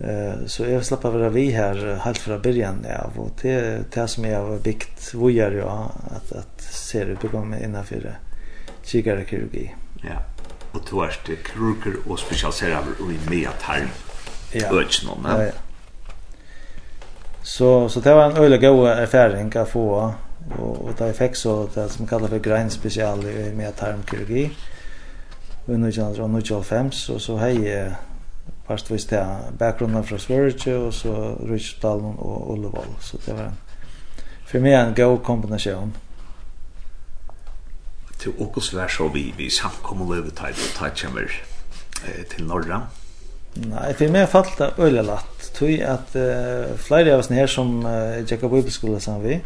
Uh, 0.00 0.46
så 0.46 0.68
jeg 0.68 0.84
slapp 0.84 1.08
av 1.08 1.16
å 1.16 1.22
være 1.24 1.34
vi 1.34 1.46
her 1.56 1.80
helt 2.04 2.20
fra 2.20 2.36
början 2.38 2.82
ja, 2.84 3.00
og 3.16 3.30
det, 3.40 3.56
det 3.94 4.08
som 4.12 4.28
jeg 4.28 4.36
har 4.36 4.60
byggt 4.64 5.10
vågjør 5.16 5.58
jo 5.62 5.70
at, 5.72 6.32
at 6.44 6.68
ser 6.68 7.14
ut 7.14 7.20
på 7.24 7.32
gang 7.32 7.56
innenfor 7.56 8.10
kikere 8.84 9.24
kirurgi. 9.28 9.70
Ja. 10.04 10.20
Yeah 10.20 10.35
og 10.76 10.84
to 10.86 11.00
er 11.04 11.16
til 11.24 11.40
krurker 11.44 11.96
og 12.04 12.18
spesialiserer 12.20 12.92
i 13.00 13.18
mye 13.30 13.52
tarm 13.62 13.90
ja. 14.54 14.68
økjen 14.72 15.10
om 15.14 15.26
ja, 15.26 15.40
ja. 15.48 15.50
så, 17.42 17.88
så 17.88 18.00
det 18.00 18.14
var 18.14 18.30
en 18.30 18.38
øyelig 18.44 18.60
god 18.60 18.88
erfaring 18.92 19.52
å 19.56 19.66
få 19.68 19.86
og, 20.58 20.86
og 20.86 20.94
da 20.98 21.08
jeg 21.10 21.18
fikk 21.18 21.36
så 21.36 21.54
det 21.74 21.88
som 21.90 22.06
kallet 22.06 22.30
for 22.30 22.42
grein 22.42 22.70
spesial 22.70 23.24
i 23.26 23.50
mye 23.56 23.72
tarmkirurgi 23.74 24.44
i 24.46 25.74
1995 25.74 27.08
og 27.14 27.20
så 27.20 27.38
hei 27.42 27.56
parstvis 28.66 29.08
det 29.10 29.22
bakgrunnen 29.58 30.04
fra 30.04 30.18
Sverige 30.18 30.76
og 30.76 30.94
så 30.94 31.34
Rydstalen 31.48 32.14
og 32.18 32.50
Ullevål 32.50 32.96
så 33.00 33.18
det 33.26 33.34
var 33.34 33.50
en, 33.50 33.62
for 34.46 34.62
meg 34.62 34.78
en 34.78 34.94
god 34.94 35.18
kombinasjon 35.26 35.94
til 38.20 38.36
Åkos 38.42 38.72
vær 38.74 38.92
så 38.92 39.08
vi, 39.12 39.28
vi 39.36 39.50
samkommer 39.52 40.14
løvetid 40.14 40.56
og 40.56 40.72
tatt 40.76 41.02
kommer 41.02 41.28
eh, 41.28 42.22
til 42.30 42.46
Norra. 42.48 42.86
Nei, 43.56 43.92
for 43.96 44.12
meg 44.12 44.28
falt 44.28 44.58
det 44.60 44.74
øyelig 44.76 45.04
latt. 45.06 45.50
Tøy 45.56 45.78
at 45.80 46.12
uh, 46.12 46.74
flere 46.76 47.14
av 47.14 47.22
oss 47.22 47.30
her 47.32 47.48
som 47.48 47.78
uh, 47.86 48.20
Jacob 48.20 48.52
Bibelskolen 48.52 49.00
sammen 49.00 49.24
vi, 49.24 49.38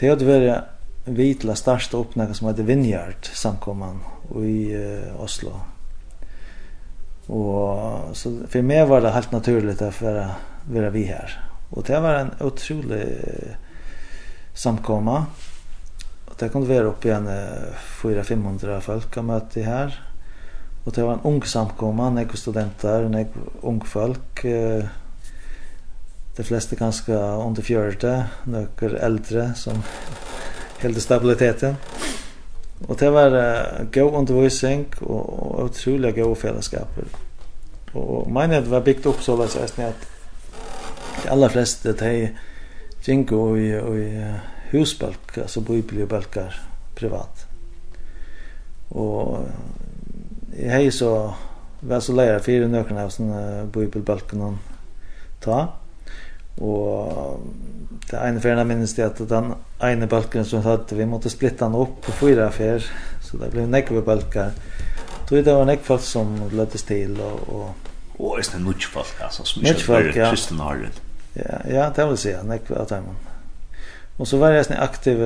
til 0.00 0.14
hade 0.14 0.28
varit 0.28 0.70
vi 1.04 1.32
til 1.34 1.50
å 1.52 1.58
starte 1.58 1.98
opp 1.98 2.14
noe 2.16 2.32
som 2.36 2.48
heter 2.48 2.66
Vineyard 2.66 3.28
samkomman 3.36 4.00
i 4.40 4.72
uh, 4.72 5.20
Oslo. 5.20 5.58
Og 7.32 8.16
så 8.18 8.32
for 8.50 8.66
meg 8.66 8.86
var 8.90 9.04
det 9.04 9.12
helt 9.14 9.34
naturlig 9.34 9.76
å 9.82 9.92
være, 10.00 10.26
være 10.72 10.92
vi 10.94 11.04
her. 11.10 11.36
Og 11.72 11.84
det 11.88 12.00
var 12.04 12.20
en 12.22 12.34
utrolig 12.48 13.04
uh, 13.04 13.56
samkomma 14.56 15.26
det 16.42 16.48
kunde 16.48 16.74
vara 16.74 16.84
upp 16.84 17.04
igen 17.04 17.28
400-500 18.02 18.80
folk 18.80 19.16
att 19.16 19.24
möta 19.24 19.60
här. 19.60 20.02
Och 20.84 20.92
det 20.92 21.02
var 21.02 21.12
en 21.12 21.20
ung 21.22 21.42
samkomma, 21.42 22.10
några 22.10 22.36
studenter, 22.36 23.08
några 23.08 23.26
ung 23.60 23.80
folk. 23.84 24.42
De 26.36 26.42
flesta 26.42 26.76
ganska 26.76 27.14
under 27.18 27.62
40, 27.62 28.22
några 28.44 28.98
äldre 28.98 29.54
som 29.54 29.82
helt 30.78 31.02
stabiliteten. 31.02 31.76
Och 32.86 32.96
det 32.96 33.10
var 33.10 33.34
uh, 33.34 33.86
god 33.92 34.14
undervisning 34.14 34.86
och, 35.00 35.28
och 35.28 35.64
otroliga 35.64 36.24
goda 36.24 36.34
fällskaper. 36.34 37.04
Och 37.92 38.30
menet 38.30 38.66
var 38.66 38.80
byggt 38.80 39.06
upp 39.06 39.22
så 39.22 39.42
att 39.42 39.56
att 39.56 39.78
de 41.22 41.28
allra 41.28 41.48
flesta 41.48 41.92
de 41.92 42.28
gick 43.04 43.32
och 43.32 43.58
i, 43.58 43.78
och 43.78 43.96
i 43.96 44.34
husbalk, 44.72 45.38
alltså 45.38 45.60
bibelbalkar 45.60 46.60
privat. 46.94 47.46
Och 48.88 49.38
jag 50.56 50.72
har 50.72 50.90
så 50.90 51.34
var 51.80 52.00
så 52.00 52.12
lära 52.12 52.40
för 52.40 52.66
några 52.66 53.04
av 53.04 53.08
såna 53.08 53.64
bibelbalkar 53.64 54.56
ta. 55.40 55.68
Och 56.58 57.40
det 58.10 58.16
ene 58.16 58.40
ferien 58.40 58.68
minnes 58.68 58.94
det 58.94 59.06
at 59.06 59.20
den 59.28 59.54
ene 59.80 60.06
balken 60.06 60.44
som 60.44 60.62
hadde, 60.62 60.96
vi 60.96 61.06
måtte 61.06 61.30
splitta 61.30 61.64
den 61.64 61.74
opp 61.74 62.02
på 62.04 62.12
fyra 62.12 62.50
fer, 62.52 62.84
så 63.24 63.38
det 63.40 63.50
ble 63.54 63.66
nekve 63.66 64.02
balkar. 64.04 64.52
Så 65.28 65.40
det 65.40 65.54
var 65.54 65.64
nekve 65.64 65.94
folk 65.94 66.04
som 66.04 66.34
løttes 66.52 66.84
til, 66.88 67.16
og... 67.20 67.48
og 67.48 67.88
Og 68.18 68.38
er 68.38 68.44
det 68.52 68.60
nutch 68.62 68.90
folk, 68.92 69.14
altså, 69.24 69.44
som 69.44 69.64
ikke 69.64 69.94
er 69.96 70.12
Ja, 71.36 71.58
ja, 71.66 71.90
det 71.96 72.08
vil 72.08 72.18
si, 72.18 72.34
nekve 72.44 72.76
av 72.78 72.88
dem. 72.90 73.06
Och 74.16 74.28
så 74.28 74.36
var 74.36 74.50
jag 74.50 74.66
sen 74.66 74.78
aktiv 74.78 75.20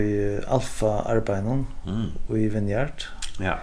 i 0.00 0.40
Alfa 0.48 1.00
arbeten 1.00 1.66
mm. 1.86 2.06
och 2.28 2.38
i 2.38 2.48
Vinjart. 2.48 3.08
Ja. 3.40 3.58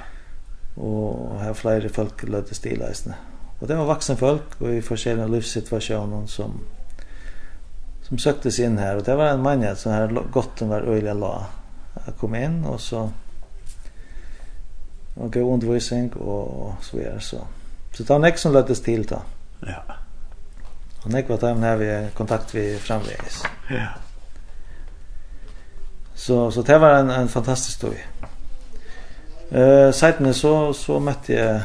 Och 0.75 1.39
här 1.39 1.53
flera 1.53 1.89
folk 1.89 2.23
lödde 2.23 2.55
stilla 2.55 2.91
istället. 2.91 3.17
Och 3.59 3.67
det 3.67 3.75
var 3.75 3.85
vuxna 3.85 4.15
folk 4.15 4.61
och 4.61 4.69
i 4.69 4.81
forskjellige 4.81 5.27
livssituationer 5.27 6.27
som 6.27 6.51
som 8.11 8.17
söktes 8.17 8.59
in 8.59 8.77
här 8.77 8.95
och 8.97 9.03
det 9.03 9.15
var 9.15 9.25
en 9.25 9.41
manja 9.41 9.75
så 9.75 9.89
här 9.89 10.23
gotten 10.31 10.69
var 10.69 10.81
öjliga 10.81 11.13
la. 11.13 11.45
Jag 12.05 12.15
kom 12.15 12.35
in 12.35 12.65
och 12.65 12.81
så 12.81 13.09
och 15.15 15.33
gav 15.33 15.53
undervisning 15.53 16.13
och 16.13 16.73
så 16.83 16.97
vidare 16.97 17.19
så. 17.19 17.37
Så 17.91 18.03
det 18.03 18.09
var 18.09 18.19
nästa 18.19 18.37
som 18.37 18.53
löddes 18.53 18.81
till 18.81 19.03
då. 19.03 19.21
Ja. 19.59 19.83
Och 21.03 21.11
nästa 21.11 21.35
var 21.35 21.53
det 21.53 21.59
när 21.59 21.77
vi 21.77 22.09
kontakt 22.13 22.55
vi 22.55 22.77
framvägs. 22.77 23.43
Ja. 23.69 23.87
Så 26.21 26.51
så 26.51 26.61
det 26.61 26.77
var 26.77 26.99
en 26.99 27.09
en 27.09 27.27
fantastisk 27.27 27.77
stoj. 27.77 28.05
Eh 29.51 29.87
uh, 29.87 29.91
sedan 29.91 30.33
så 30.33 30.73
så 30.73 30.99
mötte 30.99 31.33
jag 31.33 31.61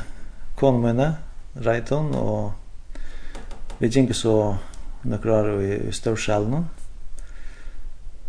konmenne 0.55 1.15
Reiton 1.53 2.15
och 2.15 2.53
vi 3.79 3.87
gick 3.87 4.15
så 4.15 4.57
några 5.03 5.41
år 5.41 5.63
i, 5.63 5.89
i 5.89 5.93
Storsjällen 5.93 6.67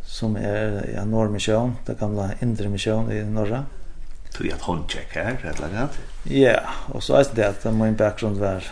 som 0.04 0.36
är 0.36 0.90
ja 0.96 1.06
Norrmission, 1.06 1.76
det 1.86 2.00
gamla 2.00 2.30
Indre 2.40 2.70
Mission 2.70 3.12
i 3.12 3.24
norra. 3.24 3.66
Tog 4.32 4.48
jag 4.48 4.58
håndcheck 4.58 5.16
här 5.16 5.38
rätt 5.44 5.60
lagat. 5.60 6.00
Ja, 6.24 6.60
och 6.94 7.04
så 7.04 7.16
är 7.16 7.26
det 7.36 7.48
att 7.48 7.74
min 7.74 7.96
bakgrund 7.96 8.38
var 8.38 8.64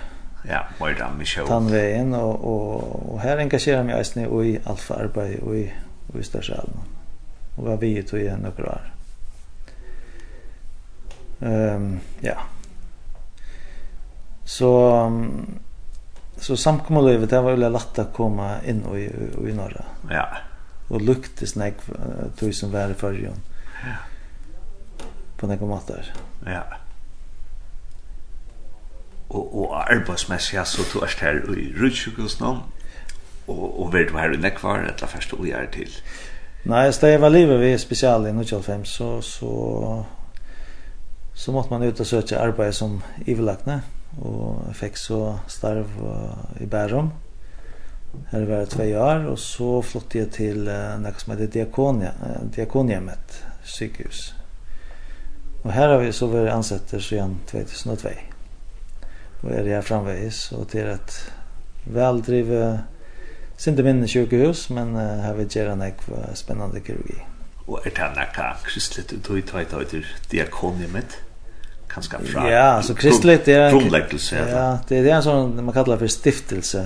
ja, 0.50 0.66
mer 0.80 1.02
än 1.40 1.48
Tan 1.48 1.72
vägen 1.72 2.14
och 2.14 2.36
och 2.36 3.14
och 3.14 3.20
här 3.20 3.38
engagerar 3.38 3.84
mig 3.84 3.98
just 3.98 4.18
i 4.18 4.60
alfa 4.66 4.94
arbete 4.94 5.42
och 5.42 5.56
i 5.56 5.74
och 6.14 6.20
i 6.20 6.24
Storsjällen 6.24 6.95
og 7.56 7.66
var 7.66 7.80
vi 7.80 7.94
tog 8.04 8.20
igjen 8.20 8.44
noen 8.44 8.68
år. 8.68 8.92
Um, 11.40 12.00
ja. 12.24 12.36
Så, 14.46 14.72
så 16.38 16.56
samkommerlivet, 16.56 17.30
det 17.30 17.42
var 17.42 17.56
veldig 17.56 17.72
lett 17.74 18.02
å 18.04 18.08
komme 18.16 18.50
inn 18.68 18.84
i, 18.92 19.06
i, 19.08 19.30
i 19.50 19.56
Norge. 19.56 19.86
Ja. 20.12 20.26
Og 20.92 21.02
lukte 21.02 21.48
snakk 21.50 21.82
tog 22.40 22.54
som 22.54 22.74
var 22.76 22.92
i 22.92 23.00
førjen. 23.00 23.40
Ja. 23.82 23.98
På 25.40 25.50
noen 25.50 25.72
måter. 25.72 26.12
Ja. 26.46 26.64
Og, 29.32 29.42
og 29.42 29.74
arbeidsmessig, 29.80 30.60
så 30.70 30.86
tog 30.92 31.08
jeg 31.08 31.20
her 31.24 31.42
i 31.56 31.72
Rutsjukhusen, 31.76 32.46
og, 32.46 33.66
og 33.66 33.92
vet 33.94 34.12
du 34.12 34.20
her 34.20 34.36
i 34.36 34.40
Nekvar, 34.40 34.86
etter 34.86 35.10
først 35.10 35.34
og 35.34 35.48
gjør 35.48 35.72
til. 35.74 35.92
Ja 35.92 36.35
Nej, 36.68 36.94
så 36.94 37.08
jag 37.08 37.20
var 37.20 37.30
livet 37.30 37.60
vid 37.60 37.80
special 37.80 38.28
i 38.28 38.34
95 38.34 38.86
så 38.86 39.22
så 39.22 40.06
så 41.34 41.52
måste 41.52 41.74
man 41.74 41.84
ut 41.84 42.00
och 42.00 42.08
söka 42.08 42.40
arbete 42.40 42.74
som 42.74 43.02
ivelackne 43.26 43.82
och 44.22 44.56
jag 44.68 44.76
fick 44.76 44.98
så 44.98 45.40
starv 45.48 45.86
i 46.60 46.66
Bärum. 46.66 47.10
Här 48.28 48.46
var 48.46 48.58
det 48.58 48.66
två 48.66 48.84
år 48.84 49.26
och 49.26 49.40
så 49.40 49.82
flyttade 49.82 50.20
jag 50.20 50.32
till 50.32 50.68
uh, 50.68 51.00
något 51.00 51.20
som 51.20 51.32
heter 51.32 51.48
Diakonia, 51.48 52.10
uh, 52.10 52.50
Diakoniemmet 52.56 53.44
sjukhus. 53.64 54.34
Och 55.64 55.72
här 55.72 55.90
har 55.90 55.98
vi 55.98 56.14
så 56.14 56.28
varit 56.28 56.52
ansätter 56.52 57.00
sedan 57.00 57.38
2002. 57.46 58.10
Och 59.42 59.52
är 59.52 59.64
det 59.64 59.70
här 59.70 59.82
framvägs 59.82 60.52
och 60.52 60.70
till 60.70 60.88
ett 60.88 61.32
väldrivet 61.84 62.80
Sinte 63.58 63.84
minne 63.86 64.08
sjukhus, 64.08 64.68
men 64.76 64.96
uh, 64.98 65.22
her 65.24 65.38
vil 65.38 65.48
gjøre 65.52 65.78
nek 65.80 66.02
spennende 66.36 66.82
kirurgi. 66.84 67.22
Og 67.66 67.80
er 67.86 67.94
det 67.98 68.10
nekka 68.18 68.50
kristelig 68.66 69.08
du 69.10 69.18
tog 69.26 69.56
av 69.74 69.82
etter 69.82 70.10
diakoniet 70.32 70.92
mitt? 70.94 71.16
Kanskje 71.90 72.20
fra 72.28 72.44
ja, 72.50 72.82
så 72.84 72.94
kristelig, 72.98 73.40
det 73.46 73.56
er, 73.56 73.70
grunnleggelse? 73.72 74.36
Ja, 74.36 74.66
det, 74.90 75.00
det 75.06 75.12
er 75.12 75.22
en 75.22 75.26
sånn 75.26 75.56
man 75.64 75.74
kallar 75.74 76.02
for 76.02 76.12
stiftelse 76.12 76.84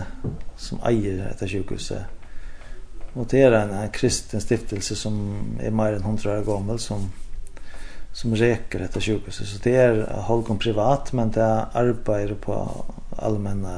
som 0.59 0.81
eier 0.85 1.23
etter 1.31 1.49
sjukehuset. 1.49 2.15
Og 3.17 3.25
det 3.31 3.41
er 3.47 3.55
en, 3.57 3.73
en 3.73 3.91
kristen 3.91 4.43
stiftelse 4.43 4.95
som 4.95 5.17
er 5.57 5.73
mer 5.73 5.97
enn 5.97 6.05
hundra 6.05 6.37
år 6.37 6.45
gammel 6.47 6.79
som 6.83 7.09
som 8.19 8.33
reker 8.35 8.81
etter 8.83 9.03
sjukehuset. 9.03 9.47
Så 9.47 9.59
det 9.63 9.75
er 9.79 9.99
halvgång 10.27 10.57
privat, 10.59 11.11
men 11.13 11.31
det 11.31 11.43
er 11.45 11.69
arbeider 11.77 12.35
på 12.41 12.55
allmänna 13.17 13.75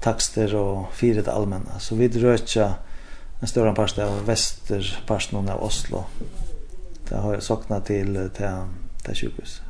takster 0.00 0.54
og 0.56 0.86
fire 0.92 1.22
det 1.22 1.32
allmänna. 1.32 1.78
Så 1.78 1.94
vi 1.94 2.08
drøtja 2.08 2.72
en 3.40 3.48
större 3.48 3.74
parst 3.74 3.98
av 3.98 4.26
västerparsten 4.26 5.48
av 5.48 5.62
Oslo. 5.62 6.04
Det 7.08 7.16
har 7.16 7.34
jag 7.34 7.42
saknat 7.42 7.86
till 7.86 8.30
till, 8.34 8.62
til 9.04 9.14
sjukhuset. 9.14 9.62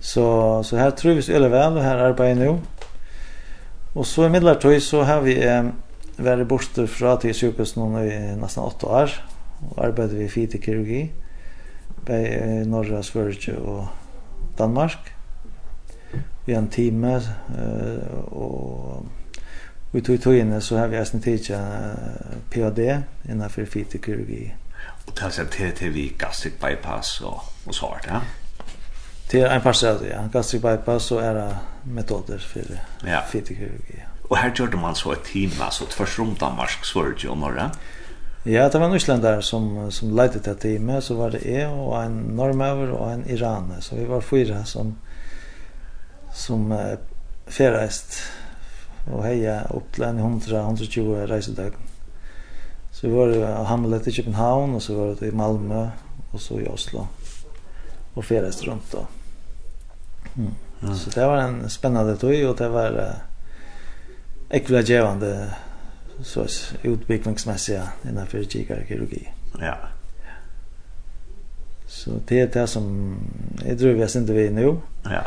Så, 0.00 0.62
så 0.64 0.76
här 0.76 0.90
tror 0.90 1.14
vi 1.14 1.22
så 1.22 1.32
är 1.32 1.48
väl 1.48 1.76
och 1.76 1.82
här 1.82 1.96
arbetar 1.96 2.34
nu. 2.34 2.58
Och 3.92 4.06
så 4.06 4.26
i 4.26 4.28
middeltid 4.28 4.82
så 4.82 5.02
har 5.02 5.20
vi 5.20 5.46
eh, 5.46 5.64
varit 6.16 6.48
borte 6.48 6.86
fra 6.86 7.16
till 7.16 7.34
sjukhuset 7.34 7.76
nu 7.76 8.12
i 8.12 8.36
nästan 8.36 8.64
åtta 8.64 8.86
år. 8.86 9.10
Och 9.70 9.84
arbetar 9.84 10.14
vi 10.14 10.24
i 10.24 10.28
fytikirurgi. 10.28 11.10
Både 12.06 12.28
i 12.28 12.66
norra 12.66 13.02
Sverige 13.02 13.56
och 13.56 13.84
Danmark 14.56 14.98
vi 16.44 16.54
en 16.54 16.68
timme 16.68 17.20
och 18.24 19.06
vi 19.92 20.00
tog 20.00 20.22
tog 20.22 20.34
in 20.34 20.60
så 20.60 20.76
har 20.76 20.88
vi 20.88 20.96
eisen 20.96 21.20
tidsa 21.20 21.58
PhD 22.50 23.02
innanfor 23.28 23.64
fytikirurgi. 23.64 24.52
Og 25.06 25.12
det 25.16 25.38
er 25.38 25.44
til 25.44 25.72
til 25.72 25.94
vi 25.94 26.14
gastric 26.18 26.52
bypass 26.52 27.20
og, 27.20 27.40
og 27.66 27.74
så 27.74 27.86
ja? 28.06 28.20
Til 29.28 29.44
en 29.44 29.60
parsell, 29.60 30.06
ja. 30.10 30.26
Gastric 30.32 30.62
bypass 30.62 31.04
så 31.04 31.18
är 31.18 31.34
det 31.34 31.56
metoder 31.84 32.38
för 32.38 32.80
ja. 33.06 33.20
fytikirurgi. 33.28 34.02
Og 34.30 34.38
her 34.38 34.50
gjorde 34.50 34.76
man 34.76 34.94
så 34.94 35.12
et 35.12 35.18
team, 35.32 35.50
altså 35.60 35.84
tvers 35.90 36.18
om 36.18 36.34
Danmark, 36.40 36.84
Sverige 36.84 37.30
og 37.30 37.38
Norge. 37.38 37.70
Ja, 38.46 38.68
det 38.68 38.80
var 38.80 38.86
en 38.86 38.94
Østlender 38.94 39.40
som, 39.40 39.90
som 39.90 40.16
ledde 40.16 40.38
til 40.38 40.56
teamet, 40.56 41.04
så 41.04 41.14
var 41.14 41.28
det 41.30 41.42
jeg 41.44 41.68
og 41.68 42.06
en 42.06 42.12
normaver 42.12 42.90
og 42.96 43.14
en 43.14 43.24
iraner, 43.30 43.80
så 43.80 43.94
vi 43.94 44.08
var 44.08 44.20
fyra 44.20 44.64
som 44.64 44.96
som 46.32 46.72
uh, 46.72 46.96
ferreist 47.46 48.18
og 49.10 49.24
heia 49.26 49.62
opp 49.74 49.88
til 49.94 50.06
en 50.06 50.20
100-120 50.22 51.24
reisedag. 51.30 51.72
Så 52.92 53.08
vi 53.08 53.14
var 53.14 53.32
i 53.34 53.64
Hamlet 53.66 54.06
i 54.06 54.14
København, 54.16 54.74
og 54.74 54.82
så 54.82 54.94
var 54.94 55.14
det 55.20 55.32
i 55.32 55.36
Malmö, 55.36 55.88
og 56.32 56.40
så 56.40 56.60
i 56.60 56.68
Oslo. 56.70 57.06
Og 58.14 58.24
ferreist 58.24 58.66
rundt 58.68 58.92
da. 58.92 59.04
Mm. 60.34 60.54
Ja. 60.82 60.94
Så 60.94 61.10
det 61.14 61.26
var 61.26 61.44
en 61.44 61.68
spännande 61.70 62.16
tog, 62.16 62.34
og 62.48 62.58
det 62.58 62.72
var 62.72 62.92
uh, 62.92 63.20
ekvila 64.50 64.82
djevande 64.82 65.50
så 66.22 66.46
utviklingsmässiga 66.82 67.88
innanför 68.08 68.44
kikarkirurgi. 68.44 69.28
Ja. 69.60 69.76
Så 71.86 72.10
det 72.26 72.40
är 72.40 72.46
det 72.46 72.66
som 72.66 73.16
jag 73.66 73.78
tror 73.78 73.92
vi 73.92 74.00
har 74.00 74.08
sett 74.08 74.28
vi 74.28 74.50
nu. 74.50 74.76
Ja 75.02 75.22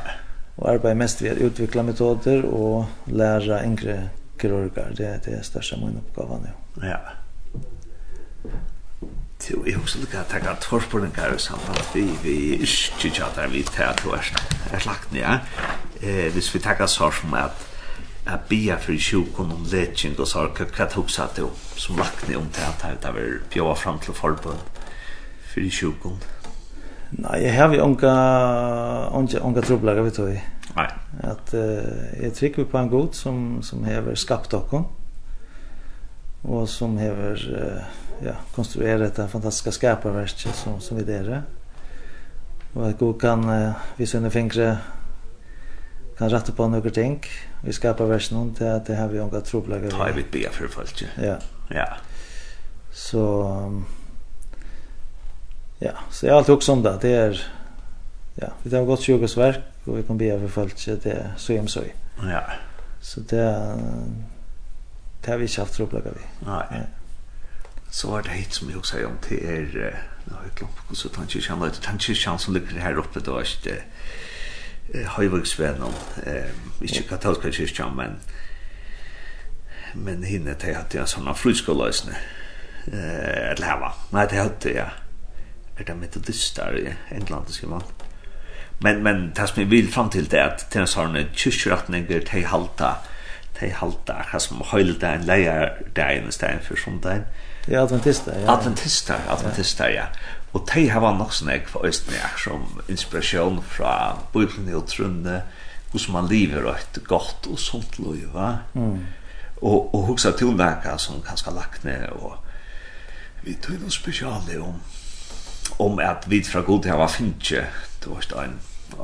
och 0.56 0.70
arbetar 0.70 0.96
mest 0.96 1.22
med 1.22 1.32
att 1.32 1.38
utveckla 1.38 1.84
metoder 1.84 2.46
och 2.46 2.86
lära 3.06 3.66
yngre 3.66 4.10
kirurger. 4.42 4.94
Det, 4.98 5.06
är 5.06 5.20
det 5.26 5.44
största 5.44 5.78
min 5.78 5.98
uppgåva 5.98 6.38
nu. 6.38 6.50
Ja. 6.88 7.00
Jo, 9.52 9.62
jeg 9.66 9.76
husker 9.78 10.02
ikke 10.02 10.18
at 10.18 10.32
jeg 10.34 10.42
har 10.42 10.58
torsporninger 10.62 11.36
i 11.36 11.40
samband 11.40 11.94
vi, 11.94 12.06
vi 12.24 12.36
ikke 12.56 13.12
tjater 13.14 13.48
vi 13.52 13.62
til 13.64 13.84
at 13.84 14.02
du 14.04 14.10
er 14.16 14.32
er 14.72 14.80
slagt 14.80 15.12
nye. 15.14 15.40
Eh, 16.02 16.32
hvis 16.34 16.54
vi 16.56 16.60
takker 16.60 16.86
sår 16.86 17.12
som 17.12 17.34
at 17.34 17.68
at 18.26 18.40
bia 18.50 18.76
for 18.82 18.98
sjukken 18.98 19.52
om 19.52 19.66
leching 19.72 20.20
og 20.20 20.28
sår, 20.28 20.48
hva 20.78 20.88
tok 20.90 21.10
seg 21.10 21.36
til 21.36 21.52
som 21.78 21.98
lagt 21.98 22.28
nye 22.28 22.38
om 22.38 22.50
til 22.50 22.66
at 22.66 23.04
det 23.04 23.14
var 23.14 23.38
bjøa 23.54 23.76
fram 23.76 24.00
til 24.00 24.14
forbund 24.14 24.60
for 25.54 25.70
sjukken? 25.70 26.18
Nei, 27.16 27.40
jeg 27.46 27.56
har 27.56 27.70
vi 27.72 27.80
onka 27.80 28.12
onka, 29.16 29.40
onka 29.46 29.64
trubla 29.64 29.96
vi 30.02 30.12
tog 30.12 30.34
i. 30.34 30.40
Nei. 30.76 30.88
At 31.24 31.54
uh, 31.56 32.20
jeg 32.20 32.34
trykker 32.36 32.68
på 32.68 32.80
en 32.80 32.92
god 32.92 33.16
som, 33.16 33.38
som 33.64 33.86
hever 33.88 34.18
skapt 34.20 34.54
okkom 34.54 34.90
og 36.46 36.68
som 36.70 36.98
hever 37.00 37.40
uh, 37.56 37.86
ja, 38.26 38.36
konstruerat 38.56 39.16
det 39.16 39.30
fantastiska 39.32 39.72
skaparverket 39.74 40.54
som, 40.56 40.82
som 40.82 40.98
vi 41.00 41.06
det 41.08 41.42
Og 42.76 42.90
at 42.90 42.98
god 43.00 43.20
kan 43.20 43.48
uh, 43.50 43.88
vi 43.98 44.06
sønne 44.06 44.32
fingre 44.32 44.78
kan 46.18 46.32
rette 46.32 46.52
på 46.52 46.68
några 46.68 46.90
ting 46.90 47.24
vi 47.62 47.72
skaparverket 47.72 48.32
noen 48.36 48.54
til 48.56 48.68
at 48.68 48.88
det 48.88 48.98
har 49.00 49.08
vi 49.08 49.20
onka 49.20 49.40
trubla 49.40 49.80
vi. 49.80 49.90
Ta 49.90 50.10
i 50.10 50.16
vitt 50.16 50.32
bia 50.32 50.52
for 50.52 50.68
folk, 50.68 51.02
ja. 51.02 51.08
Ja. 51.18 51.38
Ja. 51.72 51.88
Så... 52.92 53.24
Um, 53.44 53.86
Ja, 55.80 55.92
så 56.12 56.26
jag 56.26 56.34
har 56.34 56.38
alltid 56.38 56.56
också 56.56 56.72
om 56.72 56.84
det. 56.84 56.98
Det 57.02 57.14
är 57.14 57.48
ja, 58.36 58.48
vi 58.64 58.76
har 58.76 58.86
gått 58.86 59.04
sjukas 59.04 59.38
verk 59.38 59.64
och 59.86 59.98
vi 59.98 60.04
kan 60.04 60.18
be 60.18 60.40
för 60.40 60.48
folk 60.48 60.80
så 60.80 60.96
det 61.04 61.12
är 61.12 61.34
så 61.38 61.54
hem 61.54 61.68
så. 61.68 61.84
Ja. 62.24 62.44
Så 63.02 63.20
det 63.20 63.78
det 65.26 65.32
har 65.32 65.38
vi 65.38 65.46
inte 65.46 65.62
haft 65.62 65.74
trubbel 65.74 66.02
vi. 66.04 66.46
Nei. 66.46 66.66
Ja. 66.72 66.82
Så 67.92 68.18
er 68.18 68.22
det 68.22 68.30
hit 68.30 68.54
som 68.54 68.70
jeg 68.70 68.78
også 68.78 68.98
också 68.98 69.08
om 69.08 69.18
til 69.22 69.46
er 69.46 69.96
nå 70.26 70.36
har 70.36 70.44
jeg 70.44 70.56
glemt 70.56 70.72
hvordan 70.76 70.96
så 70.96 71.10
tanke 71.10 71.38
jag 71.38 71.44
känner 71.44 71.68
att 71.68 71.82
tanke 71.82 72.16
chans 72.16 72.42
som 72.42 72.54
ligger 72.54 72.80
her 72.80 73.00
oppe, 73.00 73.20
då 73.20 73.38
är 73.38 73.48
det 73.64 73.84
Høyvøksvenn 74.94 75.82
om, 75.82 75.94
eh, 76.26 76.52
ikke 76.82 77.08
katolska 77.10 77.52
kyrkjan, 77.52 77.96
men 77.96 78.20
men 79.96 80.24
hinne 80.24 80.54
til 80.54 80.76
at 80.76 80.96
jeg 80.96 81.08
sånne 81.08 81.36
flytskoleisene, 81.36 82.16
eh, 82.88 83.52
eller 83.52 83.66
her 83.66 83.80
var, 83.80 83.98
nei, 84.12 84.26
til 84.28 84.38
høytte, 84.38 84.74
ja, 84.76 84.90
är 85.78 85.84
det 85.84 85.96
metodister 85.96 86.78
i 86.78 87.16
England 87.16 87.50
ska 87.50 87.68
man. 87.68 87.84
Men 88.80 89.04
men 89.04 89.32
tas 89.36 89.56
mig 89.56 89.66
vill 89.66 89.92
fram 89.92 90.10
til 90.10 90.32
det 90.32 90.44
att 90.44 90.72
tennis 90.72 90.94
har 90.94 91.06
en 91.06 91.28
kyrkorattning 91.34 92.08
där 92.08 92.20
te 92.20 92.42
halta 92.42 92.96
te 93.60 93.70
halta 93.70 94.14
har 94.32 94.40
som 94.40 94.62
höjlta 94.66 95.08
en 95.08 95.26
lejer 95.26 95.82
där 95.96 96.28
i 96.28 96.32
stedet 96.32 96.64
för 96.64 96.76
som 96.76 97.02
där. 97.02 97.24
Ja, 97.68 97.82
adventister, 97.82 98.40
ja. 98.40 98.52
Adventister, 98.52 99.20
adventister, 99.30 99.90
ja. 99.90 100.06
Og 100.54 100.70
de 100.76 100.88
har 100.90 101.02
vært 101.04 101.18
nok 101.20 101.34
sånn 101.36 101.50
jeg 101.52 101.66
for 101.68 101.88
Østene 101.88 102.30
som 102.40 102.64
inspirasjon 102.88 103.58
fra 103.68 104.16
Bibelen 104.34 104.70
og 104.78 104.86
Trønne, 104.88 105.42
hvordan 105.92 106.14
man 106.14 106.30
lever 106.32 106.64
og 106.70 106.78
et 106.78 107.00
godt 107.08 107.50
og 107.52 107.60
sånt 107.60 107.98
løy, 108.00 108.22
va? 108.34 108.52
Mm. 108.74 109.02
Og, 109.62 109.96
og 109.96 110.06
huksa 110.12 110.32
til 110.32 110.54
nækka 110.56 110.98
som 111.02 111.24
kanskje 111.26 111.56
lagt 111.56 111.84
ned, 111.84 112.06
og 112.22 112.38
vi 113.44 113.58
tog 113.62 113.82
noe 113.82 113.92
spesiale 113.92 114.62
om 114.64 114.80
om 115.78 116.00
at 116.00 116.28
vi 116.30 116.42
fra 116.46 116.64
god 116.66 116.86
til 116.86 117.02
å 117.02 117.10
finne 117.12 117.66
du 118.04 118.10
vet, 118.14 118.34
en, 118.38 118.60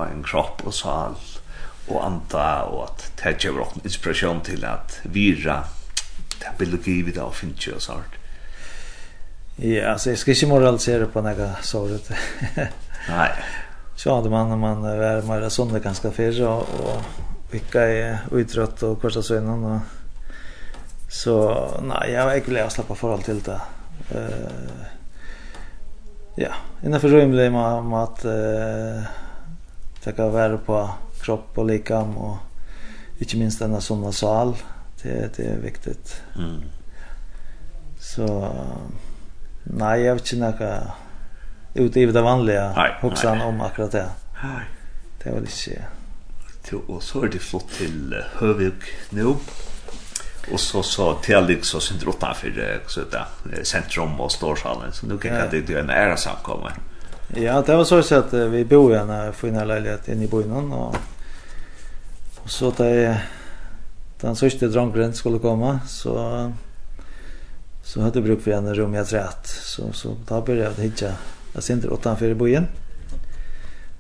en 0.06 0.24
kropp 0.24 0.64
og 0.66 0.76
sal 0.76 1.18
og 1.90 1.98
anda 2.06 2.48
og 2.70 2.84
at 2.86 3.06
det 3.22 3.38
gjør 3.44 3.64
oss 3.66 3.78
inspirasjon 3.84 4.44
til 4.46 4.66
at 4.70 5.00
vira 5.04 5.64
det 6.42 6.54
biologi 6.60 7.02
vi 7.06 7.16
da 7.16 7.28
finne 7.36 7.76
og 7.76 7.84
sånt 7.84 8.18
Ja, 9.62 9.92
altså 9.92 10.14
jeg 10.14 10.22
skal 10.22 10.34
ikke 10.34 10.48
moralisere 10.50 11.08
på 11.12 11.22
noe 11.22 11.48
såret. 11.62 12.08
Nei. 13.12 13.28
Så 14.00 14.16
hadde 14.16 14.32
man 14.34 14.56
man 14.58 14.82
var 14.82 15.22
mer 15.28 15.44
sånne 15.54 15.82
ganske 15.84 16.10
fyr 16.16 16.40
og, 16.48 16.72
og 16.82 17.54
ikke 17.54 17.84
er 17.84 18.24
utrøtt 18.32 18.82
og 18.88 18.96
korset 19.04 19.28
søgnen. 19.28 19.66
Og, 19.68 20.32
så 21.12 21.36
nei, 21.84 22.08
jeg 22.14 22.26
var 22.26 22.40
ikke 22.40 22.54
glad 22.56 22.72
å 22.72 22.74
slappe 22.74 22.98
forhold 22.98 23.28
til 23.28 23.44
det. 23.46 23.60
Uh, 24.10 24.88
ja, 26.36 26.52
innanför 26.84 27.10
rymd 27.10 27.32
blir 27.32 27.50
man, 27.50 27.94
att 27.94 28.26
eh, 28.26 29.04
försöka 29.94 30.30
vara 30.30 30.58
på 30.58 30.90
kropp 31.22 31.58
och 31.58 31.66
likam 31.66 32.18
och 32.18 32.38
inte 33.20 33.38
minst 33.38 33.60
denna 33.60 33.82
såna 33.82 34.12
sal. 34.12 34.56
Det, 35.02 35.38
det 35.38 35.44
är 35.44 35.58
viktigt. 35.58 36.22
Mm. 36.36 36.62
Så 38.00 38.56
nej, 39.64 40.02
jag 40.02 40.14
vet 40.14 40.34
inte 40.34 40.46
något 40.46 40.88
utöver 41.74 42.14
det 42.14 42.22
vanliga 42.22 42.92
huxan 43.02 43.42
om 43.42 43.62
akkurat 43.62 43.92
det. 43.92 44.10
Nej. 44.44 44.66
Det 45.24 45.32
var 45.32 45.40
lite 45.40 45.86
Till 46.62 46.78
Och 46.88 47.04
så 47.04 47.24
är 47.24 47.30
det 47.30 47.40
flott 47.40 47.70
till 47.70 48.24
Hövig 48.40 48.74
nu. 49.10 49.36
Och 50.54 50.60
så 50.60 50.84
så 50.84 51.14
Telix 51.14 51.68
så 51.68 51.80
sen 51.80 51.98
drotta 52.00 52.34
för 52.34 52.82
så 52.88 53.02
där 53.12 53.26
centrum 53.64 54.20
och 54.20 54.32
storsalen 54.32 54.94
så 54.94 55.06
nu 55.06 55.18
kan 55.18 55.36
jag 55.36 55.52
det 55.52 55.74
en 55.74 55.90
ära 55.90 56.18
samkomma. 56.18 56.72
Ja, 57.36 57.62
det 57.62 57.76
var 57.76 57.84
så 57.84 58.04
så 58.04 58.16
att 58.16 58.34
vi 58.34 58.66
bor 58.66 58.94
i 58.94 58.98
en 58.98 59.34
fina 59.34 59.64
lägenhet 59.64 60.08
inne 60.08 60.24
i 60.24 60.28
boinen 60.28 60.72
och 60.72 60.96
och 62.44 62.52
så 62.52 62.68
att 62.68 62.78
den 64.22 64.36
sista 64.36 64.68
drömgren 64.68 65.14
skulle 65.14 65.40
komma 65.40 65.80
så 65.88 66.54
så 67.84 68.02
hade 68.02 68.22
bruk 68.22 68.42
för 68.42 68.52
en 68.52 68.76
rum 68.76 68.94
jag 68.94 69.08
trätt 69.08 69.48
så 69.48 69.94
så 69.94 70.16
då 70.28 70.42
började 70.42 70.74
jag 70.78 70.84
hitta 70.84 71.14
jag 71.54 71.64
sen 71.64 71.90
utanför 71.92 72.34
byn. 72.34 72.68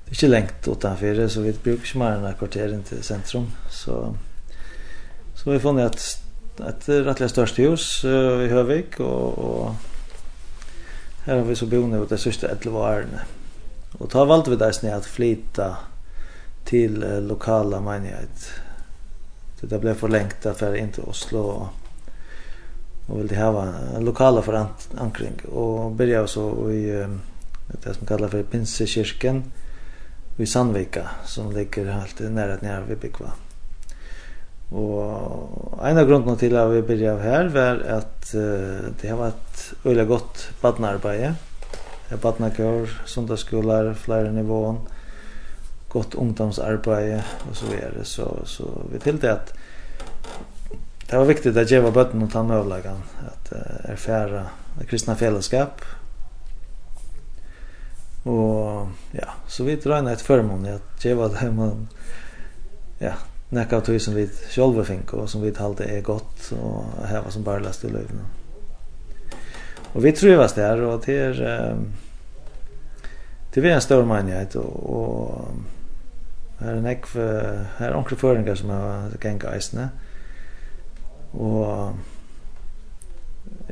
Det 0.06 0.12
är 0.12 0.16
inte 0.16 0.28
längt 0.28 0.68
utanför 0.68 1.28
så 1.28 1.42
vi 1.42 1.54
brukar 1.64 1.86
smärna 1.86 2.34
kvarteren 2.34 2.84
till 2.84 3.04
centrum 3.04 3.48
så 3.70 4.16
så 5.36 5.52
vi 5.52 5.60
fann 5.60 5.80
att 5.80 6.20
ett 6.60 6.89
rättligt 6.89 7.32
störst 7.32 7.60
hus 7.60 8.06
uh, 8.06 8.43
i 8.43 8.47
Hövik 8.47 8.99
och, 8.99 9.38
och 9.38 9.72
här 11.26 11.38
har 11.38 11.43
vi 11.43 11.56
så 11.56 11.66
boende 11.66 11.97
nu 11.97 12.06
det 12.06 12.18
sista 12.18 12.47
11 12.47 12.80
åren. 12.80 13.10
Och 13.97 14.10
ta 14.10 14.26
valt 14.26 14.47
vi 14.47 14.56
där 14.56 14.72
snett 14.72 14.93
att 14.93 15.06
flytta 15.06 15.78
till 16.66 17.04
eh, 17.04 17.22
lokala 17.22 17.82
menighet. 17.82 18.52
Det 19.62 19.68
där 19.68 19.80
blev 19.80 19.93
förlängt 19.93 20.41
därför 20.41 20.76
inte 20.76 21.02
Oslo 21.02 21.39
och 21.39 21.68
och 23.12 23.20
ville 23.20 23.36
ha 23.36 23.74
lokala 23.99 24.41
för 24.41 24.66
ankring 24.97 25.34
och 25.52 25.91
började 25.91 26.28
så 26.28 26.72
i 26.72 26.99
eh, 26.99 27.10
det 27.84 27.93
som 27.93 28.08
kallas 28.08 28.32
för 28.32 28.43
Pinsekirken 28.43 29.43
i 30.38 30.45
Sandvika 30.45 31.10
som 31.26 31.52
ligger 31.52 31.86
helt 31.86 32.20
nära 32.20 32.58
nere 32.62 32.84
vid 32.88 32.97
Bikva. 32.97 33.32
Og 34.72 35.80
en 35.84 35.99
av 35.99 36.07
grunnene 36.07 36.38
til 36.39 36.55
at 36.55 36.69
vi 36.72 36.84
började 36.88 37.15
av 37.17 37.24
her 37.26 37.49
var 37.51 37.82
at 37.99 38.32
uh, 38.36 38.88
det 39.01 39.09
har 39.09 39.26
et 39.28 39.63
veldig 39.84 40.05
godt 40.07 40.45
badnarbeid. 40.61 41.36
Badnakør, 42.22 42.91
sundagsskolar, 43.07 43.93
flere 43.95 44.32
nivåer, 44.36 44.80
godt 45.91 46.15
ungdomsarbeid 46.19 47.19
og 47.49 47.55
så 47.55 47.67
videre. 47.67 48.05
Så, 48.07 48.28
så 48.45 48.67
vi 48.91 48.99
til 48.99 49.19
det 49.19 49.32
at 49.32 49.53
det 51.11 51.19
var 51.19 51.28
viktig 51.28 51.51
at 51.51 51.72
jeg 51.72 51.84
var 51.84 51.91
bøtten 51.91 52.24
og 52.24 52.30
ta 52.32 52.43
møvlagan, 52.47 53.01
at 53.28 53.51
uh, 53.51 54.45
det 54.80 54.88
kristna 54.88 55.17
fellesskap. 55.19 55.84
Og 58.24 58.88
ja, 59.17 59.34
så 59.47 59.65
vi 59.67 59.76
drar 59.76 59.99
inn 59.99 60.07
et 60.11 60.24
førmål 60.24 60.67
at 60.78 61.03
jeg 61.05 61.17
var 61.17 61.34
det 61.34 61.49
man 61.57 61.88
ja, 63.01 63.15
nekka 63.52 63.78
av 63.78 63.82
tog 63.86 64.02
som 64.02 64.16
vi 64.16 64.28
sjolva 64.49 64.84
fink 64.88 65.14
og 65.14 65.30
som 65.30 65.41
vi 65.43 65.52
talte 65.56 65.84
er 65.84 66.06
godt 66.06 66.52
og 66.56 67.02
heva 67.10 67.32
som 67.32 67.43
barlast 67.43 67.84
i 67.84 67.91
løyvna. 67.91 68.24
Og 69.91 70.04
vi 70.06 70.14
trivas 70.16 70.56
der 70.56 70.84
og 70.88 71.06
det 71.06 71.18
er 71.20 71.76
det 73.52 73.66
er 73.66 73.76
en 73.76 73.82
stor 73.84 74.06
manjhet 74.08 74.56
og, 74.56 74.89
og 74.89 76.62
her 76.62 76.78
er 76.78 76.86
nekv 76.86 77.18
her 77.18 77.89
er 77.89 77.97
onkre 77.97 78.16
føringar 78.16 78.56
som 78.60 78.72
er 78.72 79.18
genga 79.20 79.52
eisne 79.56 79.89
og 81.34 81.97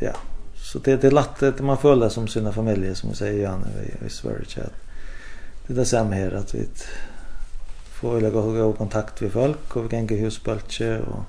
ja 0.02 0.16
så 0.60 0.80
det, 0.84 1.00
det 1.02 1.10
er 1.10 1.16
lätt 1.16 1.40
det 1.40 1.66
man 1.66 1.80
följer 1.80 2.10
som 2.10 2.28
sina 2.28 2.52
familjer 2.52 2.94
som 2.94 3.10
vi 3.10 3.16
säger 3.16 3.44
Janne 3.44 3.68
i, 3.86 4.06
i 4.06 4.10
Sverige 4.10 4.68
det 5.68 5.74
er 5.74 5.80
det 5.80 5.86
samme 5.86 6.16
her 6.16 6.32
att 6.32 6.54
vi 6.56 6.68
få 8.00 8.18
eller 8.18 8.32
gå 8.32 8.42
god 8.42 8.78
kontakt 8.78 9.22
med 9.22 9.32
folk 9.32 9.76
och 9.76 9.86
vi 9.86 9.90
kan 9.90 10.08
gå 10.08 10.16
husbölche 10.16 11.00
och 11.00 11.24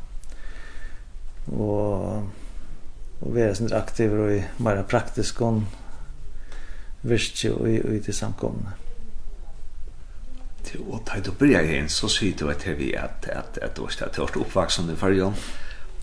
och 1.58 2.22
och 3.20 3.34
vara 3.34 3.54
sånt 3.54 3.72
aktiv 3.72 4.20
och 4.20 4.32
i 4.32 4.44
mera 4.56 4.82
praktiskt 4.82 5.36
kon 5.36 5.66
virke 7.00 7.50
och 7.50 7.68
i 7.68 7.76
i 7.76 8.02
det 8.06 8.12
samkomna. 8.12 8.72
Till 10.64 10.80
och 10.90 11.04
tajt 11.04 11.28
och 11.28 11.34
börja 11.34 11.62
igen 11.62 11.88
så 11.88 12.08
ser 12.08 12.32
du 12.38 12.50
att 12.50 12.66
vi 12.66 12.96
att 12.96 13.28
att 13.28 13.58
att 13.58 13.74
då 13.74 13.88
står 13.88 14.06
tört 14.06 14.36
uppvaxande 14.36 14.96
för 14.96 15.10
jag 15.10 15.32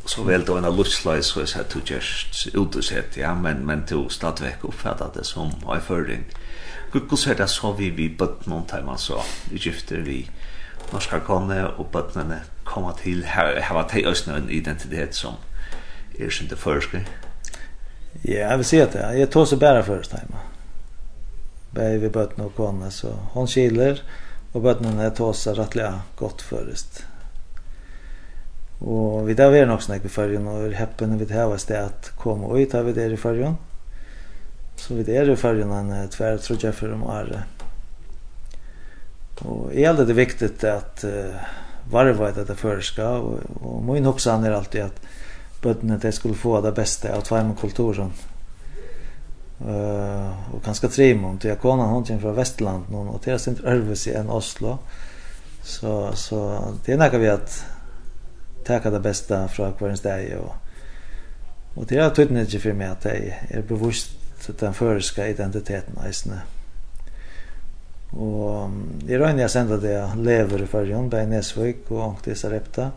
så 0.06 0.24
väl 0.24 0.46
då 0.46 0.58
en 0.58 0.76
lustslöj 0.76 1.24
så 1.24 1.40
är 1.40 1.46
det 1.46 1.92
just 1.92 2.48
utsett 2.54 3.18
ja 3.18 3.36
men 3.36 3.66
men 3.66 3.84
då 3.90 4.10
stadväck 4.10 4.58
uppfattar 4.62 5.12
det 5.14 5.24
som 5.24 5.52
har 5.64 5.80
förring. 5.80 6.24
Hur 6.92 7.02
hur 7.10 7.18
ser 7.18 7.36
det 7.36 7.48
så 7.48 7.74
vi 7.74 7.90
vi 7.90 8.10
på 8.10 8.30
någon 8.44 8.66
tid 8.66 8.86
man 8.86 8.98
så 8.98 9.24
i 9.52 9.58
gifter 9.58 9.98
vi 9.98 10.30
norska 10.94 11.20
kone 11.20 11.62
og 11.68 11.90
bøttene 11.94 12.42
komme 12.68 12.94
til 13.02 13.26
hava 13.26 13.84
teg 13.90 14.08
østene 14.08 14.38
en 14.42 14.52
identitet 14.54 15.16
som 15.16 15.40
er 16.20 16.30
sin 16.30 16.50
det 16.50 16.60
første. 16.60 17.04
Ja, 18.24 18.50
jeg 18.50 18.58
vil 18.58 18.66
si 18.66 18.80
at 18.82 18.94
det. 18.94 19.04
Jeg 19.20 19.30
tog 19.34 19.48
seg 19.48 19.60
bare 19.62 19.84
først 19.84 20.16
hjemme. 20.16 20.46
Bare 21.76 22.00
vi 22.02 22.10
bøttene 22.10 22.48
og 22.48 22.56
kone, 22.58 22.90
så 22.92 23.12
hon 23.36 23.48
kiler, 23.48 24.02
og 24.54 24.64
bøttene 24.64 25.12
tog 25.16 25.36
seg 25.36 25.60
rettelig 25.60 25.92
godt 26.18 26.42
først. 26.42 27.04
Og 28.80 29.28
vi 29.28 29.34
där 29.34 29.50
var 29.50 29.66
nok 29.66 29.82
snakk 29.82 30.06
i 30.06 30.10
fargen, 30.10 30.48
og 30.48 30.74
häppen 30.74 31.18
vi 31.18 31.26
det 31.26 31.46
var 31.50 31.58
sted 31.58 31.86
at 31.86 32.12
komma 32.18 32.48
och 32.48 32.58
ut 32.58 32.76
av 32.76 32.86
vi 32.86 33.14
i 33.14 33.18
fargen. 33.18 33.58
Så 34.76 34.94
vi 34.94 35.04
där 35.04 35.30
i 35.30 35.36
fargen 35.36 35.72
en 35.72 36.10
tvär 36.10 36.38
tror 36.38 36.60
jeg, 36.64 36.76
for 36.76 36.94
om 36.94 37.04
året. 37.04 37.57
Och 39.40 39.74
är 39.74 39.94
det 39.94 40.14
viktigt 40.14 40.64
att 40.64 41.04
uh, 41.04 41.36
varva 41.92 42.32
det 42.32 42.44
där 42.44 42.56
förska 42.56 43.10
och, 43.10 43.40
och 43.62 43.84
min 43.84 44.06
hoppsan 44.06 44.44
är 44.44 44.52
alltid 44.52 44.82
att 44.82 45.02
bøttene 45.62 45.98
det 45.98 46.12
skulle 46.12 46.34
få 46.34 46.62
det 46.62 46.72
bästa 46.72 47.16
av 47.16 47.22
tvärm 47.22 47.52
och 47.52 47.60
kulturen. 47.60 48.12
Uh, 49.68 50.54
och 50.54 50.64
ganska 50.64 50.88
trimont. 50.88 51.44
Jag 51.44 51.58
han 51.62 52.04
kommer 52.04 52.20
från 52.20 52.36
Västland 52.36 52.90
någon 52.90 53.08
och 53.08 53.22
det 53.24 53.32
är 53.32 53.50
inte 53.50 53.68
örvis 53.68 54.08
i 54.08 54.14
en 54.14 54.30
Oslo. 54.30 54.78
Så, 55.64 56.12
så 56.14 56.60
det 56.86 56.94
är 56.94 56.98
något 56.98 57.14
vi 57.14 57.30
att 57.30 57.66
ta 58.66 58.80
det 58.80 59.00
bästa 59.00 59.48
från 59.48 59.74
kvarens 59.74 60.02
dag 60.02 60.26
och, 60.38 60.56
och 61.76 61.86
det 61.86 61.98
är 61.98 62.10
tydligt 62.10 62.62
för 62.62 62.74
mig 62.74 62.88
att 62.88 63.02
det 63.02 63.34
är 63.50 63.62
bevisst 63.62 64.12
den 64.60 64.74
förska 64.74 65.28
identiteten 65.28 65.96
i 66.10 66.14
Og 68.16 69.10
i 69.10 69.18
røyne 69.20 69.44
jeg 69.44 69.52
sendte 69.52 69.80
det 69.84 69.92
jeg 69.92 70.24
lever 70.24 70.64
i 70.64 70.70
fargen, 70.70 71.10
bare 71.12 71.28
Nesvøk 71.30 71.92
og 71.92 72.04
Ankti 72.06 72.36
Sarepta. 72.36 72.90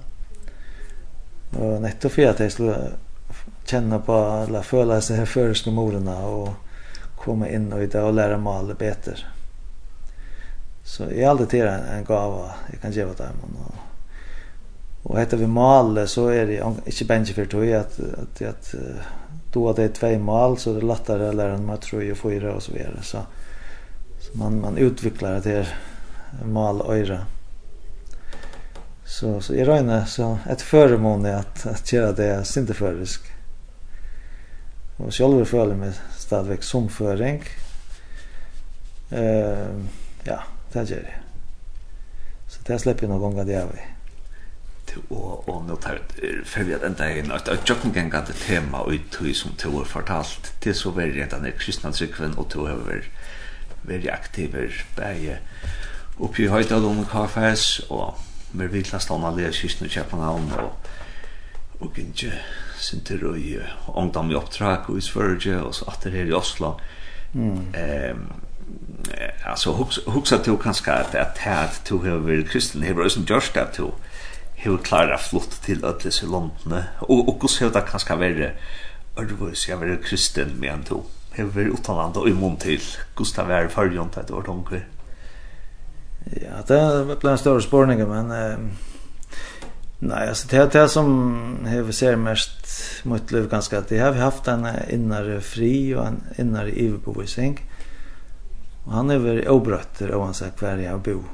Og 1.59 1.81
nettopp 1.83 2.15
for 2.15 2.31
at 2.31 2.43
jeg 2.45 2.55
skulle 2.55 2.79
kjenne 3.67 3.99
på, 4.07 4.17
eller 4.47 4.67
føle 4.67 5.01
seg 5.03 5.27
føreske 5.35 5.75
morene 5.75 6.15
og 6.31 6.55
komme 7.21 7.51
inn 7.53 7.69
og 7.75 7.85
i 7.85 7.91
det 7.91 8.01
og 8.01 8.17
lære 8.17 8.39
male 8.41 8.77
bedre. 8.79 9.19
Så 10.85 11.11
jeg 11.11 11.27
har 11.27 11.35
alltid 11.35 11.51
til 11.53 11.69
en, 11.69 11.87
en 11.99 12.07
gava 12.07 12.47
jeg 12.71 12.81
kan 12.83 12.95
gjøre 12.95 13.19
dem. 13.19 13.43
Og, 13.51 13.87
og 15.11 15.19
etter 15.21 15.41
vi 15.41 15.49
male 15.51 16.07
så 16.11 16.29
er 16.33 16.49
det 16.49 16.61
ikke 16.91 17.07
bare 17.09 17.35
for 17.37 17.51
tog 17.51 17.75
at, 17.77 17.99
at, 17.99 18.43
at, 18.43 18.75
at 18.75 19.19
då 19.53 19.73
det 19.73 19.89
två 19.89 20.19
mal, 20.19 20.59
så 20.59 20.73
det 20.73 20.79
är 20.79 20.83
lättare 20.83 21.29
att 21.29 21.35
lära 21.35 21.53
dem 21.53 21.71
att 21.71 21.83
tro 21.83 21.99
och 21.99 22.55
och 22.57 22.63
så 22.63 22.73
vidare. 22.73 23.03
Så 23.03 23.19
Så 24.21 24.39
man, 24.39 24.61
man 24.61 24.79
utvecklar 24.79 25.41
det 25.41 25.51
här 25.51 25.77
malöjra. 26.45 27.27
Så, 29.05 29.41
så 29.41 29.55
i 29.55 29.65
röjne 29.65 30.07
så 30.07 30.39
ett 30.51 30.63
föremål 30.63 31.27
är 31.27 31.35
att, 31.35 31.67
att 31.67 31.93
göra 31.93 32.13
det 32.13 32.45
synte 32.45 32.75
förisk. 32.75 33.21
Och 34.97 35.15
själv 35.15 35.45
följer 35.45 35.75
mig 35.75 35.93
stadväck 36.17 36.63
som 36.63 36.89
föring. 36.89 37.45
Uh, 39.13 39.85
ja, 40.25 40.43
det 40.73 40.91
gör 40.91 40.97
det. 40.97 41.15
Så 42.49 42.61
det 42.67 42.79
släpper 42.79 43.09
någon 43.09 43.21
gång 43.21 43.39
att 43.39 43.49
jag 43.49 43.67
vill 43.67 43.81
og 45.11 45.49
og 45.49 45.65
nå 45.69 45.77
tar 45.77 45.99
for 46.45 46.65
vi 46.65 46.75
at 46.75 46.85
enda 46.87 47.05
ein 47.05 47.33
at 47.33 47.49
at 47.49 47.69
jokken 47.69 47.93
gang 47.93 48.15
at 48.15 48.33
tema 48.47 48.79
og 48.79 48.99
tui 49.11 49.35
som 49.35 49.55
tu 49.59 49.71
har 49.71 49.85
fortalt 49.85 50.53
til 50.61 50.75
så 50.75 50.91
verið 50.91 51.23
at 51.23 51.33
hann 51.33 51.53
kristna 51.59 51.93
trykven 51.93 52.39
og 52.39 52.49
tu 52.51 52.67
hevur 52.67 53.05
veri 53.83 54.11
aktiver 54.13 54.75
bæje 54.97 55.39
oppi 56.21 56.45
i 56.45 56.53
Høydalum 56.53 57.03
i 57.03 57.09
KFS 57.09 57.87
og 57.89 58.19
mer 58.53 58.73
vitla 58.73 59.01
om 59.15 59.25
alle 59.25 59.53
kyrkene 59.55 59.89
i 59.89 59.95
Kjøpenhavn 59.95 60.53
og 60.59 60.91
og 61.81 61.97
ikke 61.97 62.33
sinter 62.77 63.23
og 63.25 63.39
i 63.41 63.55
ungdom 63.89 64.31
i 64.31 64.37
oppdrag 64.37 64.91
og 64.93 64.99
i 64.99 65.05
Sverige 65.05 65.63
og 65.63 65.75
så 65.75 65.87
atter 65.89 66.13
her 66.13 66.29
i 66.29 66.37
Oslo 66.37 66.75
mm. 67.33 67.73
um, 68.13 68.27
altså 69.45 69.73
hugsa 70.07 70.43
til 70.45 70.59
kanskje 70.61 70.93
at 70.93 71.15
at 71.15 71.41
at 71.47 71.81
to 71.89 72.03
hever 72.05 72.45
kristen 72.45 72.83
hever 72.83 73.05
også 73.05 73.25
gjørst 73.25 73.57
at 73.57 73.73
to 73.79 73.95
hever 74.55 74.77
klara 74.77 75.17
flott 75.17 75.59
til 75.65 75.85
ødles 75.85 76.23
i 76.23 76.27
London 76.27 76.85
og, 77.01 77.29
og 77.29 77.39
hos 77.43 77.59
hever 77.59 77.73
det 77.73 77.89
kanskje 77.89 78.19
være 78.21 78.53
Ørvus, 79.19 79.69
jeg 79.69 79.81
var 79.81 79.97
kristen 80.03 80.61
med 80.61 80.69
han 80.69 80.85
to 80.85 81.11
har 81.41 81.53
vært 81.55 81.75
utenland 81.79 82.19
og 82.21 82.29
immun 82.29 82.57
til 82.61 82.85
Gustav 83.19 83.51
er 83.51 83.67
i 83.67 83.73
førjon 83.73 84.13
til 84.13 84.23
et 84.23 84.33
år 84.35 84.47
tunker. 84.47 84.87
Ja, 86.37 86.61
det 86.69 86.81
ble 87.21 87.33
en 87.33 87.41
større 87.41 87.63
spørning, 87.65 88.03
men 88.09 88.31
eh, 88.35 88.61
nei, 90.05 90.23
altså, 90.29 90.49
det 90.51 90.61
er 90.61 90.71
det 90.75 90.87
som 90.93 91.11
vi 91.65 91.97
ser 91.97 92.21
mest 92.21 92.69
mot 93.09 93.33
liv 93.33 93.49
ganske, 93.51 93.77
at 93.77 93.93
jeg 93.93 94.05
har 94.05 94.19
haft 94.21 94.49
en 94.53 94.67
innare 94.93 95.41
fri 95.45 95.93
og 95.97 96.07
en 96.07 96.23
innare 96.39 96.75
iverbevisning, 96.77 97.59
og 98.87 98.97
han 98.99 99.13
er 99.13 99.23
vært 99.25 99.51
obrøtter 99.53 100.15
og 100.17 100.29
han 100.29 100.37
sier 100.37 100.57
hver 100.61 100.83
jeg 100.85 101.05
bor. 101.09 101.29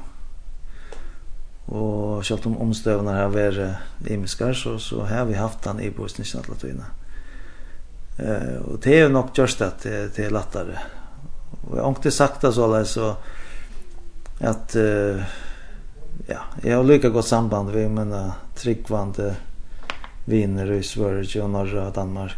Og 1.67 2.23
selv 2.25 2.47
om 2.47 2.61
omstøvene 2.63 3.11
har 3.11 3.33
vært 3.33 4.07
imiskar, 4.07 4.55
så, 4.55 4.77
så 4.79 5.03
har 5.09 5.27
vi 5.27 5.35
haft 5.35 5.65
den 5.67 5.81
i 5.83 5.91
bovisningen 5.91 6.45
alle 6.45 6.59
tøyene. 6.61 6.87
Eh 8.17 8.55
och 8.65 8.79
det 8.79 8.99
är 8.99 9.09
nog 9.09 9.29
just 9.33 9.61
att 9.61 9.79
det, 9.79 10.15
det 10.15 10.25
är 10.25 10.29
lättare. 10.29 10.77
Och 11.69 11.77
jag 11.77 11.83
har 11.83 11.89
inte 11.89 12.11
sagt 12.11 12.41
det 12.41 12.53
så 12.53 12.63
alla 12.63 12.85
så 12.85 13.15
att 14.39 14.75
eh, 14.75 15.21
ja, 16.27 16.39
jag 16.61 16.77
har 16.77 16.83
lika 16.83 17.09
gott 17.09 17.27
samband 17.27 17.73
med 17.73 17.91
mina 17.91 18.33
tryggvande 18.55 19.35
viner 20.25 20.71
i 20.71 20.83
Sverige 20.83 21.41
och 21.41 21.49
norra 21.49 21.89
Danmark 21.89 22.37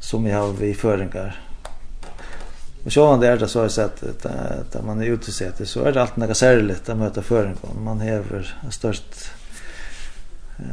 som 0.00 0.26
jag 0.26 0.38
har 0.38 0.52
vid 0.52 0.76
föringar. 0.76 1.40
Och 2.84 2.92
så 2.92 3.16
det 3.16 3.28
är 3.28 3.36
det 3.36 3.48
så 3.48 3.58
har 3.58 3.64
jag 3.64 3.72
sett 3.72 4.02
att, 4.02 4.26
att, 4.76 4.84
man 4.84 5.02
är 5.02 5.06
ute 5.06 5.32
så 5.66 5.84
är 5.84 5.92
det 5.92 6.02
alltid 6.02 6.18
något 6.18 6.36
särskilt 6.36 6.88
att 6.88 6.96
möta 6.96 7.22
föringar. 7.22 7.56
Man 7.84 8.00
häver 8.00 8.56
störst 8.70 9.30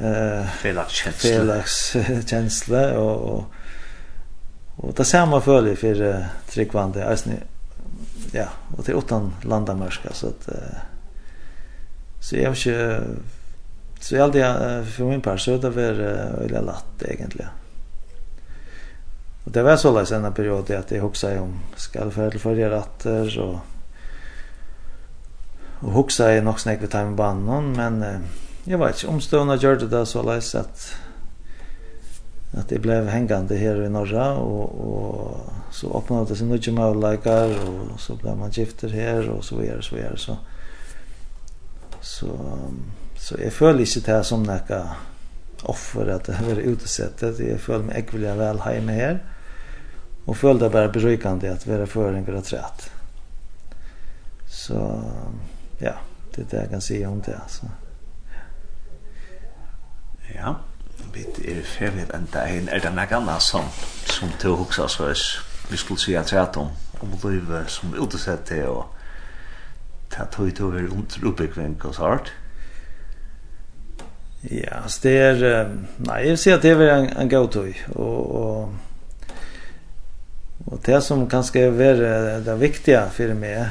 eh 0.04 0.46
felaks 0.48 1.96
känsla 2.26 3.00
och 3.00 3.36
och 3.36 3.46
och 4.76 4.94
det 4.94 5.06
samma 5.06 5.42
följer 5.42 5.76
för 5.76 6.26
tryckvande 6.50 7.08
alltså 7.08 7.30
ja 8.32 8.48
och 8.78 8.86
till 8.86 8.96
åttan 8.96 9.34
landamärska 9.42 10.10
så 10.14 10.28
att 10.28 10.50
så 12.20 12.36
jag 12.36 12.50
har 12.50 12.50
inte 12.50 13.02
så 14.00 14.16
jag 14.16 14.24
alltid 14.24 14.44
för 14.94 15.04
min 15.04 15.22
par 15.22 15.38
så 15.38 15.58
det 15.58 15.70
var 15.70 15.82
eller 15.82 16.62
lätt 16.62 17.12
egentligen. 17.12 17.50
Og 19.48 19.54
det 19.54 19.64
var 19.64 19.78
så 19.78 19.94
där 19.96 20.06
sen 20.06 20.26
en 20.26 20.34
period 20.34 20.72
att 20.72 20.92
jag 20.92 21.02
huxade 21.02 21.40
om 21.40 21.60
skall 21.76 22.12
för 22.12 22.32
för 22.32 22.56
ratter 22.56 23.40
och 23.40 23.60
och 25.80 25.94
nok 25.94 26.12
nog 26.44 26.66
ved 26.66 26.80
vid 26.80 26.92
timebanden 26.92 27.72
men 27.72 28.06
jag 28.68 28.78
vet 28.78 28.98
ikke, 28.98 29.08
omstående 29.08 29.56
gjorde 29.56 29.88
det 29.88 30.06
så 30.06 30.24
läs 30.24 30.56
att 30.56 30.96
at 32.54 32.70
det 32.70 32.80
blev 32.80 33.08
hängande 33.08 33.58
här 33.58 33.84
i 33.84 33.90
norra 33.90 34.34
och 34.34 34.88
och 34.88 35.54
så 35.72 35.98
öppnade 35.98 36.36
sig 36.36 36.48
några 36.48 36.72
möjligheter 36.72 37.70
och 37.94 38.00
så 38.00 38.16
ble 38.16 38.36
man 38.36 38.50
gifter 38.52 38.90
här 38.90 39.30
och 39.30 39.44
så 39.44 39.56
videre, 39.56 39.82
så 39.82 39.96
videre 39.96 40.18
så 40.18 40.38
så 42.02 42.28
så 43.18 43.36
jag 43.44 43.54
föll 43.54 43.80
ikke 43.80 44.00
det 44.00 44.12
här 44.12 44.24
som 44.24 44.44
noe 44.44 44.84
offer 45.64 46.08
att 46.08 46.26
det 46.26 46.34
här 46.34 46.46
var 46.46 46.62
utesättet 46.62 47.40
jeg 47.40 47.60
föll 47.60 47.84
meg 47.84 47.98
ekvilliga 47.98 48.36
vel 48.36 48.62
hjemme 48.66 48.92
här 48.92 49.24
och 50.26 50.38
föll 50.38 50.60
det 50.60 50.70
bara 50.70 50.88
berikande 50.88 51.52
att 51.52 51.68
vara 51.68 51.88
føringer 51.88 52.36
og 52.36 52.46
trett 52.46 52.92
så 54.48 55.04
ja 55.80 55.94
det 56.36 56.42
er 56.42 56.50
det 56.52 56.58
jeg 56.58 56.70
kan 56.70 56.82
si 56.82 57.06
om 57.06 57.22
det 57.22 57.36
alltså 57.44 57.66
Ja, 60.36 60.54
vi 61.14 61.24
er 61.48 61.64
ferdig 61.64 62.08
enda 62.14 62.44
ein 62.46 62.68
er 62.70 62.84
det 62.84 62.92
noe 62.94 63.08
annet 63.20 63.42
som 63.42 63.70
som 64.08 64.32
til 64.40 64.56
å 64.56 64.64
huske 64.64 64.84
oss 64.84 65.00
hvis 65.00 65.28
Vi 65.70 65.78
skulle 65.78 66.00
si 66.00 66.14
at 66.16 66.30
chat 66.32 66.58
om 66.58 66.70
om 67.02 67.12
livet 67.24 67.70
som 67.70 67.94
utsett 67.94 68.50
det 68.50 68.66
og 68.68 68.86
ta 70.10 70.26
tog 70.32 70.54
til 70.56 70.66
under 70.66 71.28
oppbyggving 71.28 71.76
og 71.86 71.96
sånt. 71.96 72.32
Ja, 74.52 74.88
så 74.88 75.00
det 75.04 75.16
er, 75.18 75.72
nei, 75.98 76.22
jeg 76.24 76.30
vil 76.30 76.40
si 76.40 76.54
at 76.54 76.64
det 76.64 76.72
er 76.72 76.94
en, 76.94 77.10
en 77.18 77.30
god 77.30 77.50
tog. 77.52 77.82
og, 77.96 78.36
og, 78.36 78.74
og 80.68 80.80
det 80.86 81.02
som 81.04 81.28
kanskje 81.30 81.66
er 81.66 81.76
være 81.76 82.40
det 82.46 82.60
viktige 82.60 83.04
for 83.12 83.34
meg, 83.34 83.70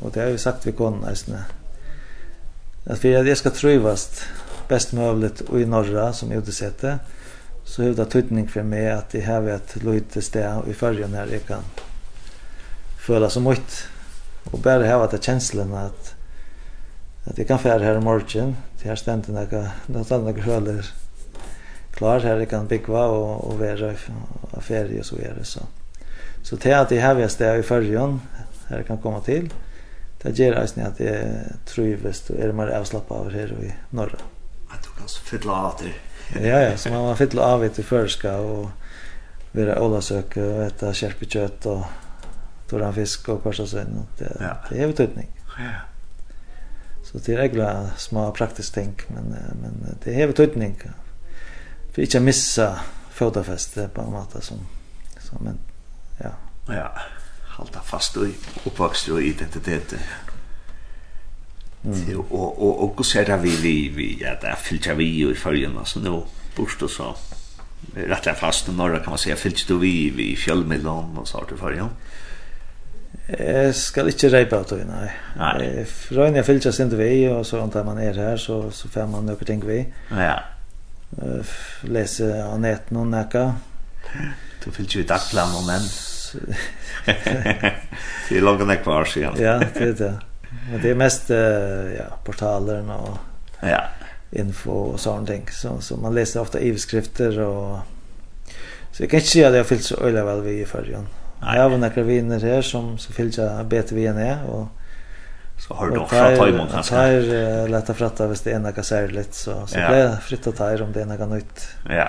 og 0.00 0.14
det 0.14 0.22
har 0.22 0.30
vi 0.32 0.38
sagt 0.38 0.66
vi 0.66 0.74
kan 0.76 1.00
nesten, 1.04 1.38
at 2.84 2.98
for 2.98 3.20
at 3.20 3.26
jeg 3.26 3.36
skal 3.36 3.56
trøyvast, 3.56 4.24
bäst 4.68 4.92
mulig 4.92 5.30
i 5.52 5.64
norra 5.64 6.12
som 6.12 6.32
utesäte 6.32 6.98
så 7.64 7.82
er 7.82 7.94
det 7.94 8.10
tydning 8.10 8.48
för 8.48 8.62
mig 8.62 8.90
att 8.90 9.10
det 9.10 9.20
här 9.20 9.48
et 9.48 9.76
lite 9.76 10.22
sted 10.22 10.62
i 10.68 10.74
förrgen 10.74 11.14
här. 11.14 11.26
Jeg 11.26 11.46
kan 11.46 11.62
føle 12.98 13.30
så 13.30 13.40
mye. 13.40 13.56
och 14.44 14.58
bare 14.58 14.86
ha 14.86 15.04
att 15.04 15.24
kjenslen 15.24 15.74
att 15.74 16.14
att 17.24 17.38
jeg 17.38 17.48
kan 17.48 17.58
färd 17.58 17.80
här 17.80 17.96
i 17.96 18.00
morgon. 18.00 18.56
Det 18.82 18.88
här 18.88 18.96
ständigt 18.96 19.28
några 19.28 19.70
något 19.86 20.12
annat 20.12 20.44
sköler 20.44 20.86
klar 21.90 22.20
här. 22.20 22.38
Jeg 22.38 22.50
kan 22.50 22.66
bygga 22.66 23.04
och, 23.04 23.60
være 23.60 23.92
i 23.92 24.60
ferie 24.60 25.00
och 25.00 25.06
så 25.06 25.16
är 25.16 25.34
det 25.38 25.44
så 25.44 25.60
så 26.42 26.56
det 26.56 26.72
att 26.72 26.88
det 26.88 27.00
här 27.00 27.14
vært 27.14 27.30
sted 27.30 27.58
i 27.58 27.62
förrgen 27.62 28.20
här 28.68 28.76
jeg 28.76 28.86
kan 28.86 28.98
komma 28.98 29.20
till. 29.20 29.52
Det 30.22 30.38
gjør 30.38 30.54
jeg 30.54 30.86
att 30.86 30.98
det 30.98 31.08
är 31.08 31.56
trivest 31.66 32.30
och 32.30 32.36
är 32.36 32.52
mer 32.52 32.66
avslappet 32.66 33.10
av 33.10 33.30
her 33.30 33.52
i 33.62 33.72
norra 33.90 34.18
kanskje 34.98 35.24
fylla 35.24 35.52
av 35.52 35.80
det. 35.80 35.94
ja, 36.48 36.60
ja, 36.60 36.76
så 36.76 36.90
man 36.90 37.04
var 37.06 37.20
fylla 37.20 37.42
av 37.42 37.68
til 37.68 37.84
førska 37.84 38.32
og 38.40 38.70
vera 39.52 39.80
olasøk 39.84 40.36
og 40.40 40.66
eta 40.66 40.92
kjerpe 40.96 41.28
kjøtt 41.28 41.66
og 41.68 41.84
toran 42.70 42.94
fisk 42.96 43.28
og 43.28 43.42
kvarsa 43.44 43.66
sønn. 43.68 44.06
Det, 44.18 44.30
ja. 44.40 44.54
det 44.70 44.80
er 44.80 44.92
betydning. 44.92 45.32
Ja. 45.58 45.80
Så 47.04 47.18
det 47.18 47.34
är 47.34 47.38
egentlig 47.38 47.66
små 47.96 48.32
praktisk 48.32 48.74
ting, 48.74 49.00
men, 49.08 49.24
men 49.62 49.96
det 50.04 50.22
är 50.22 50.26
betydning. 50.26 50.82
för 51.92 52.02
inte 52.02 52.18
att 52.18 52.24
missa 52.24 52.80
fotofestet 53.10 53.94
på 53.94 54.00
en 54.00 54.12
måte 54.12 54.40
som, 54.40 54.58
som 55.18 55.44
men 55.44 55.58
ja. 56.18 56.30
Ja, 56.68 56.92
Halta 57.46 57.80
fast 57.80 58.16
i 58.16 58.34
oppvokst 58.64 59.08
och 59.08 59.22
identitetet. 59.22 60.00
Mm. 61.84 61.94
Til, 61.94 62.16
og 62.16 62.62
og 62.62 62.98
och 62.98 63.06
så 63.06 63.24
det 63.26 63.42
vi 63.42 63.50
vi 63.62 63.88
vi 63.88 64.18
ja 64.20 64.34
där 64.42 64.54
filtrar 64.56 64.94
vi 64.94 65.20
jo 65.20 65.30
i 65.30 65.34
følgen 65.34 65.78
altså 65.78 66.00
nå 66.00 66.26
bort 66.56 66.82
og 66.82 66.90
så 66.90 67.16
rett 67.96 68.26
og 68.26 68.36
fast 68.36 68.68
norra 68.68 68.98
kan 68.98 69.10
man 69.10 69.18
säga 69.18 69.36
du 69.68 69.78
vi 69.78 70.10
vi 70.10 70.36
fjällmedlon 70.36 71.18
og 71.18 71.28
så 71.28 71.38
har 71.38 71.46
där 71.50 71.56
följen. 71.56 71.88
Jag 73.38 73.74
ska 73.74 74.06
inte 74.06 74.28
rejpa 74.28 74.60
åt 74.60 74.68
det, 74.68 74.84
nei. 74.84 75.08
nej. 75.36 75.86
Røyne 76.10 76.36
jeg 76.36 76.46
filtras 76.46 76.80
ikke 76.80 76.96
vi 76.96 77.28
og 77.28 77.46
så 77.46 77.60
antar 77.62 77.84
man 77.84 77.98
er 77.98 78.12
her, 78.12 78.36
så, 78.36 78.70
så 78.70 78.88
får 78.88 79.06
man 79.06 79.26
noe 79.26 79.44
ting 79.46 79.62
vi. 79.66 79.84
Ja. 80.10 80.38
Lese 81.82 82.32
av 82.42 82.54
Anette 82.54 82.96
og 82.96 83.06
nekka. 83.06 83.52
Du 84.64 84.70
filtrar 84.70 85.00
ju 85.00 85.06
dagslam 85.06 85.54
och 85.56 85.66
män. 85.66 85.88
det 87.06 88.36
er 88.36 88.36
är 88.36 88.40
långt 88.40 88.66
näkvar 88.66 89.04
siden. 89.04 89.34
ja, 89.38 89.58
det 89.58 89.88
er 89.88 89.92
det. 89.92 90.31
Men 90.70 90.82
det 90.82 90.90
är 90.90 90.94
mest 90.94 91.30
ja, 91.98 92.16
portalerna 92.24 92.96
och 92.96 93.18
ja. 93.60 93.82
info 94.30 94.72
och 94.72 95.00
sånt 95.00 95.28
ting. 95.28 95.46
Så, 95.50 95.80
så 95.80 95.96
man 95.96 96.14
läser 96.14 96.40
ofta 96.40 96.60
ivskrifter 96.60 97.38
och 97.40 97.78
så 98.92 99.02
jag 99.02 99.10
kan 99.10 99.18
inte 99.18 99.30
säga 99.30 99.48
att 99.48 99.54
jag 99.54 99.66
fyllt 99.66 99.84
så 99.84 100.04
öjla 100.04 100.24
väl 100.24 100.42
vid 100.42 100.60
i 100.60 100.64
förrjön. 100.64 101.06
Jag 101.40 101.62
har 101.62 101.78
några 101.78 102.02
viner 102.02 102.40
här 102.40 102.62
som 102.62 102.98
så 102.98 103.12
fyllt 103.12 103.36
jag 103.36 103.66
bete 103.66 103.94
vi 103.94 104.06
är 104.06 104.44
och 104.46 104.66
så 105.68 105.74
har 105.74 105.90
du 105.90 105.98
också 105.98 106.16
ta 106.16 106.48
emot 106.48 106.70
kanske. 106.72 106.94
Tar 106.94 107.10
uh, 107.12 107.76
att 107.76 107.96
fratta 107.96 108.26
hvis 108.26 108.40
det 108.40 108.52
är 108.52 108.58
något 108.58 108.86
särligt 108.86 109.34
så 109.34 109.66
så 109.66 109.78
ja. 109.78 109.88
blir 109.88 110.16
fritt 110.16 110.56
ta 110.56 110.84
om 110.84 110.92
det 110.92 111.00
är 111.00 111.06
något 111.06 111.28
nytt. 111.28 111.68
Ja. 111.88 112.08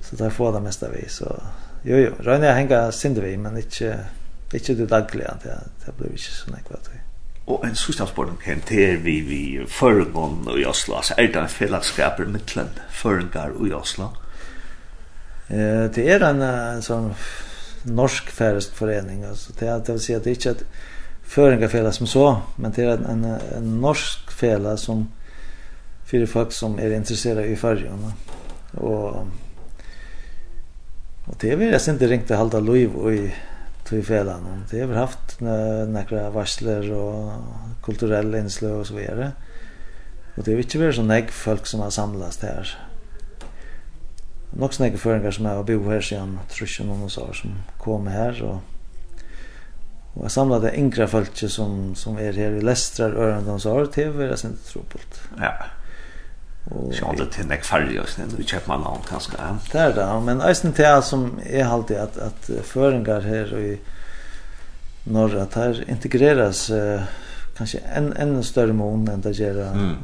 Så 0.00 0.16
tar 0.16 0.24
jag 0.24 0.32
få 0.32 0.52
det 0.52 0.60
mesta 0.60 0.88
vi 0.88 1.08
så 1.08 1.42
jo 1.82 1.96
jo, 1.96 2.12
Rönne 2.18 2.46
jag 2.46 2.54
hänga 2.54 2.92
synd 2.92 3.18
vi 3.18 3.36
men 3.36 3.56
inte 3.56 3.98
inte 4.52 4.74
det 4.74 4.86
dagliga 4.86 5.34
det 5.42 5.58
det 5.86 5.96
blir 5.98 6.10
inte 6.10 6.22
så 6.22 6.50
näkvat. 6.50 6.90
Og 7.50 7.64
en 7.66 7.74
sista 7.74 8.06
kan 8.44 8.62
det 8.68 8.80
er 8.84 8.96
vi 9.02 9.20
vi 9.26 9.42
førengon 9.66 10.46
i 10.58 10.64
Oslo, 10.64 10.96
altså 10.96 11.14
er 11.18 11.26
det 11.26 11.36
en 11.36 11.48
fellesskaper 11.48 12.26
mittlen 12.30 12.70
førengar 12.90 13.56
i 13.66 13.72
Oslo? 13.72 14.10
Eh, 15.48 15.90
det 15.90 16.06
er 16.06 16.22
en, 16.28 16.42
en 16.42 16.82
sånn 16.82 17.10
norsk 17.84 18.30
færest 18.30 18.74
forening, 18.76 19.24
altså 19.24 19.52
det, 19.58 19.86
det 19.86 19.96
vil 19.96 20.02
si 20.04 20.14
at 20.14 20.24
det 20.24 20.30
er 20.30 20.38
ikke 20.38 20.50
et 20.50 20.66
føringarfela 21.30 21.92
som 21.92 22.06
så, 22.06 22.26
men 22.56 22.74
det 22.76 22.84
er 22.84 22.98
en, 22.98 23.24
en, 23.24 23.40
en 23.56 23.72
norsk 23.82 24.30
fela 24.30 24.76
som 24.76 25.08
för 26.10 26.26
folk 26.26 26.52
som 26.52 26.78
er 26.78 26.90
intresserade 26.90 27.46
i 27.46 27.56
färgerna. 27.56 28.12
Och 28.74 29.26
och 31.26 31.36
det 31.40 31.56
vill 31.56 31.72
jag 31.72 31.80
inte 31.88 32.06
riktigt 32.06 32.30
att 32.30 32.38
hålla 32.38 32.72
liv 32.72 32.94
och 32.94 33.14
i 33.14 33.34
till 33.90 34.04
fällan. 34.04 34.64
Det 34.70 34.80
har 34.80 34.86
vi 34.86 34.94
haft 34.94 35.40
några 35.40 36.30
varsler 36.30 36.92
och 36.92 37.32
kulturella 37.82 38.38
inslag 38.38 38.80
och 38.80 38.86
så 38.86 38.94
vidare. 38.94 39.32
Och 40.36 40.44
det 40.44 40.52
har 40.52 40.58
inte 40.58 40.78
varit 40.78 40.94
så 40.94 41.02
nägg 41.02 41.30
folk 41.30 41.66
som 41.66 41.80
har 41.80 41.90
samlats 41.90 42.42
här. 42.42 42.78
Nog 44.50 44.74
snägg 44.74 44.98
föringar 44.98 45.30
som 45.30 45.44
har 45.44 45.64
bor 45.64 45.92
här 45.92 46.00
tror 46.00 46.38
trusjen 46.50 46.90
och 46.90 46.96
någon 46.96 47.04
år 47.04 47.32
som 47.32 47.50
kom 47.78 48.06
här 48.06 48.42
och 48.42 48.60
Och 50.14 50.24
jag 50.24 50.30
samlade 50.30 50.76
yngre 50.76 51.06
folk 51.06 51.50
som, 51.50 51.94
som 51.94 52.16
är 52.18 52.32
her 52.32 52.50
i 52.50 52.60
Lästrar, 52.60 53.10
Örendons 53.10 53.66
och 53.66 53.72
har 53.72 53.80
det 54.28 54.36
syns 54.36 54.52
inte 54.52 54.72
tropult. 54.72 55.20
Ja. 55.38 55.52
Så 56.68 57.14
det 57.18 57.26
det 57.36 57.44
näck 57.44 57.64
färg 57.64 58.00
och 58.00 58.08
sen 58.08 58.28
nu 58.38 58.44
köper 58.44 58.68
man 58.68 58.80
någon 58.80 58.98
kanske. 59.08 59.32
Det 59.72 59.78
är 59.78 59.92
det, 59.92 60.20
men 60.20 60.40
ösnen 60.40 60.72
det 60.76 61.02
som 61.02 61.40
är 61.46 61.64
alltid 61.64 61.96
att 61.96 62.18
att 62.18 62.50
föringar 62.62 63.20
här 63.20 63.58
i 63.58 63.78
norra 65.04 65.46
där 65.54 65.90
integreras 65.90 66.70
uh, 66.70 67.00
kanske 67.56 67.78
en 67.78 68.12
en 68.12 68.44
större 68.44 68.72
mån 68.72 69.08
än 69.08 69.20
det 69.20 69.30
gör 69.30 69.72
mm. 69.72 69.96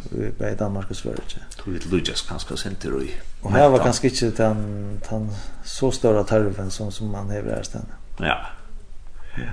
i 0.52 0.54
Danmark 0.58 0.90
och 0.90 0.96
Sverige. 0.96 1.20
Tror 1.62 1.74
det 1.74 1.96
Lucas 1.96 2.22
kanske 2.28 2.56
center 2.56 2.92
och 2.92 3.02
och 3.42 3.52
här 3.52 3.68
var 3.68 3.78
kanske 3.78 4.08
inte 4.08 4.30
den 4.30 5.00
den 5.10 5.30
så 5.64 5.90
stora 5.90 6.24
tarven 6.24 6.70
som 6.70 6.92
som 6.92 7.10
man 7.10 7.26
har 7.26 7.34
här 7.34 7.62
stället. 7.62 7.86
Ja. 8.18 8.38
Ja. 9.36 9.52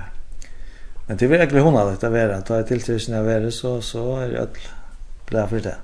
Men 1.06 1.16
det 1.16 1.24
är 1.24 1.28
verkligen 1.28 1.64
hon 1.64 1.76
att 1.76 2.00
det 2.00 2.20
är 2.20 2.28
att 2.28 2.46
ta 2.46 2.62
till 2.62 2.82
tusen 2.82 3.18
av 3.18 3.50
så 3.50 3.82
så 3.82 4.16
är 4.20 4.28
det 4.28 4.48
glad 5.26 5.48
för 5.50 5.60
det. 5.60 5.76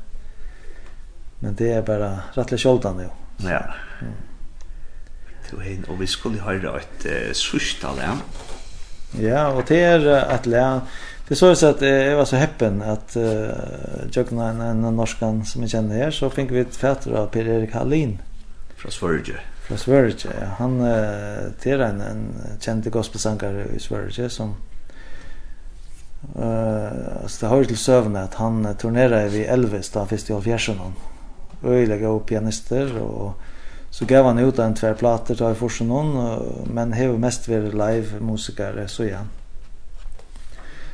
Men 1.41 1.55
det 1.55 1.73
är 1.73 1.83
bara 1.83 2.21
rättligt 2.35 2.61
kjoldan 2.61 3.01
jo. 3.03 3.11
Ja. 3.49 3.63
Mm. 4.01 4.13
Du 5.51 5.61
hen 5.61 5.85
og 5.89 6.01
vi 6.01 6.07
skulle 6.07 6.41
høre 6.41 6.77
et 6.79 7.07
uh, 7.07 7.33
sustal 7.33 7.99
ja. 7.99 8.17
Ja, 9.19 9.49
och 9.49 9.65
det 9.69 9.81
är 9.81 10.07
att 10.07 10.47
lä 10.47 10.81
Det 11.29 11.37
så 11.37 11.55
så 11.55 11.67
att 11.67 11.83
jeg 11.83 12.17
var 12.17 12.25
så 12.25 12.37
häppen 12.37 12.83
att 12.83 13.17
uh, 13.17 13.49
Jøgna, 14.13 14.49
en, 14.49 14.61
en 14.61 14.97
norskan 14.97 15.45
som 15.45 15.63
jeg 15.63 15.71
kjenner 15.71 15.97
här 15.97 16.11
så 16.11 16.31
fick 16.31 16.51
vi 16.51 16.61
ett 16.61 16.77
fætter 16.77 17.13
av 17.13 17.27
Per 17.27 17.49
Erik 17.49 17.73
Hallin 17.73 18.19
från 18.77 18.93
Sverige. 18.93 19.37
Från 19.63 19.79
Sverige. 19.79 20.31
Ja. 20.41 20.47
Han 20.59 20.81
uh, 20.81 21.53
det 21.63 21.73
en, 21.73 22.01
en 22.01 22.35
kjent 22.61 22.87
gospelsångare 22.87 23.67
i 23.77 23.79
Sverige 23.79 24.29
som 24.29 24.55
eh 26.39 26.43
uh, 26.43 27.27
så 27.27 27.47
det 27.47 27.47
har 27.47 27.59
ju 27.59 27.65
till 27.65 27.79
sövna 27.79 28.23
att 28.23 28.35
han 28.35 28.75
turnerer 28.77 29.29
vi 29.29 29.45
Elvis 29.45 29.91
da, 29.91 30.07
først 30.07 30.31
i 30.31 30.33
Alfjärsen 30.33 30.79
øyelige 31.65 32.09
og 32.09 32.27
pianister 32.27 33.03
och 33.03 33.33
så 33.91 34.05
gav 34.05 34.25
han 34.25 34.39
ut 34.39 34.59
en 34.59 34.75
tvär 34.75 34.95
plater 34.95 35.35
tar 35.35 35.53
i 35.53 35.55
forsen 35.55 35.89
någon 35.89 36.43
men 36.75 36.93
hev 36.93 37.19
mest 37.19 37.49
varit 37.49 37.75
live 37.75 38.21
musiker 38.21 38.87
så 38.87 39.03
igen. 39.03 39.29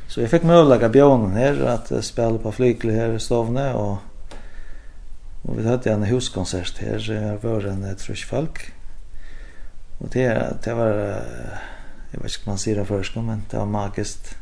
Så 0.07 0.21
jag 0.21 0.29
fick 0.29 0.43
möjlighet 0.43 0.83
att 0.83 0.95
her, 0.95 1.33
här 1.33 1.65
att 1.65 2.05
spela 2.05 2.37
på 2.37 2.51
flygel 2.51 2.91
her 2.91 3.13
i 3.13 3.19
Stavne 3.19 3.73
och 3.73 3.97
og 5.43 5.57
vi 5.57 5.67
hade 5.67 5.91
en 5.91 6.03
huskonsert 6.03 6.77
här 6.77 7.37
var 7.41 7.61
en 7.61 7.83
ett 7.83 8.01
frisk 8.01 8.27
folk. 8.27 8.73
Och 9.97 10.09
det 10.13 10.53
det 10.63 10.73
var 10.73 11.21
jeg 12.11 12.23
vet 12.23 12.31
ikke 12.31 12.47
om 12.47 12.51
man 12.51 12.57
sier 12.57 12.75
det 12.79 12.87
først, 12.87 13.15
men 13.15 13.45
det 13.51 13.59
var 13.59 13.65
magiskt. 13.65 14.37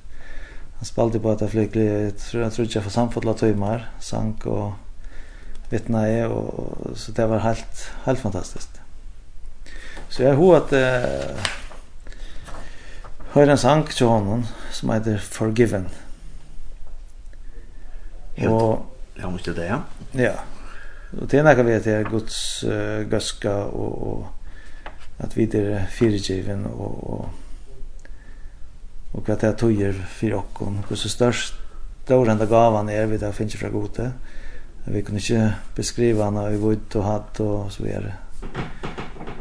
Han 0.78 0.86
spelade 0.86 1.20
på 1.20 1.32
ett 1.32 1.50
flygel 1.50 1.82
jeg 1.82 2.18
tror 2.18 2.44
jag 2.44 2.54
tror 2.54 2.68
jag 2.74 2.84
för 2.84 2.92
samfalla 2.92 3.34
timmar 3.34 3.90
sank 4.00 4.46
och 4.46 4.72
vittna 5.72 6.06
i 6.10 6.24
og 6.26 6.96
så 6.96 7.12
det 7.12 7.30
var 7.30 7.40
helt 7.40 7.92
helt 8.06 8.20
fantastiskt. 8.20 8.82
Så 10.10 10.24
jag 10.24 10.36
har 10.36 10.58
att 10.58 10.74
eh 10.74 11.46
høyre 13.36 13.52
en 13.52 13.58
sang 13.58 13.90
til 13.90 14.08
honom 14.08 14.46
som 14.72 14.90
heter 14.90 15.18
Forgiven. 15.18 15.90
Helt, 18.38 18.52
och 18.52 18.86
jag 19.16 19.32
måste 19.32 19.54
det 19.54 19.66
ja. 19.66 19.80
Ja. 20.14 20.34
og 21.22 21.32
det 21.32 21.40
er 21.40 21.44
nekka 21.44 21.64
vi 21.64 21.74
heter 21.74 22.04
Guds 22.04 22.64
uh, 22.64 23.04
gaska 23.10 23.56
och, 23.56 24.08
och 24.08 24.28
att 25.18 25.38
vi 25.38 25.44
är 25.44 25.86
fyrgiven 25.86 26.66
och, 26.66 27.10
och 27.10 27.30
och 29.14 29.28
vad 29.28 29.38
det 29.42 29.48
er 29.48 29.54
tøyer 29.54 29.94
for 29.94 30.34
och 30.34 30.74
hur 30.90 30.96
så 30.96 31.10
störst 31.10 31.54
stor 32.04 32.30
enda 32.30 32.46
gavan 32.46 32.90
er 32.90 33.06
vi 33.06 33.18
da 33.18 33.32
finns 33.32 33.56
fra 33.56 33.70
gode. 33.70 34.04
Mm 34.04 34.35
vi 34.86 35.04
kunde 35.04 35.22
inte 35.22 35.54
beskriva 35.76 36.26
henne 36.26 36.54
i 36.54 36.58
vod 36.58 36.96
och 36.96 37.04
hatt 37.04 37.40
och 37.40 37.72
så 37.72 37.84
vidare. 37.84 38.14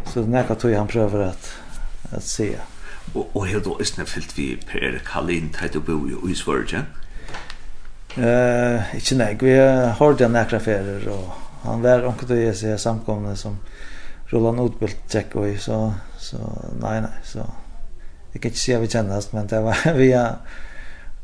Så 0.04 0.20
den 0.20 0.34
här 0.34 0.54
tog 0.54 0.72
han 0.72 0.86
prövar 0.86 1.20
att, 1.20 1.54
att 2.10 2.24
se. 2.24 2.56
Och, 3.12 3.36
och 3.36 3.46
helt 3.46 3.64
då 3.64 3.78
är 3.78 3.96
det 3.96 4.04
fyllt 4.04 4.38
vi 4.38 4.56
Per 4.56 5.02
Kallin 5.04 5.54
där 5.60 5.70
du 5.72 5.80
bo 5.80 6.28
i 6.30 6.34
Sverige? 6.34 6.82
Eh, 8.16 8.94
inte 8.94 9.14
nej. 9.14 9.38
Vi 9.40 9.58
har 9.98 10.14
den 10.14 10.32
näkra 10.32 10.56
affärer 10.56 11.08
och 11.08 11.30
han 11.62 11.82
var 11.82 12.02
omkring 12.02 12.38
att 12.38 12.44
ge 12.44 12.54
sig 12.54 12.78
samkomna 12.78 13.36
som 13.36 13.58
Roland 14.26 14.60
Utbult 14.60 14.96
check 15.08 15.34
och 15.34 15.58
så 15.58 15.94
så 16.18 16.36
nej 16.80 17.00
nej 17.00 17.10
så 17.22 17.38
jag 18.32 18.42
kan 18.42 18.48
inte 18.48 18.58
se 18.58 18.78
vi 18.78 18.88
kännas 18.88 19.32
men 19.32 19.46
det 19.46 19.60
var 19.60 19.94
via 19.94 20.36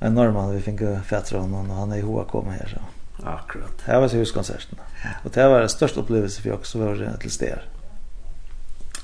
en 0.00 0.14
norrman 0.14 0.54
vi 0.54 0.60
fick 0.60 0.80
fatta 1.06 1.38
honom 1.38 1.70
och 1.70 1.76
han 1.76 1.92
är 1.92 1.96
i 1.96 2.00
HK 2.00 2.34
med 2.34 2.54
här 2.54 2.68
så. 2.74 2.99
Akkurat. 3.24 3.82
Det 3.86 4.00
var 4.00 4.08
så 4.08 4.16
huskonserten. 4.16 4.78
Og 5.24 5.34
det 5.34 5.44
var 5.44 5.60
den 5.60 5.68
største 5.68 5.98
opplevelse 5.98 6.42
for 6.42 6.50
oss 6.50 6.58
också 6.58 6.78
var 6.78 7.16
til 7.20 7.30
steder. 7.30 7.68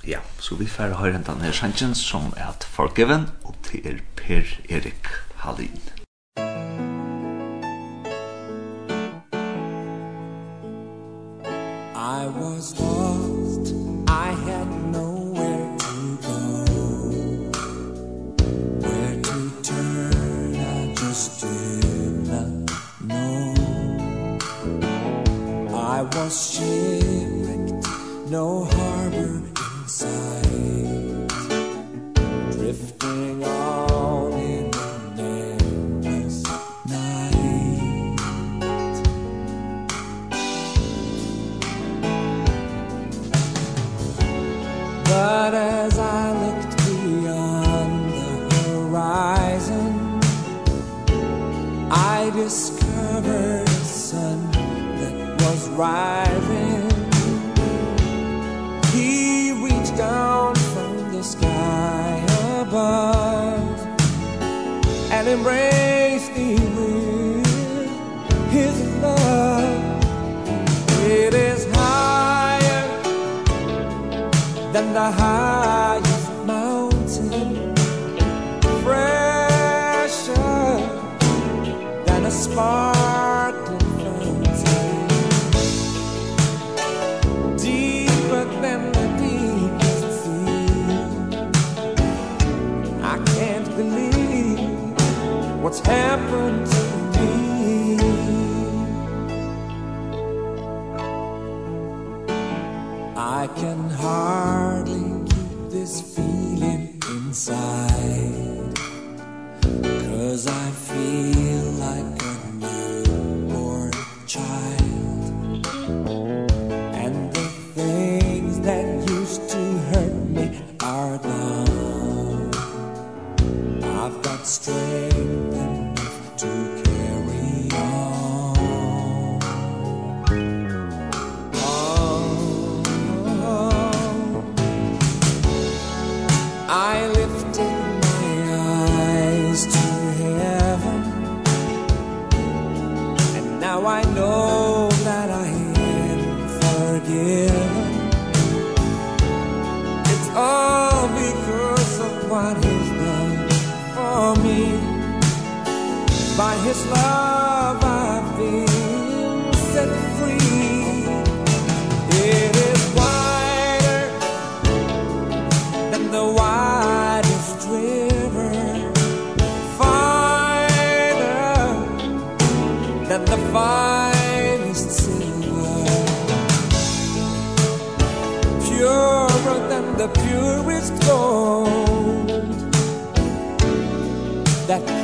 Ja, 0.06 0.18
så 0.38 0.54
vi 0.54 0.66
får 0.66 0.94
høre 0.94 1.22
den 1.26 1.40
här 1.40 1.52
sangen 1.52 1.94
som 1.94 2.32
er 2.36 2.52
Forgiven 2.60 3.26
og 3.44 3.54
til 3.62 3.86
er 3.86 3.98
Per 4.16 4.44
Erik 4.68 5.06
Hallin. 5.36 5.95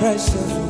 pressure. 0.03 0.62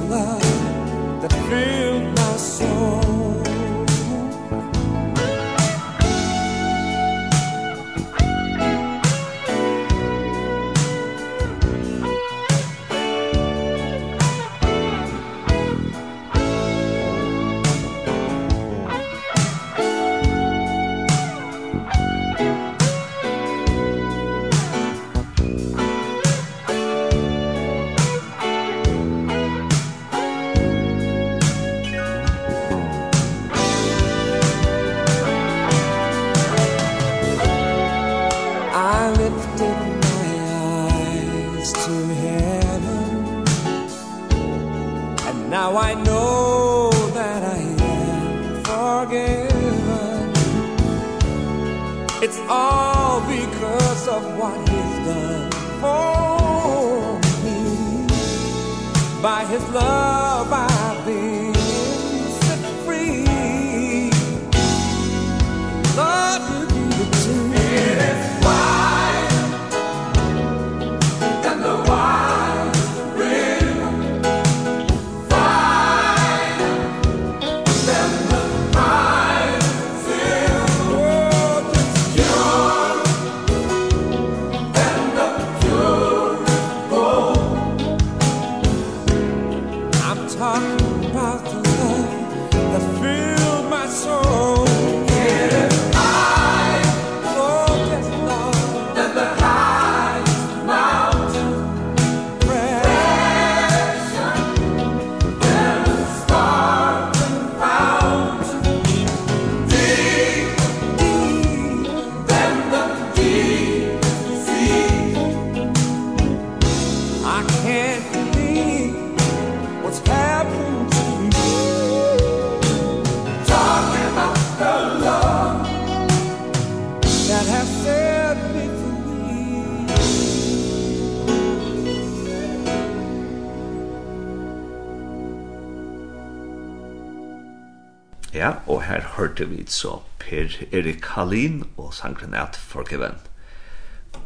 hørte 139.42 139.56
vi 139.56 139.64
så 139.66 140.02
Per 140.18 140.52
Erik 140.72 141.04
Hallin 141.16 141.64
og 141.76 141.94
sangren 141.94 142.34
at 142.34 142.56
Forgiven. 142.56 143.16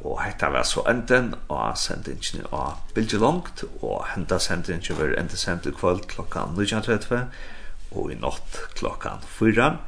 Og 0.04 0.20
hetta 0.20 0.50
var 0.52 0.66
så 0.68 0.82
enden 0.90 1.34
av 1.48 1.76
sendingen 1.80 2.44
av 2.52 2.82
Bilge 2.94 3.16
Langt, 3.16 3.64
og 3.80 4.04
henta 4.12 4.38
sendingen 4.38 4.98
var 4.98 5.14
enda 5.16 5.36
sendt 5.36 5.66
i 5.66 5.72
kvöld 5.72 6.04
klokkan 6.06 6.52
19.30 6.52 7.32
og 7.92 8.12
i 8.12 8.18
natt 8.20 8.60
klokkan 8.76 9.24
4. 9.24 9.78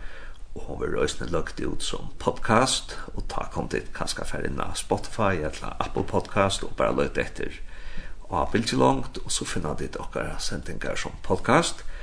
Og 0.54 0.64
hun 0.64 0.80
var 0.80 0.96
røysene 0.96 1.28
lagt 1.28 1.60
ut 1.60 1.84
som 1.84 2.08
podcast, 2.18 2.96
og 3.14 3.28
ta 3.28 3.50
kom 3.52 3.68
dit 3.68 3.92
kanskje 3.92 4.24
av 4.24 4.74
Spotify 4.76 5.44
eller 5.44 5.76
Apple 5.78 6.04
Podcast 6.04 6.64
og 6.64 6.76
bare 6.76 6.96
løyte 6.96 7.20
etter 7.20 7.60
av 8.30 8.50
Bilge 8.52 8.76
Langt, 8.76 9.18
og 9.18 9.30
så 9.30 9.44
finner 9.44 9.76
dit 9.76 9.96
okkar 9.96 10.38
sendingar 10.38 10.96
som 10.96 11.12
podcast. 11.22 11.84
Og 11.84 11.97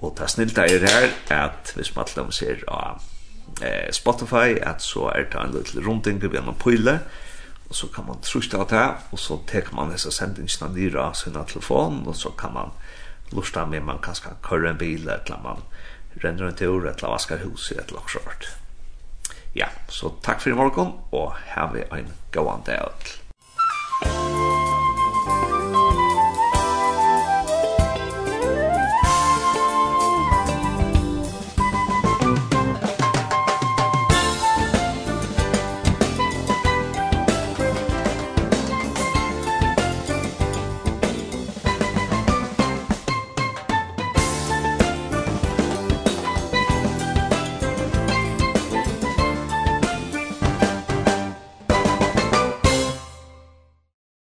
Og 0.00 0.16
det 0.18 0.30
snilta 0.30 0.66
er 0.68 0.84
her 0.84 1.08
at 1.32 1.72
hvis 1.76 1.94
man 1.96 2.08
alle 2.16 2.32
ser 2.32 2.64
av 2.68 3.00
eh, 3.62 3.92
Spotify 3.92 4.58
at 4.60 4.82
så 4.82 5.08
er 5.14 5.30
det 5.32 5.40
en 5.40 5.54
liten 5.54 5.86
runding 5.86 6.20
på 6.20 6.32
en 6.36 6.54
pøyle 6.54 7.00
og 7.68 7.74
så 7.74 7.88
kan 7.90 8.06
man 8.06 8.20
trusta 8.22 8.60
av 8.62 8.68
det 8.70 8.86
og 9.10 9.18
så 9.18 9.40
tek 9.48 9.72
man 9.74 9.90
disse 9.90 10.12
sendingsene 10.14 10.70
nyra 10.74 11.08
av 11.08 11.16
sin 11.18 11.34
telefon 11.34 12.04
og 12.06 12.16
så 12.16 12.30
kan 12.38 12.54
man 12.54 12.76
lusta 13.32 13.64
med 13.66 13.82
man 13.82 13.98
kan 13.98 14.14
ska 14.14 14.36
køre 14.42 14.70
en 14.70 14.78
bil 14.78 15.08
eller 15.08 15.42
man 15.42 15.64
renner 16.22 16.46
en 16.46 16.56
tur 16.56 16.86
eller 16.86 17.08
vaskar 17.08 17.42
huset 17.44 17.78
eller 17.78 18.00
noe 18.00 18.08
sånt. 18.08 18.48
Ja, 19.56 19.68
så 19.88 20.12
takk 20.22 20.40
for 20.40 20.52
i 20.52 20.56
morgen 20.56 20.92
og 21.12 21.32
have 21.54 21.84
en 21.92 22.12
gåan 22.32 22.62
day 22.66 22.78
out. 22.80 24.55